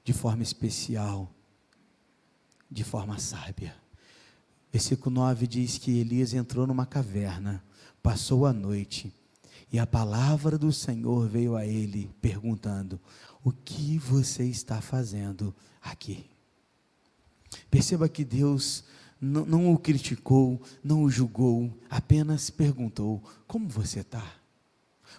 de 0.04 0.12
forma 0.12 0.42
especial, 0.42 1.30
de 2.70 2.82
forma 2.82 3.18
sábia. 3.18 3.76
Versículo 4.72 5.14
9 5.14 5.46
diz 5.46 5.78
que 5.78 5.98
Elias 5.98 6.32
entrou 6.32 6.66
numa 6.66 6.86
caverna, 6.86 7.62
passou 8.02 8.46
a 8.46 8.52
noite 8.52 9.12
e 9.72 9.78
a 9.78 9.86
palavra 9.86 10.56
do 10.56 10.72
Senhor 10.72 11.28
veio 11.28 11.56
a 11.56 11.66
ele 11.66 12.10
perguntando: 12.20 13.00
O 13.42 13.52
que 13.52 13.98
você 13.98 14.44
está 14.44 14.80
fazendo 14.80 15.54
aqui? 15.82 16.30
Perceba 17.70 18.08
que 18.08 18.24
Deus 18.24 18.84
não, 19.20 19.44
não 19.44 19.72
o 19.72 19.78
criticou, 19.78 20.62
não 20.82 21.02
o 21.02 21.10
julgou, 21.10 21.76
apenas 21.90 22.48
perguntou: 22.50 23.22
Como 23.46 23.68
você 23.68 24.00
está? 24.00 24.24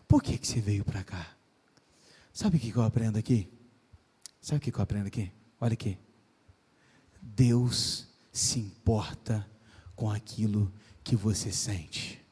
Por 0.08 0.24
que, 0.24 0.38
que 0.38 0.48
você 0.48 0.60
veio 0.60 0.84
para 0.84 1.04
cá? 1.04 1.39
Sabe 2.40 2.56
o 2.56 2.60
que 2.62 2.74
eu 2.74 2.84
aprendo 2.84 3.18
aqui? 3.18 3.50
Sabe 4.40 4.60
o 4.60 4.62
que 4.62 4.74
eu 4.74 4.82
aprendo 4.82 5.08
aqui? 5.08 5.30
Olha 5.60 5.74
aqui. 5.74 5.98
Deus 7.22 8.08
se 8.32 8.60
importa 8.60 9.46
com 9.94 10.10
aquilo 10.10 10.72
que 11.04 11.18
você 11.18 11.52
sente. 11.52 12.26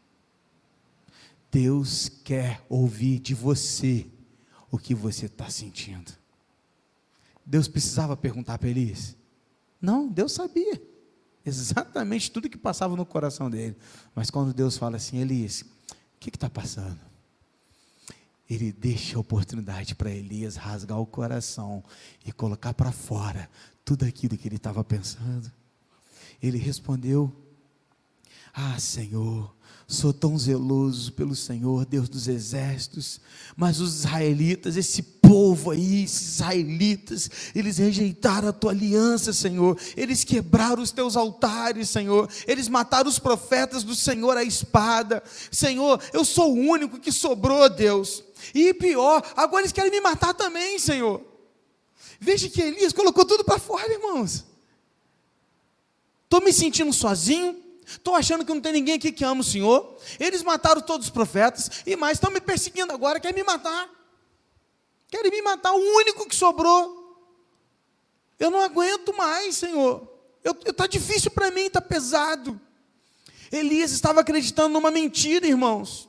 Deus 1.52 2.08
quer 2.08 2.66
ouvir 2.70 3.20
de 3.20 3.36
você 3.36 4.10
o 4.72 4.78
que 4.78 4.96
você 4.96 5.26
está 5.26 5.50
sentindo. 5.50 6.14
Deus 7.46 7.68
precisava 7.68 8.16
perguntar 8.16 8.58
para 8.60 8.70
Elias? 8.70 9.14
Não, 9.82 10.08
Deus 10.08 10.32
sabia 10.32 10.82
exatamente 11.44 12.32
tudo 12.32 12.50
que 12.50 12.58
passava 12.58 12.96
no 12.96 13.06
coração 13.06 13.50
dele. 13.50 13.76
Mas 14.16 14.30
quando 14.30 14.54
Deus 14.54 14.78
fala 14.78 14.96
assim, 14.96 15.18
Elias, 15.18 15.64
o 15.64 15.66
que 16.18 16.30
está 16.30 16.50
passando? 16.50 17.17
Ele 18.50 18.72
deixa 18.72 19.18
a 19.18 19.20
oportunidade 19.20 19.96
para 19.96 20.12
Elias 20.12 20.56
rasgar 20.56 21.00
o 21.00 21.06
coração 21.06 21.84
e 22.26 22.32
colocar 22.32 22.74
para 22.74 22.92
fora 22.92 23.50
tudo 23.84 24.06
aquilo 24.06 24.38
que 24.38 24.48
ele 24.48 24.56
estava 24.56 24.84
pensando. 24.84 25.52
Ele 26.42 26.58
respondeu: 26.58 27.34
Ah, 28.54 28.80
Senhor, 28.80 29.54
Sou 29.90 30.12
tão 30.12 30.38
zeloso 30.38 31.14
pelo 31.14 31.34
Senhor, 31.34 31.86
Deus 31.86 32.10
dos 32.10 32.28
exércitos, 32.28 33.22
mas 33.56 33.80
os 33.80 34.00
israelitas, 34.00 34.76
esse 34.76 35.02
povo 35.02 35.72
aí, 35.72 36.04
esses 36.04 36.36
israelitas, 36.36 37.30
eles 37.56 37.78
rejeitaram 37.78 38.50
a 38.50 38.54
tua 38.54 38.72
aliança, 38.72 39.32
Senhor, 39.32 39.80
eles 39.96 40.26
quebraram 40.26 40.84
os 40.84 40.92
teus 40.92 41.16
altares, 41.16 41.88
Senhor, 41.88 42.30
eles 42.46 42.68
mataram 42.68 43.10
os 43.10 43.18
profetas 43.18 43.86
do 43.86 43.96
Senhor 43.96 44.36
à 44.36 44.44
espada, 44.44 45.24
Senhor, 45.50 46.02
eu 46.12 46.26
sou 46.26 46.54
o 46.54 46.60
único 46.60 47.00
que 47.00 47.12
sobrou, 47.12 47.70
Deus, 47.70 48.26
e 48.54 48.74
pior, 48.74 49.22
agora 49.36 49.62
eles 49.62 49.72
querem 49.72 49.92
me 49.92 50.02
matar 50.02 50.34
também, 50.34 50.80
Senhor. 50.80 51.22
Veja 52.20 52.50
que 52.50 52.62
Elias 52.62 52.94
colocou 52.94 53.26
tudo 53.26 53.44
para 53.44 53.60
fora, 53.60 53.92
irmãos. 53.92 54.46
Estou 56.24 56.42
me 56.42 56.52
sentindo 56.52 56.92
sozinho, 56.92 57.64
Estou 57.88 58.16
achando 58.16 58.44
que 58.44 58.54
não 58.54 58.60
tem 58.60 58.74
ninguém 58.74 58.96
aqui 58.96 59.14
que 59.14 59.24
ama 59.24 59.40
o 59.40 59.46
Senhor. 59.46 59.98
Eles 60.20 60.44
mataram 60.44 60.82
todos 60.82 61.08
os 61.08 61.12
profetas 61.12 61.84
e 61.86 61.96
mais 61.96 62.18
estão 62.18 62.30
me 62.30 62.42
perseguindo 62.42 62.92
agora, 62.92 63.18
querem 63.18 63.38
me 63.38 63.44
matar. 63.44 63.90
Querem 65.08 65.32
me 65.32 65.42
matar, 65.42 65.72
o 65.72 65.96
único 65.96 66.28
que 66.28 66.36
sobrou. 66.36 67.18
Eu 68.38 68.52
não 68.52 68.62
aguento 68.62 69.16
mais, 69.16 69.56
Senhor. 69.56 70.06
Está 70.66 70.86
difícil 70.86 71.32
para 71.32 71.50
mim, 71.50 71.62
está 71.62 71.80
pesado. 71.80 72.60
Elias 73.50 73.92
estava 73.92 74.20
acreditando 74.20 74.74
numa 74.74 74.92
mentira, 74.92 75.48
irmãos. 75.48 76.07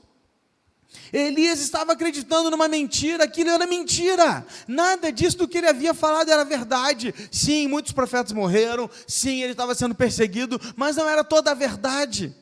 Elias 1.12 1.60
estava 1.60 1.92
acreditando 1.92 2.50
numa 2.50 2.68
mentira, 2.68 3.24
aquilo 3.24 3.50
era 3.50 3.66
mentira. 3.66 4.46
Nada 4.66 5.10
disso 5.12 5.38
do 5.38 5.48
que 5.48 5.58
ele 5.58 5.68
havia 5.68 5.94
falado 5.94 6.30
era 6.30 6.44
verdade. 6.44 7.14
Sim, 7.30 7.66
muitos 7.66 7.92
profetas 7.92 8.32
morreram, 8.32 8.90
sim, 9.06 9.42
ele 9.42 9.52
estava 9.52 9.74
sendo 9.74 9.94
perseguido, 9.94 10.60
mas 10.76 10.96
não 10.96 11.08
era 11.08 11.24
toda 11.24 11.50
a 11.50 11.54
verdade. 11.54 12.34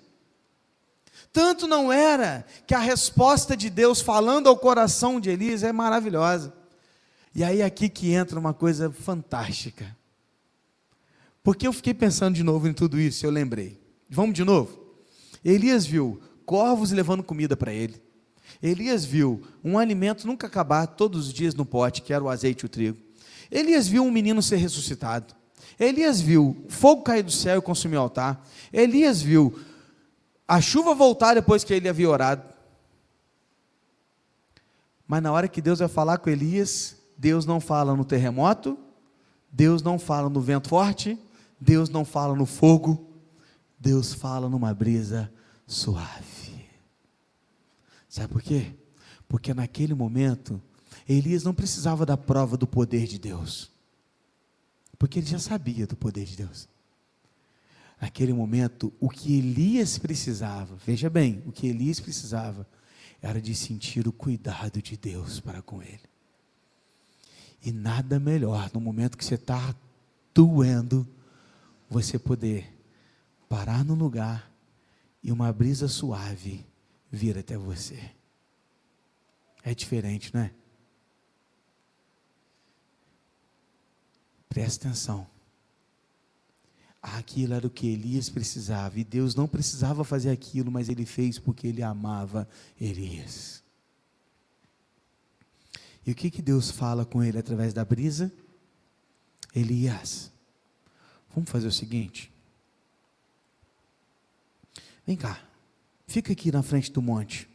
Tanto 1.32 1.66
não 1.66 1.92
era 1.92 2.46
que 2.66 2.74
a 2.74 2.78
resposta 2.78 3.56
de 3.56 3.68
Deus 3.68 4.00
falando 4.00 4.48
ao 4.48 4.56
coração 4.56 5.20
de 5.20 5.30
Elias 5.30 5.62
é 5.62 5.70
maravilhosa. 5.70 6.52
E 7.34 7.44
aí 7.44 7.62
aqui 7.62 7.88
que 7.88 8.12
entra 8.12 8.40
uma 8.40 8.54
coisa 8.54 8.90
fantástica. 8.90 9.94
Porque 11.42 11.66
eu 11.66 11.72
fiquei 11.72 11.92
pensando 11.92 12.34
de 12.34 12.42
novo 12.42 12.66
em 12.66 12.72
tudo 12.72 12.98
isso, 12.98 13.26
eu 13.26 13.30
lembrei. 13.30 13.78
Vamos 14.08 14.34
de 14.34 14.42
novo? 14.42 14.96
Elias 15.44 15.84
viu 15.84 16.20
corvos 16.46 16.90
levando 16.90 17.22
comida 17.22 17.56
para 17.56 17.72
ele. 17.72 18.05
Elias 18.66 19.04
viu 19.04 19.42
um 19.62 19.78
alimento 19.78 20.26
nunca 20.26 20.46
acabar 20.48 20.86
todos 20.86 21.28
os 21.28 21.32
dias 21.32 21.54
no 21.54 21.64
pote, 21.64 22.02
que 22.02 22.12
era 22.12 22.24
o 22.24 22.28
azeite 22.28 22.64
e 22.64 22.66
o 22.66 22.68
trigo. 22.68 22.98
Elias 23.50 23.86
viu 23.86 24.02
um 24.02 24.10
menino 24.10 24.42
ser 24.42 24.56
ressuscitado. 24.56 25.34
Elias 25.78 26.20
viu 26.20 26.64
fogo 26.68 27.02
cair 27.02 27.22
do 27.22 27.30
céu 27.30 27.58
e 27.58 27.62
consumir 27.62 27.96
o 27.96 28.00
altar. 28.00 28.44
Elias 28.72 29.22
viu 29.22 29.56
a 30.48 30.60
chuva 30.60 30.94
voltar 30.94 31.34
depois 31.34 31.62
que 31.62 31.72
ele 31.72 31.88
havia 31.88 32.10
orado. 32.10 32.42
Mas 35.06 35.22
na 35.22 35.30
hora 35.30 35.46
que 35.46 35.62
Deus 35.62 35.78
vai 35.78 35.88
falar 35.88 36.18
com 36.18 36.28
Elias, 36.28 36.96
Deus 37.16 37.46
não 37.46 37.60
fala 37.60 37.94
no 37.94 38.04
terremoto, 38.04 38.76
Deus 39.52 39.80
não 39.80 39.96
fala 39.96 40.28
no 40.28 40.40
vento 40.40 40.68
forte, 40.68 41.16
Deus 41.60 41.88
não 41.88 42.04
fala 42.04 42.34
no 42.34 42.46
fogo, 42.46 43.12
Deus 43.78 44.12
fala 44.12 44.48
numa 44.48 44.74
brisa 44.74 45.32
suave. 45.68 46.35
Sabe 48.16 48.32
por 48.32 48.40
quê? 48.40 48.72
Porque 49.28 49.52
naquele 49.52 49.92
momento, 49.92 50.58
Elias 51.06 51.44
não 51.44 51.52
precisava 51.52 52.06
da 52.06 52.16
prova 52.16 52.56
do 52.56 52.66
poder 52.66 53.06
de 53.06 53.18
Deus, 53.18 53.70
porque 54.98 55.18
ele 55.18 55.26
já 55.26 55.38
sabia 55.38 55.86
do 55.86 55.94
poder 55.94 56.24
de 56.24 56.34
Deus. 56.34 56.66
Naquele 58.00 58.32
momento, 58.32 58.90
o 58.98 59.10
que 59.10 59.36
Elias 59.36 59.98
precisava, 59.98 60.76
veja 60.76 61.10
bem, 61.10 61.42
o 61.44 61.52
que 61.52 61.66
Elias 61.66 62.00
precisava 62.00 62.66
era 63.20 63.38
de 63.38 63.54
sentir 63.54 64.08
o 64.08 64.12
cuidado 64.12 64.80
de 64.80 64.96
Deus 64.96 65.38
para 65.38 65.60
com 65.60 65.82
ele. 65.82 66.00
E 67.62 67.70
nada 67.70 68.18
melhor 68.18 68.70
no 68.72 68.80
momento 68.80 69.18
que 69.18 69.26
você 69.26 69.34
está 69.34 69.76
doendo, 70.32 71.06
você 71.90 72.18
poder 72.18 72.80
parar 73.46 73.84
no 73.84 73.94
lugar 73.94 74.50
e 75.22 75.30
uma 75.30 75.52
brisa 75.52 75.86
suave 75.86 76.64
vir 77.16 77.38
até 77.38 77.56
você. 77.56 78.10
É 79.62 79.74
diferente, 79.74 80.32
não 80.32 80.42
é? 80.42 80.52
Presta 84.48 84.86
atenção. 84.86 85.26
Aquilo 87.02 87.54
era 87.54 87.66
o 87.66 87.70
que 87.70 87.86
Elias 87.86 88.28
precisava, 88.28 88.98
e 88.98 89.04
Deus 89.04 89.34
não 89.34 89.46
precisava 89.46 90.04
fazer 90.04 90.30
aquilo, 90.30 90.70
mas 90.70 90.88
ele 90.88 91.06
fez 91.06 91.38
porque 91.38 91.66
ele 91.66 91.82
amava 91.82 92.48
Elias. 92.80 93.62
E 96.04 96.12
o 96.12 96.14
que, 96.14 96.30
que 96.30 96.42
Deus 96.42 96.70
fala 96.70 97.04
com 97.04 97.22
ele 97.22 97.38
através 97.38 97.72
da 97.72 97.84
brisa? 97.84 98.32
Elias, 99.54 100.32
vamos 101.34 101.50
fazer 101.50 101.66
o 101.66 101.72
seguinte. 101.72 102.32
Vem 105.06 105.16
cá, 105.16 105.40
fica 106.06 106.32
aqui 106.32 106.52
na 106.52 106.62
frente 106.62 106.90
do 106.92 107.02
monte. 107.02 107.48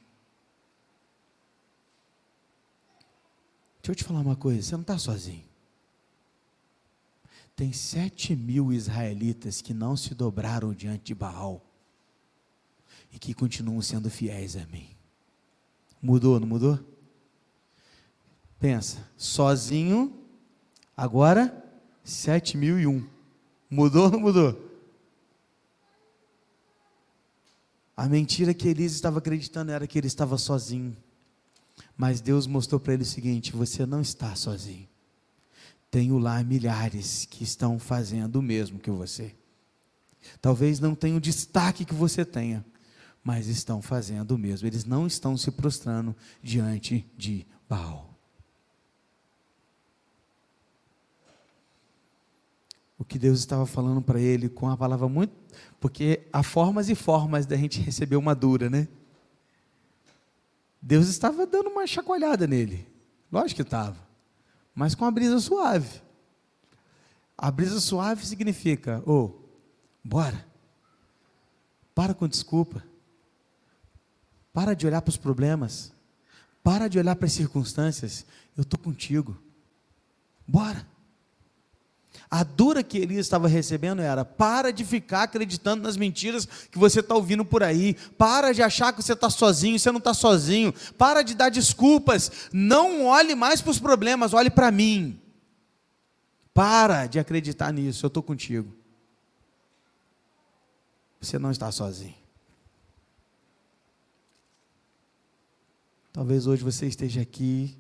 Deixa 3.81 3.91
eu 3.91 3.95
te 3.95 4.03
falar 4.03 4.19
uma 4.19 4.35
coisa, 4.35 4.61
você 4.61 4.73
não 4.73 4.81
está 4.81 4.97
sozinho. 4.97 5.43
Tem 7.55 7.73
sete 7.73 8.35
mil 8.35 8.71
israelitas 8.71 9.61
que 9.61 9.73
não 9.73 9.97
se 9.97 10.13
dobraram 10.13 10.73
diante 10.73 11.05
de 11.05 11.15
Baal 11.15 11.61
e 13.11 13.19
que 13.19 13.33
continuam 13.33 13.81
sendo 13.81 14.09
fiéis 14.09 14.55
a 14.55 14.65
mim. 14.67 14.89
Mudou, 16.01 16.39
não 16.39 16.47
mudou? 16.47 16.79
Pensa, 18.59 19.07
sozinho, 19.17 20.13
agora 20.95 21.63
sete 22.03 22.57
mil 22.57 22.79
e 22.79 22.85
um. 22.85 23.07
Mudou 23.69 24.05
ou 24.05 24.11
não 24.11 24.19
mudou? 24.19 24.70
A 27.95 28.07
mentira 28.07 28.53
que 28.53 28.67
Elias 28.67 28.93
estava 28.93 29.19
acreditando 29.19 29.71
era 29.71 29.85
que 29.85 29.97
ele 29.97 30.07
estava 30.07 30.37
sozinho. 30.37 30.95
Mas 31.95 32.21
Deus 32.21 32.47
mostrou 32.47 32.79
para 32.79 32.93
ele 32.93 33.03
o 33.03 33.05
seguinte: 33.05 33.51
você 33.51 33.85
não 33.85 34.01
está 34.01 34.35
sozinho. 34.35 34.87
Tenho 35.89 36.17
lá 36.17 36.41
milhares 36.43 37.25
que 37.29 37.43
estão 37.43 37.77
fazendo 37.77 38.37
o 38.37 38.41
mesmo 38.41 38.79
que 38.79 38.89
você. 38.89 39.35
Talvez 40.41 40.79
não 40.79 40.95
tenham 40.95 41.17
o 41.17 41.21
destaque 41.21 41.83
que 41.83 41.93
você 41.93 42.23
tenha, 42.23 42.65
mas 43.23 43.47
estão 43.47 43.81
fazendo 43.81 44.31
o 44.31 44.37
mesmo. 44.37 44.67
Eles 44.67 44.85
não 44.85 45.05
estão 45.05 45.35
se 45.35 45.51
prostrando 45.51 46.15
diante 46.41 47.05
de 47.17 47.45
Baal. 47.67 48.11
O 52.97 53.03
que 53.03 53.17
Deus 53.17 53.39
estava 53.39 53.65
falando 53.65 54.01
para 54.01 54.19
ele 54.19 54.47
com 54.47 54.69
a 54.69 54.77
palavra 54.77 55.09
muito. 55.09 55.33
Porque 55.81 56.25
há 56.31 56.41
formas 56.41 56.87
e 56.87 56.95
formas 56.95 57.45
da 57.45 57.57
gente 57.57 57.81
receber 57.83 58.15
uma 58.15 58.33
dura, 58.33 58.69
né? 58.69 58.87
Deus 60.81 61.09
estava 61.09 61.45
dando 61.45 61.69
uma 61.69 61.85
chacoalhada 61.85 62.47
nele. 62.47 62.87
Lógico 63.29 63.57
que 63.57 63.67
estava 63.67 64.11
mas 64.73 64.95
com 64.95 65.05
a 65.05 65.11
brisa 65.11 65.39
suave. 65.39 66.01
A 67.37 67.51
brisa 67.51 67.79
suave 67.79 68.25
significa, 68.25 69.03
ô, 69.05 69.11
oh, 69.11 69.33
bora. 70.03 70.45
Para 71.93 72.13
com 72.13 72.27
desculpa. 72.27 72.83
Para 74.53 74.73
de 74.73 74.87
olhar 74.87 75.01
para 75.01 75.09
os 75.09 75.17
problemas. 75.17 75.91
Para 76.63 76.87
de 76.87 76.99
olhar 76.99 77.15
para 77.15 77.25
as 77.25 77.33
circunstâncias. 77.33 78.25
Eu 78.55 78.61
estou 78.61 78.79
contigo. 78.79 79.37
Bora. 80.47 80.87
A 82.33 82.45
dura 82.45 82.81
que 82.81 82.97
Elias 82.97 83.25
estava 83.25 83.49
recebendo 83.49 84.01
era: 84.01 84.23
para 84.23 84.71
de 84.71 84.85
ficar 84.85 85.23
acreditando 85.23 85.83
nas 85.83 85.97
mentiras 85.97 86.45
que 86.45 86.79
você 86.79 87.01
está 87.01 87.13
ouvindo 87.13 87.43
por 87.43 87.61
aí, 87.61 87.95
para 88.17 88.53
de 88.53 88.63
achar 88.63 88.93
que 88.93 89.03
você 89.03 89.11
está 89.11 89.29
sozinho, 89.29 89.77
você 89.77 89.91
não 89.91 89.97
está 89.97 90.13
sozinho, 90.13 90.73
para 90.97 91.23
de 91.23 91.35
dar 91.35 91.49
desculpas, 91.49 92.49
não 92.53 93.05
olhe 93.05 93.35
mais 93.35 93.59
para 93.61 93.71
os 93.71 93.79
problemas, 93.79 94.33
olhe 94.33 94.49
para 94.49 94.71
mim. 94.71 95.19
Para 96.53 97.05
de 97.05 97.19
acreditar 97.19 97.73
nisso, 97.73 98.05
eu 98.05 98.07
estou 98.07 98.23
contigo. 98.23 98.73
Você 101.19 101.37
não 101.37 101.51
está 101.51 101.69
sozinho. 101.69 102.15
Talvez 106.13 106.47
hoje 106.47 106.63
você 106.63 106.87
esteja 106.87 107.21
aqui 107.21 107.77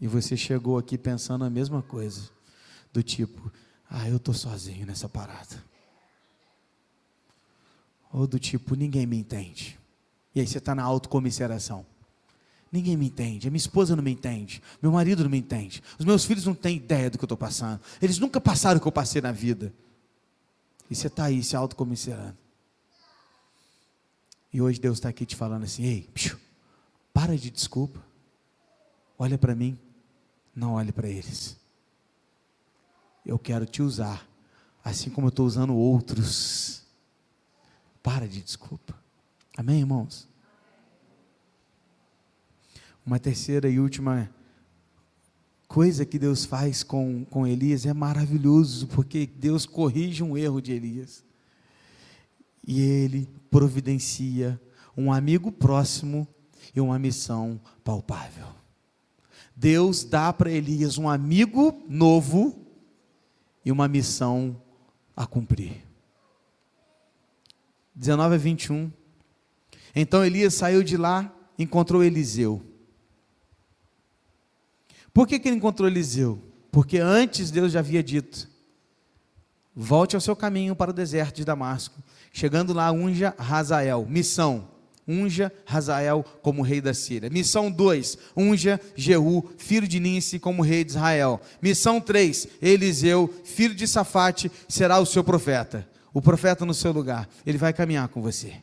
e 0.00 0.06
você 0.06 0.36
chegou 0.38 0.78
aqui 0.78 0.96
pensando 0.96 1.44
a 1.44 1.50
mesma 1.50 1.82
coisa, 1.82 2.30
do 2.92 3.02
tipo, 3.02 3.50
ah, 3.90 4.08
eu 4.08 4.18
estou 4.18 4.32
sozinho 4.32 4.86
nessa 4.86 5.08
parada. 5.08 5.64
Ou 8.12 8.24
do 8.26 8.38
tipo, 8.38 8.76
ninguém 8.76 9.04
me 9.04 9.18
entende. 9.18 9.78
E 10.32 10.40
aí 10.40 10.46
você 10.46 10.58
está 10.58 10.76
na 10.76 10.84
autocomiseração. 10.84 11.84
Ninguém 12.70 12.96
me 12.96 13.06
entende, 13.06 13.48
a 13.48 13.50
minha 13.50 13.58
esposa 13.58 13.96
não 13.96 14.02
me 14.02 14.12
entende, 14.12 14.62
meu 14.80 14.92
marido 14.92 15.24
não 15.24 15.30
me 15.30 15.38
entende, 15.38 15.82
os 15.98 16.04
meus 16.04 16.24
filhos 16.24 16.46
não 16.46 16.54
têm 16.54 16.76
ideia 16.76 17.10
do 17.10 17.18
que 17.18 17.24
eu 17.24 17.26
estou 17.26 17.36
passando, 17.36 17.80
eles 18.00 18.16
nunca 18.20 18.40
passaram 18.40 18.78
o 18.78 18.80
que 18.80 18.86
eu 18.86 18.92
passei 18.92 19.20
na 19.20 19.32
vida. 19.32 19.74
E 20.88 20.94
você 20.94 21.08
está 21.08 21.24
aí 21.24 21.42
se 21.42 21.56
autocomiserando. 21.56 22.38
E 24.52 24.62
hoje 24.62 24.78
Deus 24.78 24.98
está 24.98 25.08
aqui 25.08 25.26
te 25.26 25.34
falando 25.34 25.64
assim: 25.64 25.82
ei, 25.82 26.08
piu, 26.14 26.38
para 27.12 27.36
de 27.36 27.50
desculpa, 27.50 28.00
olha 29.18 29.36
para 29.36 29.52
mim, 29.52 29.76
não 30.54 30.74
olhe 30.74 30.92
para 30.92 31.08
eles 31.08 31.59
eu 33.30 33.38
quero 33.38 33.64
te 33.64 33.80
usar, 33.80 34.28
assim 34.84 35.08
como 35.08 35.28
eu 35.28 35.30
estou 35.30 35.46
usando 35.46 35.72
outros. 35.72 36.82
Para 38.02 38.26
de 38.26 38.42
desculpa. 38.42 38.98
Amém, 39.56 39.78
irmãos? 39.78 40.28
Uma 43.06 43.20
terceira 43.20 43.68
e 43.68 43.78
última 43.78 44.28
coisa 45.68 46.04
que 46.04 46.18
Deus 46.18 46.44
faz 46.44 46.82
com, 46.82 47.24
com 47.26 47.46
Elias 47.46 47.86
é 47.86 47.94
maravilhoso, 47.94 48.88
porque 48.88 49.26
Deus 49.26 49.64
corrige 49.64 50.24
um 50.24 50.36
erro 50.36 50.60
de 50.60 50.72
Elias. 50.72 51.22
E 52.66 52.80
ele 52.80 53.28
providencia 53.48 54.60
um 54.96 55.12
amigo 55.12 55.52
próximo 55.52 56.26
e 56.74 56.80
uma 56.80 56.98
missão 56.98 57.60
palpável. 57.84 58.48
Deus 59.54 60.02
dá 60.02 60.32
para 60.32 60.50
Elias 60.50 60.98
um 60.98 61.08
amigo 61.08 61.80
novo 61.88 62.69
e 63.64 63.70
uma 63.70 63.88
missão 63.88 64.60
a 65.16 65.26
cumprir. 65.26 65.84
19 67.94 68.34
a 68.34 68.38
21. 68.38 68.90
Então 69.94 70.24
Elias 70.24 70.54
saiu 70.54 70.82
de 70.82 70.96
lá, 70.96 71.32
encontrou 71.58 72.02
Eliseu. 72.02 72.62
Por 75.12 75.26
que, 75.26 75.38
que 75.38 75.48
ele 75.48 75.56
encontrou 75.56 75.88
Eliseu? 75.88 76.42
Porque 76.70 76.98
antes 76.98 77.50
Deus 77.50 77.72
já 77.72 77.80
havia 77.80 78.02
dito: 78.02 78.48
volte 79.74 80.14
ao 80.14 80.20
seu 80.20 80.36
caminho 80.36 80.76
para 80.76 80.90
o 80.90 80.94
deserto 80.94 81.36
de 81.36 81.44
Damasco. 81.44 82.02
Chegando 82.32 82.72
lá, 82.72 82.90
unja 82.92 83.34
Razael. 83.38 84.06
Missão: 84.08 84.68
unja 85.10 85.52
Hazael 85.66 86.24
como 86.42 86.62
rei 86.62 86.80
da 86.80 86.94
Síria. 86.94 87.28
Missão 87.28 87.70
2, 87.70 88.18
unja 88.36 88.80
Jeú, 88.94 89.50
filho 89.58 89.88
de 89.88 89.98
Ninse, 89.98 90.38
como 90.38 90.62
rei 90.62 90.84
de 90.84 90.92
Israel. 90.92 91.40
Missão 91.60 92.00
3, 92.00 92.46
Eliseu, 92.62 93.32
filho 93.44 93.74
de 93.74 93.86
Safate, 93.86 94.50
será 94.68 94.98
o 94.98 95.06
seu 95.06 95.24
profeta. 95.24 95.88
O 96.12 96.22
profeta 96.22 96.64
no 96.64 96.74
seu 96.74 96.92
lugar, 96.92 97.28
ele 97.46 97.58
vai 97.58 97.72
caminhar 97.72 98.08
com 98.08 98.22
você. 98.22 98.54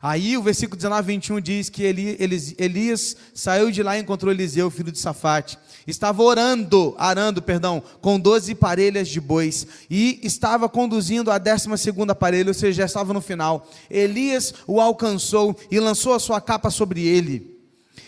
Aí 0.00 0.36
o 0.36 0.42
versículo 0.42 0.76
19, 0.76 1.06
21 1.06 1.40
diz 1.40 1.68
que 1.68 1.82
Elias 1.82 3.16
saiu 3.34 3.70
de 3.70 3.82
lá 3.82 3.96
e 3.96 4.00
encontrou 4.00 4.32
Eliseu, 4.32 4.70
filho 4.70 4.92
de 4.92 4.98
Safate. 4.98 5.58
Estava 5.86 6.22
orando, 6.22 6.94
arando, 6.98 7.42
perdão, 7.42 7.82
com 8.00 8.20
doze 8.20 8.54
parelhas 8.54 9.08
de 9.08 9.20
bois 9.20 9.66
e 9.90 10.20
estava 10.22 10.68
conduzindo 10.68 11.30
a 11.30 11.38
décima 11.38 11.76
segunda 11.76 12.14
parelha, 12.14 12.48
ou 12.48 12.54
seja, 12.54 12.82
já 12.82 12.86
estava 12.86 13.12
no 13.12 13.20
final. 13.20 13.68
Elias 13.90 14.54
o 14.66 14.80
alcançou 14.80 15.58
e 15.70 15.80
lançou 15.80 16.12
a 16.12 16.20
sua 16.20 16.40
capa 16.40 16.70
sobre 16.70 17.04
ele. 17.04 17.58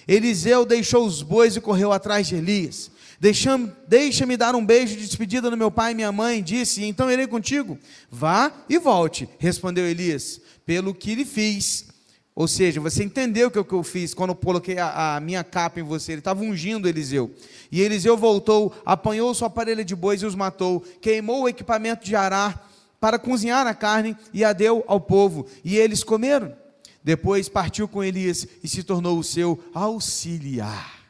Eliseu 0.06 0.64
deixou 0.64 1.04
os 1.04 1.22
bois 1.22 1.56
e 1.56 1.60
correu 1.60 1.92
atrás 1.92 2.26
de 2.28 2.36
Elias. 2.36 2.90
Deixa-me 3.18 4.36
dar 4.36 4.54
um 4.54 4.64
beijo 4.64 4.96
de 4.96 5.04
despedida 5.06 5.50
no 5.50 5.56
meu 5.56 5.70
pai 5.70 5.92
e 5.92 5.94
minha 5.94 6.10
mãe, 6.10 6.42
disse, 6.42 6.84
então 6.84 7.10
irei 7.10 7.26
contigo. 7.26 7.78
Vá 8.10 8.52
e 8.68 8.78
volte, 8.78 9.28
respondeu 9.38 9.86
Elias 9.86 10.40
pelo 10.70 10.94
que 10.94 11.16
lhe 11.16 11.24
fiz. 11.24 11.86
Ou 12.32 12.46
seja, 12.46 12.80
você 12.80 13.02
entendeu 13.02 13.48
o 13.48 13.50
que 13.50 13.58
eu 13.58 13.82
fiz 13.82 14.14
quando 14.14 14.30
eu 14.30 14.36
coloquei 14.36 14.78
a, 14.78 15.16
a 15.16 15.20
minha 15.20 15.42
capa 15.42 15.80
em 15.80 15.82
você. 15.82 16.12
Ele 16.12 16.20
estava 16.20 16.44
ungindo 16.44 16.88
Eliseu. 16.88 17.34
E 17.72 17.80
Eliseu 17.80 18.16
voltou, 18.16 18.72
apanhou 18.86 19.34
sua 19.34 19.50
parelha 19.50 19.84
de 19.84 19.96
bois 19.96 20.22
e 20.22 20.26
os 20.26 20.36
matou, 20.36 20.80
queimou 21.00 21.42
o 21.42 21.48
equipamento 21.48 22.04
de 22.04 22.14
arar 22.14 22.70
para 23.00 23.18
cozinhar 23.18 23.66
a 23.66 23.74
carne 23.74 24.16
e 24.32 24.44
a 24.44 24.52
deu 24.52 24.84
ao 24.86 25.00
povo. 25.00 25.44
E 25.64 25.76
eles 25.76 26.04
comeram. 26.04 26.56
Depois 27.02 27.48
partiu 27.48 27.88
com 27.88 28.04
Elias 28.04 28.46
e 28.62 28.68
se 28.68 28.84
tornou 28.84 29.18
o 29.18 29.24
seu 29.24 29.58
auxiliar. 29.74 31.00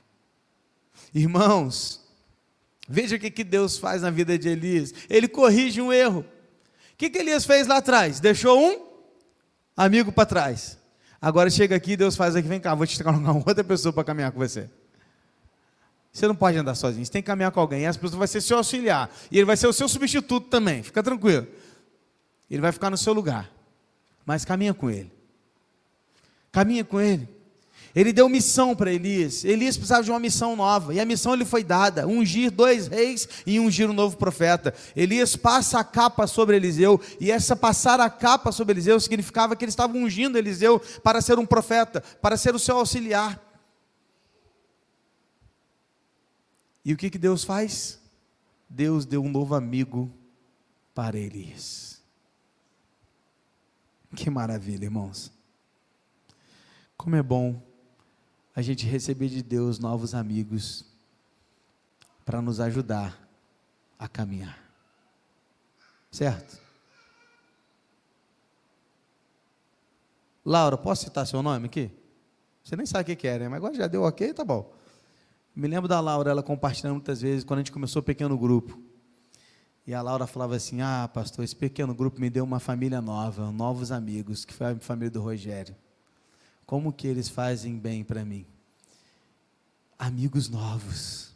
Irmãos, 1.14 2.00
veja 2.88 3.16
o 3.16 3.20
que, 3.20 3.44
Deus 3.44 3.76
faz 3.76 4.00
na 4.00 4.10
vida 4.10 4.38
de 4.38 4.48
Elias. 4.48 4.94
Ele 5.10 5.28
corrige 5.28 5.82
um 5.82 5.92
erro. 5.92 6.24
O 6.94 6.96
que 6.96 7.18
Elias 7.18 7.44
fez 7.44 7.66
lá 7.66 7.76
atrás? 7.76 8.20
Deixou 8.20 8.58
um 8.58 8.89
amigo 9.84 10.12
para 10.12 10.26
trás. 10.26 10.78
Agora 11.20 11.50
chega 11.50 11.74
aqui, 11.74 11.96
Deus 11.96 12.16
faz 12.16 12.36
aqui, 12.36 12.48
vem 12.48 12.60
cá, 12.60 12.74
vou 12.74 12.86
te 12.86 13.02
colocar 13.02 13.18
uma 13.32 13.34
outra 13.34 13.64
pessoa 13.64 13.92
para 13.92 14.04
caminhar 14.04 14.32
com 14.32 14.38
você. 14.38 14.68
Você 16.12 16.26
não 16.26 16.34
pode 16.34 16.58
andar 16.58 16.74
sozinho, 16.74 17.04
você 17.04 17.12
tem 17.12 17.22
que 17.22 17.26
caminhar 17.26 17.52
com 17.52 17.60
alguém. 17.60 17.82
E 17.82 17.84
essa 17.84 17.98
pessoa 17.98 18.18
vai 18.18 18.28
ser 18.28 18.40
seu 18.40 18.56
auxiliar. 18.56 19.08
E 19.30 19.38
ele 19.38 19.44
vai 19.44 19.56
ser 19.56 19.68
o 19.68 19.72
seu 19.72 19.88
substituto 19.88 20.48
também. 20.48 20.82
Fica 20.82 21.02
tranquilo. 21.02 21.46
Ele 22.50 22.60
vai 22.60 22.72
ficar 22.72 22.90
no 22.90 22.96
seu 22.96 23.12
lugar. 23.12 23.48
Mas 24.26 24.44
caminha 24.44 24.74
com 24.74 24.90
ele. 24.90 25.12
Caminha 26.50 26.84
com 26.84 27.00
ele. 27.00 27.28
Ele 27.94 28.12
deu 28.12 28.28
missão 28.28 28.74
para 28.76 28.92
Elias. 28.92 29.44
Elias 29.44 29.76
precisava 29.76 30.04
de 30.04 30.10
uma 30.10 30.20
missão 30.20 30.54
nova. 30.54 30.94
E 30.94 31.00
a 31.00 31.04
missão 31.04 31.34
lhe 31.34 31.44
foi 31.44 31.64
dada: 31.64 32.06
ungir 32.06 32.50
dois 32.50 32.86
reis 32.86 33.28
e 33.44 33.58
ungir 33.58 33.90
um 33.90 33.92
novo 33.92 34.16
profeta. 34.16 34.72
Elias 34.94 35.34
passa 35.34 35.80
a 35.80 35.84
capa 35.84 36.26
sobre 36.26 36.56
Eliseu. 36.56 37.00
E 37.20 37.30
essa 37.30 37.56
passar 37.56 37.98
a 37.98 38.08
capa 38.08 38.52
sobre 38.52 38.74
Eliseu 38.74 39.00
significava 39.00 39.56
que 39.56 39.64
ele 39.64 39.70
estava 39.70 39.96
ungindo 39.96 40.38
Eliseu 40.38 40.80
para 41.02 41.20
ser 41.20 41.38
um 41.38 41.46
profeta, 41.46 42.00
para 42.22 42.36
ser 42.36 42.54
o 42.54 42.58
seu 42.58 42.76
auxiliar. 42.76 43.40
E 46.84 46.92
o 46.92 46.96
que, 46.96 47.10
que 47.10 47.18
Deus 47.18 47.44
faz? 47.44 48.00
Deus 48.68 49.04
deu 49.04 49.22
um 49.22 49.28
novo 49.28 49.54
amigo 49.54 50.12
para 50.94 51.18
Elias. 51.18 52.00
Que 54.14 54.30
maravilha, 54.30 54.84
irmãos. 54.84 55.32
Como 56.96 57.16
é 57.16 57.22
bom 57.22 57.69
a 58.54 58.62
gente 58.62 58.86
receber 58.86 59.28
de 59.28 59.42
Deus 59.42 59.78
novos 59.78 60.14
amigos 60.14 60.84
para 62.24 62.42
nos 62.42 62.60
ajudar 62.60 63.18
a 63.98 64.08
caminhar. 64.08 64.58
Certo? 66.10 66.60
Laura, 70.44 70.76
posso 70.76 71.04
citar 71.04 71.26
seu 71.26 71.42
nome 71.42 71.66
aqui? 71.66 71.90
Você 72.64 72.76
nem 72.76 72.86
sabe 72.86 73.12
o 73.12 73.16
que 73.16 73.28
é, 73.28 73.38
né? 73.38 73.48
Mas 73.48 73.58
agora 73.58 73.74
já 73.74 73.86
deu 73.86 74.02
ok, 74.02 74.32
tá 74.32 74.44
bom. 74.44 74.72
Me 75.54 75.68
lembro 75.68 75.88
da 75.88 76.00
Laura, 76.00 76.30
ela 76.30 76.42
compartilhando 76.42 76.94
muitas 76.94 77.20
vezes, 77.20 77.44
quando 77.44 77.58
a 77.58 77.62
gente 77.62 77.72
começou 77.72 78.00
o 78.00 78.04
pequeno 78.04 78.36
grupo. 78.38 78.80
E 79.86 79.94
a 79.94 80.00
Laura 80.00 80.26
falava 80.26 80.54
assim: 80.56 80.80
Ah, 80.80 81.08
pastor, 81.12 81.44
esse 81.44 81.56
pequeno 81.56 81.94
grupo 81.94 82.20
me 82.20 82.30
deu 82.30 82.44
uma 82.44 82.60
família 82.60 83.00
nova, 83.00 83.50
novos 83.50 83.90
amigos, 83.90 84.44
que 84.44 84.54
foi 84.54 84.68
a 84.68 84.76
família 84.76 85.10
do 85.10 85.20
Rogério. 85.20 85.74
Como 86.70 86.92
que 86.92 87.08
eles 87.08 87.28
fazem 87.28 87.76
bem 87.76 88.04
para 88.04 88.24
mim? 88.24 88.46
Amigos 89.98 90.48
novos, 90.48 91.34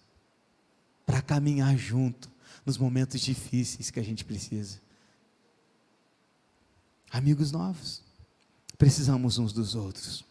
para 1.05 1.21
caminhar 1.21 1.77
junto 1.77 2.31
nos 2.65 2.79
momentos 2.79 3.21
difíceis 3.21 3.91
que 3.91 3.99
a 3.99 4.03
gente 4.05 4.25
precisa. 4.25 4.81
Amigos 7.11 7.51
novos, 7.51 8.01
precisamos 8.79 9.37
uns 9.37 9.53
dos 9.53 9.75
outros. 9.75 10.25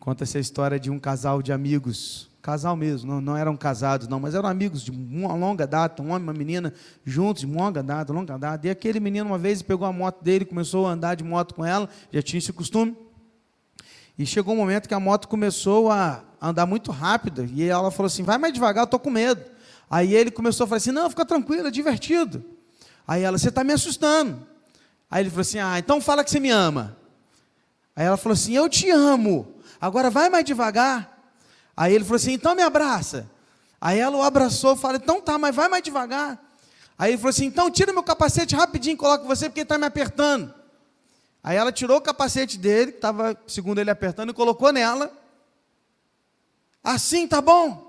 Conta 0.00 0.24
essa 0.24 0.40
história 0.40 0.80
de 0.80 0.90
um 0.90 0.98
casal 0.98 1.40
de 1.40 1.52
amigos, 1.52 2.28
casal 2.46 2.76
mesmo, 2.76 3.10
não, 3.10 3.20
não 3.20 3.36
eram 3.36 3.56
casados, 3.56 4.06
não, 4.06 4.20
mas 4.20 4.32
eram 4.32 4.48
amigos 4.48 4.84
de 4.84 4.92
uma 4.92 5.34
longa 5.34 5.66
data, 5.66 6.00
um 6.00 6.10
homem 6.10 6.20
e 6.20 6.22
uma 6.22 6.32
menina, 6.32 6.72
juntos, 7.04 7.40
de 7.40 7.46
longa 7.48 7.82
data, 7.82 8.12
longa 8.12 8.38
data. 8.38 8.68
E 8.68 8.70
aquele 8.70 9.00
menino, 9.00 9.26
uma 9.26 9.36
vez, 9.36 9.62
pegou 9.62 9.84
a 9.84 9.92
moto 9.92 10.22
dele, 10.22 10.44
começou 10.44 10.86
a 10.86 10.92
andar 10.92 11.16
de 11.16 11.24
moto 11.24 11.56
com 11.56 11.64
ela, 11.64 11.88
já 12.12 12.22
tinha 12.22 12.38
esse 12.38 12.52
costume. 12.52 12.96
E 14.16 14.24
chegou 14.24 14.54
um 14.54 14.56
momento 14.56 14.86
que 14.86 14.94
a 14.94 15.00
moto 15.00 15.26
começou 15.26 15.90
a 15.90 16.22
andar 16.40 16.66
muito 16.66 16.92
rápido. 16.92 17.44
E 17.52 17.64
ela 17.64 17.90
falou 17.90 18.06
assim: 18.06 18.22
vai 18.22 18.38
mais 18.38 18.54
devagar, 18.54 18.82
eu 18.82 18.84
estou 18.84 19.00
com 19.00 19.10
medo. 19.10 19.42
Aí 19.90 20.14
ele 20.14 20.30
começou 20.30 20.64
a 20.64 20.66
falar 20.68 20.76
assim: 20.76 20.92
não, 20.92 21.10
fica 21.10 21.26
tranquilo, 21.26 21.66
é 21.66 21.70
divertido. 21.72 22.44
Aí 23.08 23.24
ela, 23.24 23.36
você 23.36 23.48
está 23.48 23.64
me 23.64 23.72
assustando. 23.72 24.46
Aí 25.10 25.24
ele 25.24 25.30
falou 25.30 25.40
assim: 25.40 25.58
ah, 25.58 25.80
então 25.80 26.00
fala 26.00 26.22
que 26.22 26.30
você 26.30 26.38
me 26.38 26.50
ama. 26.50 26.96
Aí 27.96 28.06
ela 28.06 28.16
falou 28.16 28.34
assim: 28.34 28.54
eu 28.54 28.68
te 28.68 28.88
amo. 28.88 29.52
Agora 29.80 30.10
vai 30.10 30.30
mais 30.30 30.44
devagar. 30.44 31.15
Aí 31.76 31.94
ele 31.94 32.04
falou 32.04 32.16
assim: 32.16 32.32
então 32.32 32.54
me 32.54 32.62
abraça. 32.62 33.30
Aí 33.80 33.98
ela 33.98 34.16
o 34.16 34.22
abraçou 34.22 34.74
e 34.74 34.78
falou: 34.78 34.96
então 34.96 35.20
tá, 35.20 35.36
mas 35.36 35.54
vai 35.54 35.68
mais 35.68 35.82
devagar. 35.82 36.42
Aí 36.98 37.10
ele 37.10 37.18
falou 37.18 37.30
assim: 37.30 37.44
então 37.44 37.70
tira 37.70 37.92
meu 37.92 38.02
capacete 38.02 38.56
rapidinho 38.56 38.94
e 38.94 38.96
coloca 38.96 39.24
você, 39.24 39.48
porque 39.48 39.60
ele 39.60 39.64
está 39.64 39.76
me 39.76 39.86
apertando. 39.86 40.54
Aí 41.42 41.56
ela 41.56 41.70
tirou 41.70 41.98
o 41.98 42.00
capacete 42.00 42.58
dele, 42.58 42.92
que 42.92 42.98
estava, 42.98 43.38
segundo 43.46 43.78
ele, 43.78 43.90
apertando, 43.90 44.30
e 44.30 44.34
colocou 44.34 44.72
nela. 44.72 45.12
Assim 46.82 47.28
tá 47.28 47.40
bom. 47.40 47.86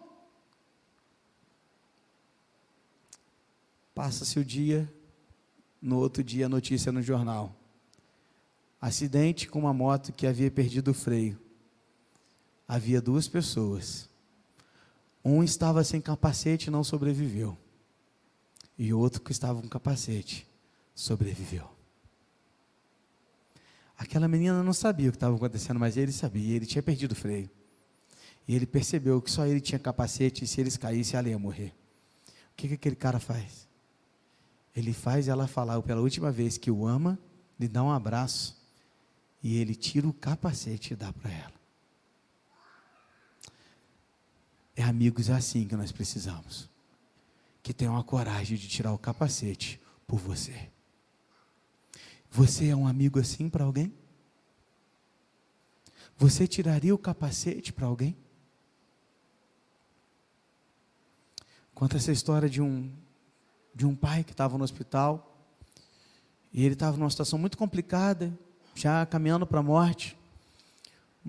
Passa-se 3.95 4.38
o 4.38 4.45
dia, 4.45 4.91
no 5.81 5.97
outro 5.97 6.23
dia 6.23 6.45
a 6.45 6.49
notícia 6.49 6.91
no 6.91 7.01
jornal. 7.01 7.55
Acidente 8.79 9.47
com 9.47 9.57
uma 9.57 9.73
moto 9.73 10.13
que 10.13 10.27
havia 10.27 10.51
perdido 10.51 10.91
o 10.91 10.93
freio. 10.93 11.47
Havia 12.68 13.01
duas 13.01 13.28
pessoas. 13.28 14.09
Um 15.24 15.43
estava 15.43 15.84
sem 15.84 16.01
capacete 16.01 16.68
e 16.68 16.72
não 16.72 16.84
sobreviveu. 16.84 17.57
E 18.78 18.93
outro 18.93 19.22
que 19.22 19.32
estava 19.32 19.61
com 19.61 19.68
capacete 19.68 20.45
sobreviveu. 20.93 21.70
Aquela 23.97 24.28
menina 24.28 24.61
não 24.61 24.74
sabia 24.74 25.09
o 25.09 25.11
que 25.11 25.15
estava 25.15 25.36
acontecendo, 25.36 25.80
mas 25.80 25.97
ele 25.97 26.11
sabia, 26.11 26.55
ele 26.55 26.65
tinha 26.65 26.84
perdido 26.84 27.13
o 27.13 27.15
freio. 27.15 27.49
E 28.47 28.55
ele 28.55 28.65
percebeu 28.65 29.22
que 29.22 29.32
só 29.32 29.45
ele 29.45 29.59
tinha 29.59 29.80
capacete 29.80 30.43
e 30.43 30.47
se 30.47 30.61
eles 30.61 30.78
caíssem, 30.78 31.18
ela 31.18 31.30
ia 31.30 31.39
morrer. 31.39 31.74
O 32.51 32.55
que, 32.55 32.68
que 32.68 32.74
aquele 32.76 32.95
cara 32.95 33.20
faz? 33.20 33.68
Ele 34.76 34.93
faz 34.93 35.28
ela 35.28 35.47
falar 35.47 35.82
pela 35.82 36.01
última 36.01 36.32
vez 36.32 36.57
que 36.57 36.70
o 36.70 36.86
ama, 36.86 37.18
lhe 37.59 37.68
dá 37.68 37.84
um 37.84 37.91
abraço 37.91 38.55
e 39.41 39.57
ele 39.57 39.74
tira 39.74 40.07
o 40.07 40.13
capacete 40.13 40.93
e 40.93 40.95
dá 40.95 41.11
para 41.11 41.32
ela. 41.32 41.57
É 44.78 44.84
amigos 44.84 45.32
assim 45.32 45.67
que 45.67 45.75
nós 45.75 45.91
precisamos. 45.91 46.69
Que 47.63 47.73
tenham 47.73 47.97
a 47.97 48.03
coragem 48.03 48.55
de 48.55 48.67
tirar 48.67 48.93
o 48.93 48.97
capacete 48.97 49.82
por 50.05 50.19
você. 50.19 50.69
Você 52.30 52.67
é 52.67 52.75
um 52.75 52.88
amigo 52.88 53.19
assim 53.19 53.49
para 53.49 53.63
alguém? 53.63 53.91
Você 56.15 56.47
tiraria 56.47 56.93
o 56.93 56.97
capacete 56.97 57.73
para 57.73 57.88
alguém? 57.88 58.15
Conta 61.73 61.97
essa 61.97 62.11
história 62.11 62.49
de 62.49 62.61
um, 62.61 62.91
de 63.73 63.86
um 63.86 63.95
pai 63.95 64.23
que 64.23 64.32
estava 64.32 64.57
no 64.57 64.63
hospital 64.63 65.47
e 66.51 66.63
ele 66.63 66.73
estava 66.73 66.97
numa 66.97 67.09
situação 67.09 67.38
muito 67.38 67.57
complicada, 67.57 68.36
já 68.75 69.05
caminhando 69.05 69.45
para 69.45 69.59
a 69.59 69.63
morte. 69.63 70.16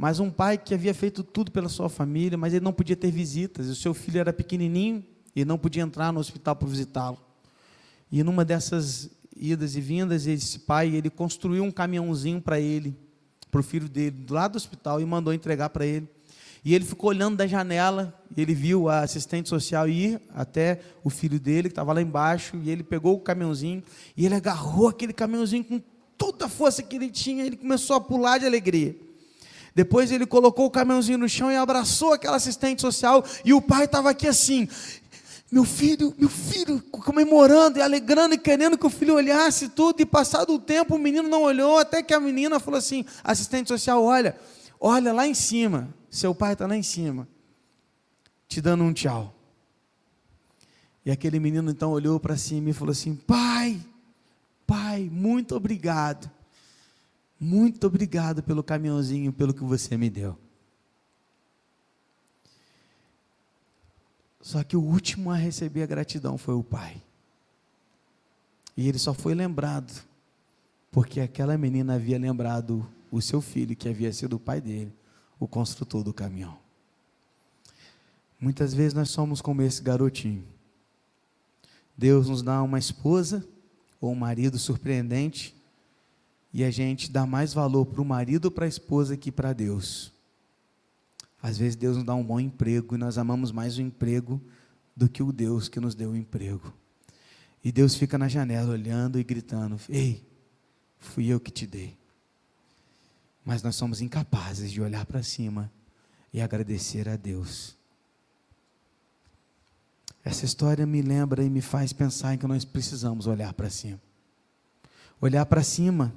Mas 0.00 0.20
um 0.20 0.30
pai 0.30 0.56
que 0.56 0.72
havia 0.72 0.94
feito 0.94 1.24
tudo 1.24 1.50
pela 1.50 1.68
sua 1.68 1.88
família, 1.88 2.38
mas 2.38 2.54
ele 2.54 2.64
não 2.64 2.72
podia 2.72 2.94
ter 2.94 3.10
visitas. 3.10 3.66
O 3.66 3.74
seu 3.74 3.92
filho 3.92 4.20
era 4.20 4.32
pequenininho 4.32 5.04
e 5.34 5.44
não 5.44 5.58
podia 5.58 5.82
entrar 5.82 6.12
no 6.12 6.20
hospital 6.20 6.54
para 6.54 6.68
visitá-lo. 6.68 7.18
E 8.08 8.22
numa 8.22 8.44
dessas 8.44 9.10
idas 9.36 9.74
e 9.74 9.80
vindas, 9.80 10.24
esse 10.24 10.60
pai, 10.60 10.94
ele 10.94 11.10
construiu 11.10 11.64
um 11.64 11.72
caminhãozinho 11.72 12.40
para 12.40 12.60
ele, 12.60 12.96
para 13.50 13.58
o 13.58 13.62
filho 13.64 13.88
dele, 13.88 14.12
do 14.12 14.34
lado 14.34 14.52
do 14.52 14.56
hospital, 14.56 15.00
e 15.00 15.04
mandou 15.04 15.34
entregar 15.34 15.68
para 15.70 15.84
ele. 15.84 16.08
E 16.64 16.76
ele 16.76 16.84
ficou 16.84 17.10
olhando 17.10 17.36
da 17.36 17.48
janela, 17.48 18.16
e 18.36 18.40
ele 18.40 18.54
viu 18.54 18.88
a 18.88 19.00
assistente 19.00 19.48
social 19.48 19.88
ir 19.88 20.20
até 20.32 20.78
o 21.02 21.10
filho 21.10 21.40
dele, 21.40 21.68
que 21.68 21.72
estava 21.72 21.92
lá 21.92 22.00
embaixo, 22.00 22.56
e 22.62 22.70
ele 22.70 22.84
pegou 22.84 23.16
o 23.16 23.20
caminhãozinho, 23.20 23.82
e 24.16 24.24
ele 24.24 24.36
agarrou 24.36 24.86
aquele 24.86 25.12
caminhãozinho 25.12 25.64
com 25.64 25.82
toda 26.16 26.44
a 26.44 26.48
força 26.48 26.84
que 26.84 26.94
ele 26.94 27.10
tinha, 27.10 27.44
ele 27.44 27.56
começou 27.56 27.96
a 27.96 28.00
pular 28.00 28.38
de 28.38 28.46
alegria. 28.46 29.07
Depois 29.74 30.10
ele 30.10 30.26
colocou 30.26 30.66
o 30.66 30.70
caminhãozinho 30.70 31.18
no 31.18 31.28
chão 31.28 31.50
e 31.50 31.56
abraçou 31.56 32.12
aquela 32.12 32.36
assistente 32.36 32.80
social, 32.80 33.24
e 33.44 33.52
o 33.52 33.60
pai 33.60 33.84
estava 33.84 34.10
aqui 34.10 34.26
assim, 34.26 34.68
meu 35.50 35.64
filho, 35.64 36.14
meu 36.18 36.28
filho, 36.28 36.80
comemorando 36.90 37.78
e 37.78 37.82
alegrando 37.82 38.34
e 38.34 38.38
querendo 38.38 38.76
que 38.76 38.84
o 38.84 38.90
filho 38.90 39.14
olhasse 39.14 39.70
tudo, 39.70 40.00
e 40.02 40.04
passado 40.04 40.52
o 40.52 40.58
tempo 40.58 40.96
o 40.96 40.98
menino 40.98 41.26
não 41.26 41.42
olhou, 41.42 41.78
até 41.78 42.02
que 42.02 42.12
a 42.12 42.20
menina 42.20 42.60
falou 42.60 42.76
assim: 42.76 43.04
assistente 43.24 43.68
social, 43.68 44.04
olha, 44.04 44.36
olha 44.78 45.10
lá 45.10 45.26
em 45.26 45.32
cima, 45.32 45.88
seu 46.10 46.34
pai 46.34 46.52
está 46.52 46.66
lá 46.66 46.76
em 46.76 46.82
cima, 46.82 47.26
te 48.46 48.60
dando 48.60 48.84
um 48.84 48.92
tchau. 48.92 49.34
E 51.04 51.10
aquele 51.10 51.40
menino 51.40 51.70
então 51.70 51.92
olhou 51.92 52.20
para 52.20 52.36
cima 52.36 52.68
e 52.68 52.74
falou 52.74 52.92
assim: 52.92 53.14
pai, 53.14 53.80
pai, 54.66 55.08
muito 55.10 55.56
obrigado, 55.56 56.30
muito 57.40 57.86
obrigado 57.86 58.42
pelo 58.42 58.62
caminhãozinho, 58.62 59.32
pelo 59.32 59.54
que 59.54 59.62
você 59.62 59.96
me 59.96 60.10
deu. 60.10 60.36
Só 64.40 64.64
que 64.64 64.76
o 64.76 64.82
último 64.82 65.30
a 65.30 65.36
receber 65.36 65.82
a 65.82 65.86
gratidão 65.86 66.38
foi 66.38 66.54
o 66.54 66.64
pai. 66.64 67.02
E 68.76 68.88
ele 68.88 68.98
só 68.98 69.12
foi 69.12 69.34
lembrado 69.34 70.06
porque 70.90 71.20
aquela 71.20 71.58
menina 71.58 71.94
havia 71.94 72.18
lembrado 72.18 72.88
o 73.10 73.20
seu 73.20 73.40
filho, 73.40 73.76
que 73.76 73.88
havia 73.88 74.12
sido 74.12 74.36
o 74.36 74.40
pai 74.40 74.60
dele, 74.60 74.92
o 75.38 75.46
construtor 75.46 76.02
do 76.02 76.14
caminhão. 76.14 76.58
Muitas 78.40 78.72
vezes 78.72 78.94
nós 78.94 79.10
somos 79.10 79.40
como 79.40 79.62
esse 79.62 79.82
garotinho. 79.82 80.44
Deus 81.96 82.28
nos 82.28 82.42
dá 82.42 82.62
uma 82.62 82.78
esposa 82.78 83.46
ou 84.00 84.12
um 84.12 84.14
marido 84.14 84.58
surpreendente 84.58 85.57
e 86.58 86.64
a 86.64 86.72
gente 86.72 87.08
dá 87.08 87.24
mais 87.24 87.54
valor 87.54 87.86
para 87.86 88.02
o 88.02 88.04
marido 88.04 88.50
para 88.50 88.64
a 88.64 88.68
esposa 88.68 89.16
que 89.16 89.30
para 89.30 89.52
Deus. 89.52 90.12
Às 91.40 91.56
vezes 91.56 91.76
Deus 91.76 91.96
nos 91.96 92.04
dá 92.04 92.16
um 92.16 92.24
bom 92.24 92.40
emprego 92.40 92.96
e 92.96 92.98
nós 92.98 93.16
amamos 93.16 93.52
mais 93.52 93.78
o 93.78 93.80
emprego 93.80 94.42
do 94.96 95.08
que 95.08 95.22
o 95.22 95.30
Deus 95.30 95.68
que 95.68 95.78
nos 95.78 95.94
deu 95.94 96.10
o 96.10 96.16
emprego. 96.16 96.74
E 97.62 97.70
Deus 97.70 97.94
fica 97.94 98.18
na 98.18 98.26
janela 98.26 98.72
olhando 98.72 99.20
e 99.20 99.22
gritando: 99.22 99.78
Ei, 99.88 100.26
fui 100.98 101.28
eu 101.28 101.38
que 101.38 101.52
te 101.52 101.64
dei. 101.64 101.96
Mas 103.44 103.62
nós 103.62 103.76
somos 103.76 104.00
incapazes 104.00 104.72
de 104.72 104.82
olhar 104.82 105.06
para 105.06 105.22
cima 105.22 105.70
e 106.32 106.40
agradecer 106.40 107.08
a 107.08 107.14
Deus. 107.14 107.76
Essa 110.24 110.44
história 110.44 110.84
me 110.84 111.02
lembra 111.02 111.44
e 111.44 111.48
me 111.48 111.60
faz 111.60 111.92
pensar 111.92 112.34
em 112.34 112.38
que 112.38 112.48
nós 112.48 112.64
precisamos 112.64 113.28
olhar 113.28 113.52
para 113.54 113.70
cima. 113.70 114.00
Olhar 115.20 115.46
para 115.46 115.62
cima 115.62 116.12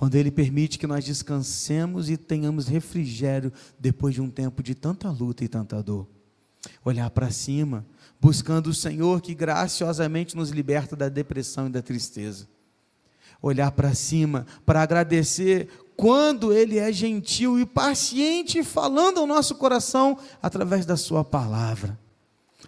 quando 0.00 0.14
Ele 0.14 0.30
permite 0.30 0.78
que 0.78 0.86
nós 0.86 1.04
descansemos 1.04 2.08
e 2.08 2.16
tenhamos 2.16 2.66
refrigério 2.66 3.52
depois 3.78 4.14
de 4.14 4.22
um 4.22 4.30
tempo 4.30 4.62
de 4.62 4.74
tanta 4.74 5.10
luta 5.10 5.44
e 5.44 5.48
tanta 5.48 5.82
dor. 5.82 6.08
Olhar 6.82 7.10
para 7.10 7.30
cima, 7.30 7.84
buscando 8.18 8.68
o 8.68 8.74
Senhor 8.74 9.20
que 9.20 9.34
graciosamente 9.34 10.34
nos 10.34 10.48
liberta 10.48 10.96
da 10.96 11.10
depressão 11.10 11.66
e 11.66 11.70
da 11.70 11.82
tristeza. 11.82 12.48
Olhar 13.42 13.70
para 13.72 13.92
cima 13.92 14.46
para 14.64 14.80
agradecer 14.80 15.68
quando 15.98 16.50
Ele 16.50 16.78
é 16.78 16.90
gentil 16.90 17.60
e 17.60 17.66
paciente, 17.66 18.62
falando 18.62 19.18
ao 19.20 19.26
nosso 19.26 19.56
coração 19.56 20.16
através 20.42 20.86
da 20.86 20.96
Sua 20.96 21.22
palavra. 21.22 22.00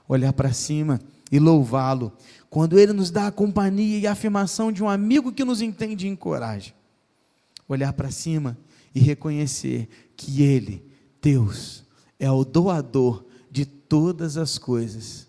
Olhar 0.06 0.34
para 0.34 0.52
cima 0.52 1.00
e 1.30 1.38
louvá-lo 1.38 2.12
quando 2.50 2.78
Ele 2.78 2.92
nos 2.92 3.10
dá 3.10 3.28
a 3.28 3.32
companhia 3.32 4.00
e 4.00 4.06
a 4.06 4.12
afirmação 4.12 4.70
de 4.70 4.84
um 4.84 4.88
amigo 4.90 5.32
que 5.32 5.46
nos 5.46 5.62
entende 5.62 6.06
e 6.06 6.10
encoraja 6.10 6.74
olhar 7.68 7.92
para 7.92 8.10
cima 8.10 8.58
e 8.94 9.00
reconhecer 9.00 9.88
que 10.16 10.42
Ele, 10.42 10.84
Deus, 11.20 11.84
é 12.18 12.30
o 12.30 12.44
doador 12.44 13.24
de 13.50 13.64
todas 13.64 14.36
as 14.36 14.58
coisas 14.58 15.28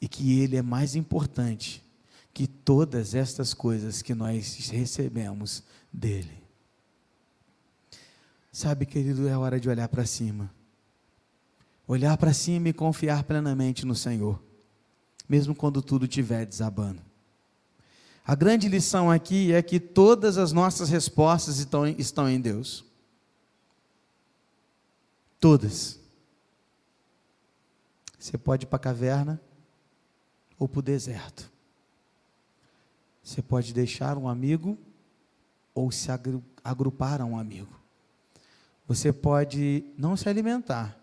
e 0.00 0.08
que 0.08 0.40
Ele 0.40 0.56
é 0.56 0.62
mais 0.62 0.94
importante 0.94 1.84
que 2.32 2.46
todas 2.46 3.14
estas 3.14 3.52
coisas 3.52 4.02
que 4.02 4.14
nós 4.14 4.70
recebemos 4.70 5.62
dEle. 5.92 6.40
Sabe, 8.52 8.86
querido, 8.86 9.28
é 9.28 9.36
hora 9.36 9.60
de 9.60 9.68
olhar 9.68 9.88
para 9.88 10.06
cima. 10.06 10.52
Olhar 11.86 12.16
para 12.16 12.32
cima 12.32 12.68
e 12.68 12.72
confiar 12.72 13.24
plenamente 13.24 13.84
no 13.84 13.94
Senhor, 13.94 14.42
mesmo 15.28 15.54
quando 15.54 15.82
tudo 15.82 16.04
estiver 16.04 16.46
desabando. 16.46 17.09
A 18.26 18.34
grande 18.34 18.68
lição 18.68 19.10
aqui 19.10 19.52
é 19.52 19.62
que 19.62 19.80
todas 19.80 20.38
as 20.38 20.52
nossas 20.52 20.88
respostas 20.88 21.58
estão, 21.58 21.86
estão 21.86 22.28
em 22.28 22.40
Deus. 22.40 22.84
Todas. 25.38 25.98
Você 28.18 28.36
pode 28.36 28.64
ir 28.64 28.68
para 28.68 28.76
a 28.76 28.80
caverna 28.80 29.40
ou 30.58 30.68
para 30.68 30.80
o 30.80 30.82
deserto. 30.82 31.50
Você 33.22 33.40
pode 33.40 33.72
deixar 33.72 34.18
um 34.18 34.28
amigo 34.28 34.78
ou 35.74 35.90
se 35.90 36.08
agrupar 36.62 37.20
a 37.20 37.24
um 37.24 37.38
amigo. 37.38 37.80
Você 38.86 39.12
pode 39.12 39.84
não 39.96 40.16
se 40.16 40.28
alimentar 40.28 40.98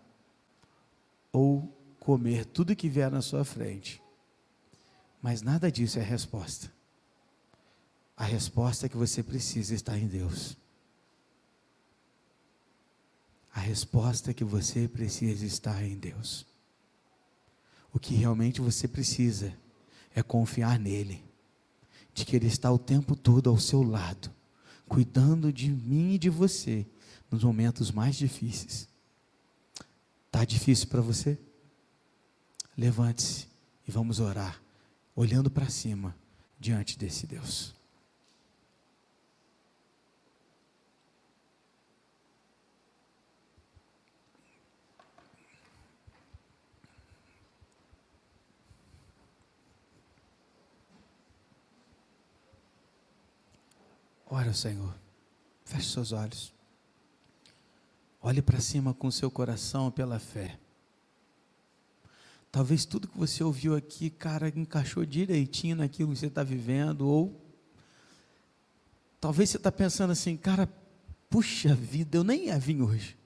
ou 1.32 1.74
comer 1.98 2.44
tudo 2.44 2.76
que 2.76 2.88
vier 2.88 3.10
na 3.10 3.20
sua 3.20 3.44
frente. 3.44 4.02
Mas 5.20 5.42
nada 5.42 5.72
disso 5.72 5.98
é 5.98 6.02
resposta. 6.02 6.77
A 8.18 8.24
resposta 8.24 8.88
que 8.88 8.96
você 8.96 9.22
precisa 9.22 9.72
está 9.72 9.96
em 9.96 10.08
Deus. 10.08 10.56
A 13.54 13.60
resposta 13.60 14.34
que 14.34 14.42
você 14.42 14.88
precisa 14.88 15.46
está 15.46 15.80
em 15.84 15.96
Deus. 15.96 16.44
O 17.92 18.00
que 18.00 18.16
realmente 18.16 18.60
você 18.60 18.88
precisa 18.88 19.56
é 20.12 20.20
confiar 20.20 20.80
nele, 20.80 21.24
de 22.12 22.24
que 22.24 22.34
ele 22.34 22.48
está 22.48 22.72
o 22.72 22.78
tempo 22.78 23.14
todo 23.14 23.48
ao 23.48 23.56
seu 23.56 23.84
lado, 23.84 24.32
cuidando 24.88 25.52
de 25.52 25.70
mim 25.70 26.14
e 26.14 26.18
de 26.18 26.28
você 26.28 26.84
nos 27.30 27.44
momentos 27.44 27.92
mais 27.92 28.16
difíceis. 28.16 28.88
Tá 30.28 30.44
difícil 30.44 30.88
para 30.88 31.00
você? 31.00 31.38
Levante-se 32.76 33.46
e 33.86 33.92
vamos 33.92 34.18
orar, 34.18 34.60
olhando 35.14 35.48
para 35.48 35.68
cima 35.68 36.16
diante 36.58 36.98
desse 36.98 37.24
Deus. 37.24 37.77
Ora, 54.30 54.52
Senhor, 54.52 54.94
feche 55.64 55.90
seus 55.90 56.12
olhos. 56.12 56.52
Olhe 58.20 58.42
para 58.42 58.60
cima 58.60 58.92
com 58.92 59.10
seu 59.10 59.30
coração 59.30 59.90
pela 59.90 60.18
fé. 60.18 60.58
Talvez 62.52 62.84
tudo 62.84 63.08
que 63.08 63.16
você 63.16 63.42
ouviu 63.42 63.74
aqui, 63.74 64.10
cara, 64.10 64.48
encaixou 64.48 65.06
direitinho 65.06 65.76
naquilo 65.76 66.12
que 66.12 66.18
você 66.18 66.26
está 66.26 66.42
vivendo, 66.42 67.08
ou 67.08 67.40
talvez 69.18 69.48
você 69.48 69.56
está 69.56 69.72
pensando 69.72 70.10
assim, 70.10 70.36
cara, 70.36 70.68
puxa 71.30 71.74
vida, 71.74 72.18
eu 72.18 72.24
nem 72.24 72.46
ia 72.46 72.58
vir 72.58 72.82
hoje. 72.82 73.16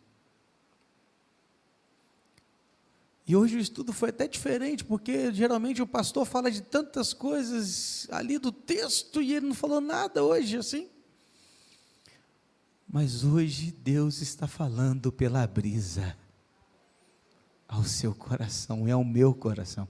E 3.26 3.34
hoje 3.34 3.56
o 3.56 3.60
estudo 3.60 3.92
foi 3.92 4.10
até 4.10 4.28
diferente, 4.28 4.84
porque 4.84 5.32
geralmente 5.32 5.82
o 5.82 5.86
pastor 5.86 6.24
fala 6.26 6.50
de 6.50 6.60
tantas 6.60 7.12
coisas 7.12 8.06
ali 8.10 8.38
do 8.38 8.52
texto 8.52 9.20
e 9.20 9.34
ele 9.34 9.46
não 9.46 9.54
falou 9.54 9.80
nada 9.80 10.22
hoje, 10.22 10.56
assim. 10.56 10.91
Mas 12.92 13.24
hoje 13.24 13.72
Deus 13.72 14.20
está 14.20 14.46
falando 14.46 15.10
pela 15.10 15.46
brisa 15.46 16.14
ao 17.66 17.84
seu 17.84 18.14
coração 18.14 18.86
e 18.86 18.90
ao 18.90 19.02
meu 19.02 19.34
coração. 19.34 19.88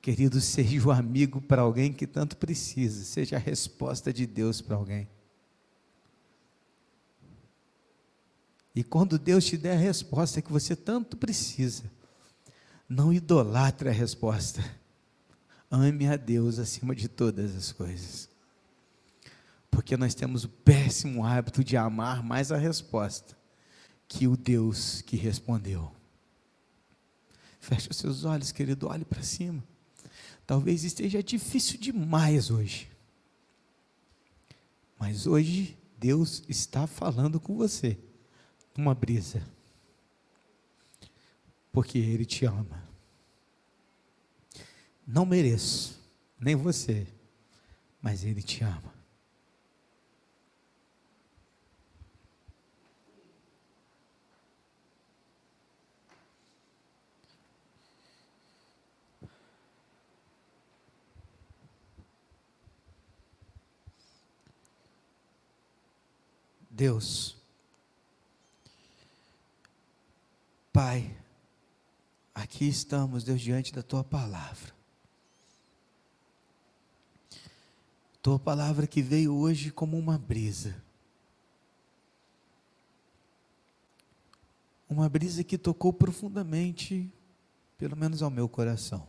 Querido, 0.00 0.40
seja 0.40 0.86
o 0.86 0.92
amigo 0.92 1.40
para 1.40 1.62
alguém 1.62 1.92
que 1.92 2.06
tanto 2.06 2.36
precisa, 2.36 3.04
seja 3.04 3.34
a 3.34 3.40
resposta 3.40 4.12
de 4.12 4.26
Deus 4.26 4.60
para 4.60 4.76
alguém. 4.76 5.08
E 8.72 8.84
quando 8.84 9.18
Deus 9.18 9.44
te 9.44 9.56
der 9.56 9.76
a 9.76 9.80
resposta 9.80 10.40
que 10.40 10.52
você 10.52 10.76
tanto 10.76 11.16
precisa, 11.16 11.90
Não 12.88 13.12
idolatre 13.12 13.88
a 13.90 13.92
resposta. 13.92 14.64
Ame 15.70 16.08
a 16.08 16.16
Deus 16.16 16.58
acima 16.58 16.94
de 16.94 17.06
todas 17.06 17.54
as 17.54 17.70
coisas. 17.70 18.30
Porque 19.70 19.96
nós 19.96 20.14
temos 20.14 20.44
o 20.44 20.48
péssimo 20.48 21.24
hábito 21.24 21.62
de 21.62 21.76
amar 21.76 22.22
mais 22.22 22.50
a 22.50 22.56
resposta 22.56 23.36
que 24.08 24.26
o 24.26 24.36
Deus 24.36 25.02
que 25.02 25.16
respondeu. 25.16 25.92
Feche 27.60 27.90
os 27.90 27.96
seus 27.96 28.24
olhos, 28.24 28.50
querido, 28.50 28.88
olhe 28.88 29.04
para 29.04 29.22
cima. 29.22 29.62
Talvez 30.46 30.84
esteja 30.84 31.22
difícil 31.22 31.78
demais 31.78 32.50
hoje. 32.50 32.90
Mas 34.98 35.26
hoje 35.26 35.76
Deus 35.98 36.42
está 36.48 36.86
falando 36.86 37.38
com 37.38 37.56
você. 37.56 37.98
Uma 38.76 38.94
brisa. 38.94 39.42
Porque 41.72 41.98
Ele 41.98 42.24
te 42.24 42.46
ama. 42.46 42.88
Não 45.06 45.26
mereço, 45.26 46.00
nem 46.38 46.54
você, 46.54 47.06
mas 48.00 48.24
Ele 48.24 48.42
te 48.42 48.62
ama. 48.62 48.97
Deus, 66.78 67.36
Pai, 70.72 71.12
aqui 72.32 72.68
estamos, 72.68 73.24
Deus, 73.24 73.40
diante 73.40 73.72
da 73.72 73.82
tua 73.82 74.04
palavra. 74.04 74.72
Tua 78.22 78.38
palavra 78.38 78.86
que 78.86 79.02
veio 79.02 79.34
hoje 79.34 79.72
como 79.72 79.98
uma 79.98 80.16
brisa. 80.16 80.80
Uma 84.88 85.08
brisa 85.08 85.42
que 85.42 85.58
tocou 85.58 85.92
profundamente, 85.92 87.12
pelo 87.76 87.96
menos 87.96 88.22
ao 88.22 88.30
meu 88.30 88.48
coração. 88.48 89.04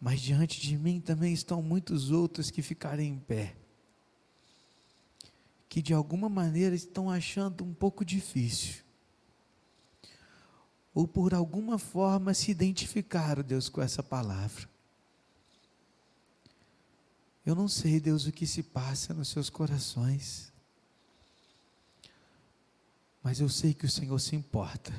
Mas 0.00 0.20
diante 0.20 0.60
de 0.60 0.76
mim 0.76 1.00
também 1.00 1.32
estão 1.32 1.62
muitos 1.62 2.10
outros 2.10 2.50
que 2.50 2.62
ficarem 2.62 3.12
em 3.12 3.18
pé 3.20 3.54
que 5.70 5.80
de 5.80 5.94
alguma 5.94 6.28
maneira 6.28 6.74
estão 6.74 7.08
achando 7.08 7.62
um 7.62 7.72
pouco 7.72 8.04
difícil. 8.04 8.82
Ou 10.92 11.06
por 11.06 11.32
alguma 11.32 11.78
forma 11.78 12.34
se 12.34 12.50
identificaram, 12.50 13.44
Deus, 13.44 13.68
com 13.68 13.80
essa 13.80 14.02
palavra. 14.02 14.68
Eu 17.46 17.54
não 17.54 17.68
sei, 17.68 18.00
Deus, 18.00 18.26
o 18.26 18.32
que 18.32 18.48
se 18.48 18.64
passa 18.64 19.14
nos 19.14 19.28
seus 19.28 19.48
corações. 19.48 20.52
Mas 23.22 23.38
eu 23.38 23.48
sei 23.48 23.72
que 23.72 23.86
o 23.86 23.90
Senhor 23.90 24.18
se 24.18 24.34
importa. 24.34 24.92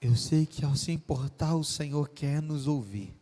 Eu 0.00 0.14
sei 0.14 0.46
que 0.46 0.64
ao 0.64 0.76
se 0.76 0.92
importar, 0.92 1.56
o 1.56 1.64
Senhor 1.64 2.08
quer 2.10 2.40
nos 2.40 2.68
ouvir. 2.68 3.12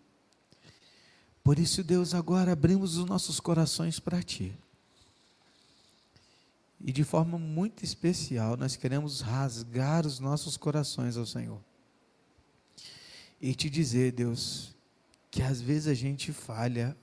Por 1.42 1.58
isso, 1.58 1.82
Deus, 1.82 2.12
agora 2.12 2.52
abrimos 2.52 2.98
os 2.98 3.06
nossos 3.06 3.40
corações 3.40 3.98
para 3.98 4.22
Ti. 4.22 4.54
E 6.80 6.92
de 6.92 7.04
forma 7.04 7.38
muito 7.38 7.84
especial, 7.84 8.56
nós 8.56 8.76
queremos 8.76 9.20
rasgar 9.20 10.06
os 10.06 10.18
nossos 10.20 10.56
corações 10.56 11.16
ao 11.16 11.26
Senhor. 11.26 11.62
E 13.40 13.54
te 13.54 13.68
dizer, 13.68 14.12
Deus, 14.12 14.74
que 15.30 15.42
às 15.42 15.60
vezes 15.60 15.88
a 15.88 15.94
gente 15.94 16.32
falha, 16.32 16.96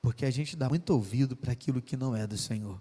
porque 0.00 0.24
a 0.24 0.30
gente 0.30 0.56
dá 0.56 0.68
muito 0.68 0.90
ouvido 0.90 1.36
para 1.36 1.52
aquilo 1.52 1.80
que 1.80 1.96
não 1.96 2.14
é 2.14 2.26
do 2.26 2.36
Senhor. 2.36 2.80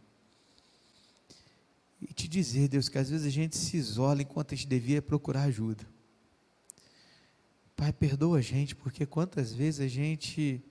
E 2.01 2.14
te 2.14 2.28
dizer, 2.28 2.68
Deus, 2.68 2.89
que 2.89 2.97
às 2.97 3.09
vezes 3.09 3.26
a 3.26 3.30
gente 3.30 3.57
se 3.57 3.78
isola 3.78 4.22
enquanto 4.22 4.53
a 4.53 4.57
gente 4.57 4.68
devia 4.68 5.01
procurar 5.01 5.43
ajuda. 5.43 5.88
Pai, 7.76 7.91
perdoa 7.93 8.39
a 8.39 8.41
gente, 8.41 8.76
porque 8.76 9.05
quantas 9.05 9.53
vezes 9.53 9.80
a 9.80 9.88
gente 9.88 10.64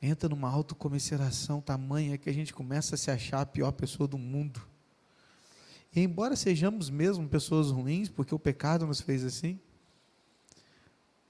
entra 0.00 0.28
numa 0.28 0.48
autocomiseração 0.48 1.60
tamanha 1.60 2.16
que 2.16 2.30
a 2.30 2.32
gente 2.32 2.54
começa 2.54 2.94
a 2.94 2.98
se 2.98 3.10
achar 3.10 3.42
a 3.42 3.46
pior 3.46 3.72
pessoa 3.72 4.08
do 4.08 4.16
mundo. 4.16 4.60
E 5.94 6.00
embora 6.00 6.36
sejamos 6.36 6.88
mesmo 6.88 7.28
pessoas 7.28 7.70
ruins, 7.70 8.08
porque 8.08 8.34
o 8.34 8.38
pecado 8.38 8.86
nos 8.86 9.00
fez 9.00 9.24
assim, 9.24 9.58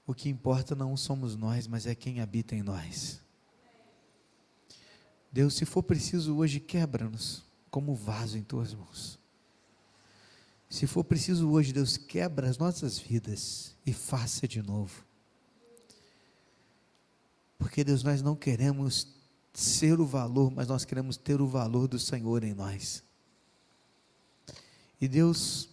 o 0.05 0.13
que 0.13 0.29
importa 0.29 0.75
não 0.75 0.95
somos 0.95 1.35
nós, 1.35 1.67
mas 1.67 1.85
é 1.85 1.95
quem 1.95 2.21
habita 2.21 2.55
em 2.55 2.61
nós. 2.61 3.21
Deus, 5.31 5.55
se 5.55 5.65
for 5.65 5.81
preciso 5.81 6.37
hoje, 6.37 6.59
quebra-nos 6.59 7.43
como 7.69 7.95
vaso 7.95 8.37
em 8.37 8.43
tuas 8.43 8.73
mãos. 8.73 9.17
Se 10.69 10.87
for 10.87 11.03
preciso 11.03 11.49
hoje, 11.49 11.73
Deus, 11.73 11.97
quebra 11.97 12.49
as 12.49 12.57
nossas 12.57 12.97
vidas 12.97 13.75
e 13.85 13.93
faça 13.93 14.47
de 14.47 14.61
novo. 14.61 15.05
Porque, 17.61 17.83
Deus, 17.83 18.01
nós 18.01 18.23
não 18.23 18.35
queremos 18.35 19.07
ser 19.53 19.99
o 19.99 20.05
valor, 20.05 20.49
mas 20.49 20.67
nós 20.67 20.83
queremos 20.83 21.15
ter 21.15 21.39
o 21.39 21.45
valor 21.45 21.87
do 21.87 21.99
Senhor 21.99 22.43
em 22.43 22.55
nós. 22.55 23.03
E 24.99 25.07
Deus, 25.07 25.69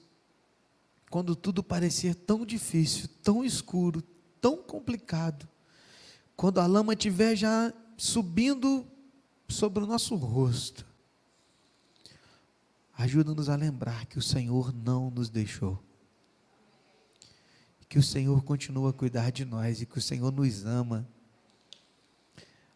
quando 1.09 1.35
tudo 1.35 1.63
parecer 1.63 2.15
tão 2.15 2.45
difícil, 2.45 3.09
tão 3.23 3.43
escuro, 3.43 4.03
tão 4.39 4.59
complicado, 4.59 5.49
quando 6.37 6.61
a 6.61 6.67
lama 6.67 6.93
estiver 6.93 7.35
já 7.35 7.73
subindo 7.97 8.87
sobre 9.49 9.83
o 9.83 9.87
nosso 9.87 10.15
rosto, 10.15 10.85
ajuda-nos 12.99 13.49
a 13.49 13.57
lembrar 13.57 14.05
que 14.05 14.19
o 14.19 14.23
Senhor 14.23 14.75
não 14.75 15.11
nos 15.11 15.31
deixou. 15.31 15.83
Que 17.89 17.99
o 17.99 18.03
Senhor 18.03 18.45
continua 18.45 18.91
a 18.91 18.93
cuidar 18.93 19.33
de 19.33 19.47
nós 19.47 19.81
e 19.81 19.87
que 19.87 19.97
o 19.97 20.03
Senhor 20.03 20.31
nos 20.31 20.67
ama 20.67 21.09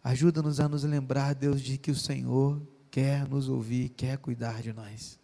Ajuda-nos 0.03 0.59
a 0.59 0.69
nos 0.69 0.83
lembrar, 0.83 1.35
Deus, 1.35 1.61
de 1.61 1.79
que 1.79 1.91
o 1.91 1.97
Senhor 1.97 2.61
quer 2.91 3.29
nos 3.29 3.49
ouvir, 3.49 3.91
quer 3.91 4.19
cuidar 4.19 4.61
de 4.61 4.73
nós. 4.73 5.19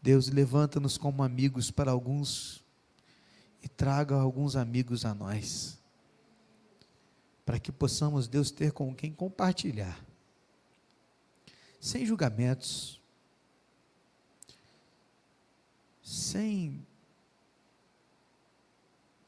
Deus, 0.00 0.28
levanta-nos 0.28 0.96
como 0.96 1.24
amigos 1.24 1.70
para 1.70 1.90
alguns 1.90 2.64
e 3.60 3.68
traga 3.68 4.14
alguns 4.14 4.54
amigos 4.54 5.04
a 5.04 5.12
nós, 5.12 5.80
para 7.44 7.58
que 7.58 7.72
possamos, 7.72 8.28
Deus, 8.28 8.52
ter 8.52 8.70
com 8.70 8.94
quem 8.94 9.12
compartilhar, 9.12 10.00
sem 11.80 12.06
julgamentos, 12.06 13.00
sem 16.00 16.86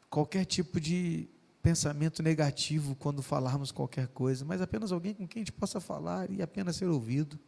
qualquer 0.08 0.44
tipo 0.44 0.80
de 0.80 1.28
pensamento 1.68 2.22
negativo 2.22 2.94
quando 2.94 3.22
falarmos 3.22 3.70
qualquer 3.70 4.08
coisa, 4.08 4.42
mas 4.42 4.62
apenas 4.62 4.90
alguém 4.90 5.12
com 5.12 5.28
quem 5.28 5.42
a 5.42 5.44
gente 5.44 5.52
possa 5.52 5.78
falar 5.78 6.30
e 6.30 6.40
apenas 6.40 6.76
ser 6.76 6.86
ouvido. 6.86 7.38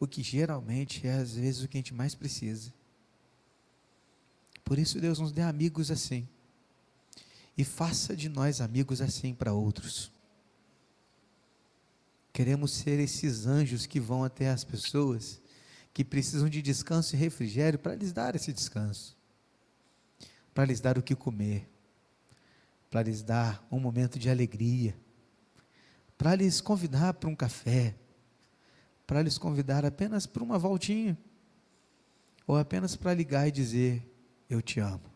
O 0.00 0.06
que 0.06 0.22
geralmente 0.22 1.06
é 1.06 1.12
às 1.12 1.34
vezes 1.34 1.62
o 1.62 1.68
que 1.68 1.76
a 1.76 1.80
gente 1.80 1.92
mais 1.92 2.14
precisa. 2.14 2.72
Por 4.64 4.78
isso 4.78 4.98
Deus 4.98 5.18
nos 5.18 5.30
dê 5.30 5.42
amigos 5.42 5.90
assim. 5.90 6.26
E 7.54 7.62
faça 7.62 8.16
de 8.16 8.30
nós 8.30 8.62
amigos 8.62 9.02
assim 9.02 9.34
para 9.34 9.52
outros. 9.52 10.10
Queremos 12.32 12.70
ser 12.70 12.98
esses 12.98 13.44
anjos 13.44 13.84
que 13.84 14.00
vão 14.00 14.24
até 14.24 14.48
as 14.48 14.64
pessoas 14.64 15.38
que 15.92 16.02
precisam 16.02 16.48
de 16.48 16.62
descanso 16.62 17.14
e 17.14 17.18
refrigério 17.18 17.78
para 17.78 17.94
lhes 17.94 18.10
dar 18.10 18.34
esse 18.34 18.54
descanso 18.54 19.17
para 20.58 20.64
lhes 20.64 20.80
dar 20.80 20.98
o 20.98 21.02
que 21.04 21.14
comer, 21.14 21.70
para 22.90 23.04
lhes 23.04 23.22
dar 23.22 23.64
um 23.70 23.78
momento 23.78 24.18
de 24.18 24.28
alegria, 24.28 24.98
para 26.16 26.34
lhes 26.34 26.60
convidar 26.60 27.14
para 27.14 27.28
um 27.28 27.36
café, 27.36 27.94
para 29.06 29.22
lhes 29.22 29.38
convidar 29.38 29.84
apenas 29.84 30.26
para 30.26 30.42
uma 30.42 30.58
voltinha, 30.58 31.16
ou 32.44 32.56
apenas 32.56 32.96
para 32.96 33.14
ligar 33.14 33.46
e 33.46 33.52
dizer: 33.52 34.04
Eu 34.50 34.60
te 34.60 34.80
amo. 34.80 35.14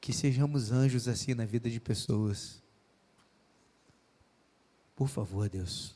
Que 0.00 0.12
sejamos 0.12 0.72
anjos 0.72 1.06
assim 1.06 1.32
na 1.32 1.44
vida 1.44 1.70
de 1.70 1.78
pessoas. 1.78 2.60
Por 4.96 5.06
favor, 5.06 5.48
Deus. 5.48 5.94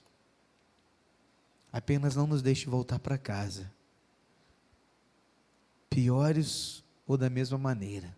Apenas 1.73 2.15
não 2.15 2.29
nos 2.29 2.43
deixe 2.43 2.71
voltar 2.71 3.01
para 3.01 3.19
casa. 3.19 3.69
Piores 5.91 6.85
ou 7.11 7.17
da 7.17 7.29
mesma 7.29 7.59
maneira. 7.59 8.17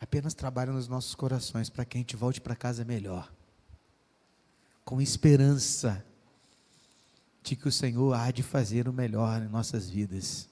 Apenas 0.00 0.32
trabalha 0.32 0.72
nos 0.72 0.88
nossos 0.88 1.14
corações 1.14 1.68
para 1.68 1.84
que 1.84 1.98
a 1.98 2.00
gente 2.00 2.16
volte 2.16 2.40
para 2.40 2.56
casa 2.56 2.86
melhor, 2.86 3.30
com 4.82 4.98
esperança, 4.98 6.02
de 7.42 7.54
que 7.54 7.68
o 7.68 7.72
Senhor 7.72 8.14
há 8.14 8.30
de 8.30 8.42
fazer 8.42 8.88
o 8.88 8.94
melhor 8.94 9.42
em 9.42 9.48
nossas 9.48 9.90
vidas, 9.90 10.48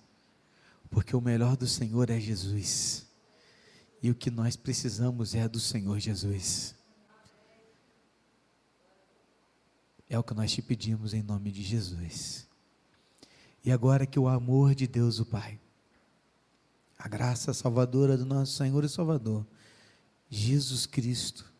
porque 0.91 1.17
o 1.17 1.21
melhor 1.21 1.57
do 1.57 1.67
Senhor 1.67 2.11
é 2.11 2.21
Jesus, 2.21 3.07
e 4.03 4.11
o 4.11 4.15
que 4.15 4.31
nós 4.31 4.55
precisamos 4.55 5.35
é 5.35 5.49
do 5.49 5.59
Senhor 5.59 5.99
Jesus. 5.99 6.75
É 10.11 10.19
o 10.19 10.23
que 10.23 10.35
nós 10.35 10.53
te 10.53 10.61
pedimos 10.61 11.15
em 11.15 11.23
nome 11.23 11.51
de 11.51 11.63
Jesus. 11.63 12.47
E 13.65 13.73
agora 13.73 14.07
que 14.07 14.19
o 14.19 14.29
amor 14.29 14.75
de 14.75 14.87
Deus, 14.87 15.19
o 15.21 15.25
Pai, 15.25 15.59
a 16.99 17.07
graça 17.07 17.55
salvadora 17.55 18.17
do 18.17 18.27
nosso 18.27 18.57
Senhor 18.57 18.83
e 18.85 18.89
Salvador, 18.89 19.47
Jesus 20.29 20.85
Cristo, 20.85 21.51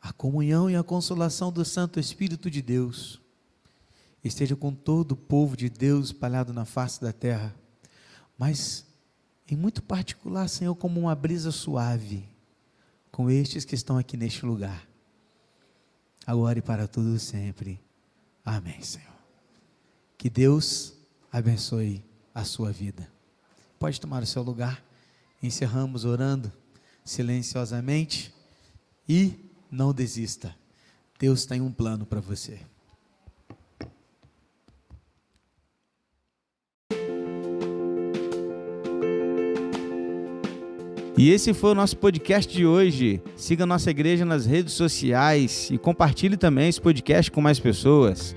a 0.00 0.12
comunhão 0.12 0.70
e 0.70 0.76
a 0.76 0.82
consolação 0.82 1.52
do 1.52 1.64
Santo 1.64 2.00
Espírito 2.00 2.50
de 2.50 2.62
Deus, 2.62 3.20
esteja 4.24 4.56
com 4.56 4.72
todo 4.72 5.12
o 5.12 5.16
povo 5.16 5.56
de 5.56 5.68
Deus 5.68 6.06
espalhado 6.06 6.52
na 6.52 6.64
face 6.64 7.00
da 7.00 7.12
terra, 7.12 7.54
mas 8.38 8.86
em 9.46 9.56
muito 9.56 9.82
particular, 9.82 10.48
Senhor, 10.48 10.74
como 10.74 10.98
uma 11.00 11.14
brisa 11.14 11.50
suave, 11.50 12.28
com 13.10 13.30
estes 13.30 13.64
que 13.64 13.74
estão 13.74 13.98
aqui 13.98 14.16
neste 14.16 14.44
lugar, 14.46 14.88
agora 16.26 16.58
e 16.58 16.62
para 16.62 16.88
tudo 16.88 17.18
sempre. 17.18 17.80
Amém, 18.44 18.80
Senhor. 18.80 19.06
Que 20.16 20.30
Deus 20.30 20.94
abençoe 21.30 22.04
a 22.34 22.44
sua 22.44 22.72
vida. 22.72 23.17
Pode 23.78 24.00
tomar 24.00 24.22
o 24.22 24.26
seu 24.26 24.42
lugar. 24.42 24.82
Encerramos 25.42 26.04
orando 26.04 26.52
silenciosamente 27.04 28.34
e 29.08 29.34
não 29.70 29.92
desista. 29.92 30.54
Deus 31.18 31.46
tem 31.46 31.60
um 31.60 31.72
plano 31.72 32.04
para 32.04 32.20
você. 32.20 32.60
E 41.16 41.30
esse 41.30 41.52
foi 41.52 41.72
o 41.72 41.74
nosso 41.74 41.96
podcast 41.96 42.52
de 42.52 42.64
hoje. 42.64 43.20
Siga 43.36 43.66
nossa 43.66 43.90
igreja 43.90 44.24
nas 44.24 44.46
redes 44.46 44.74
sociais 44.74 45.68
e 45.68 45.76
compartilhe 45.76 46.36
também 46.36 46.68
esse 46.68 46.80
podcast 46.80 47.28
com 47.32 47.40
mais 47.40 47.58
pessoas. 47.58 48.36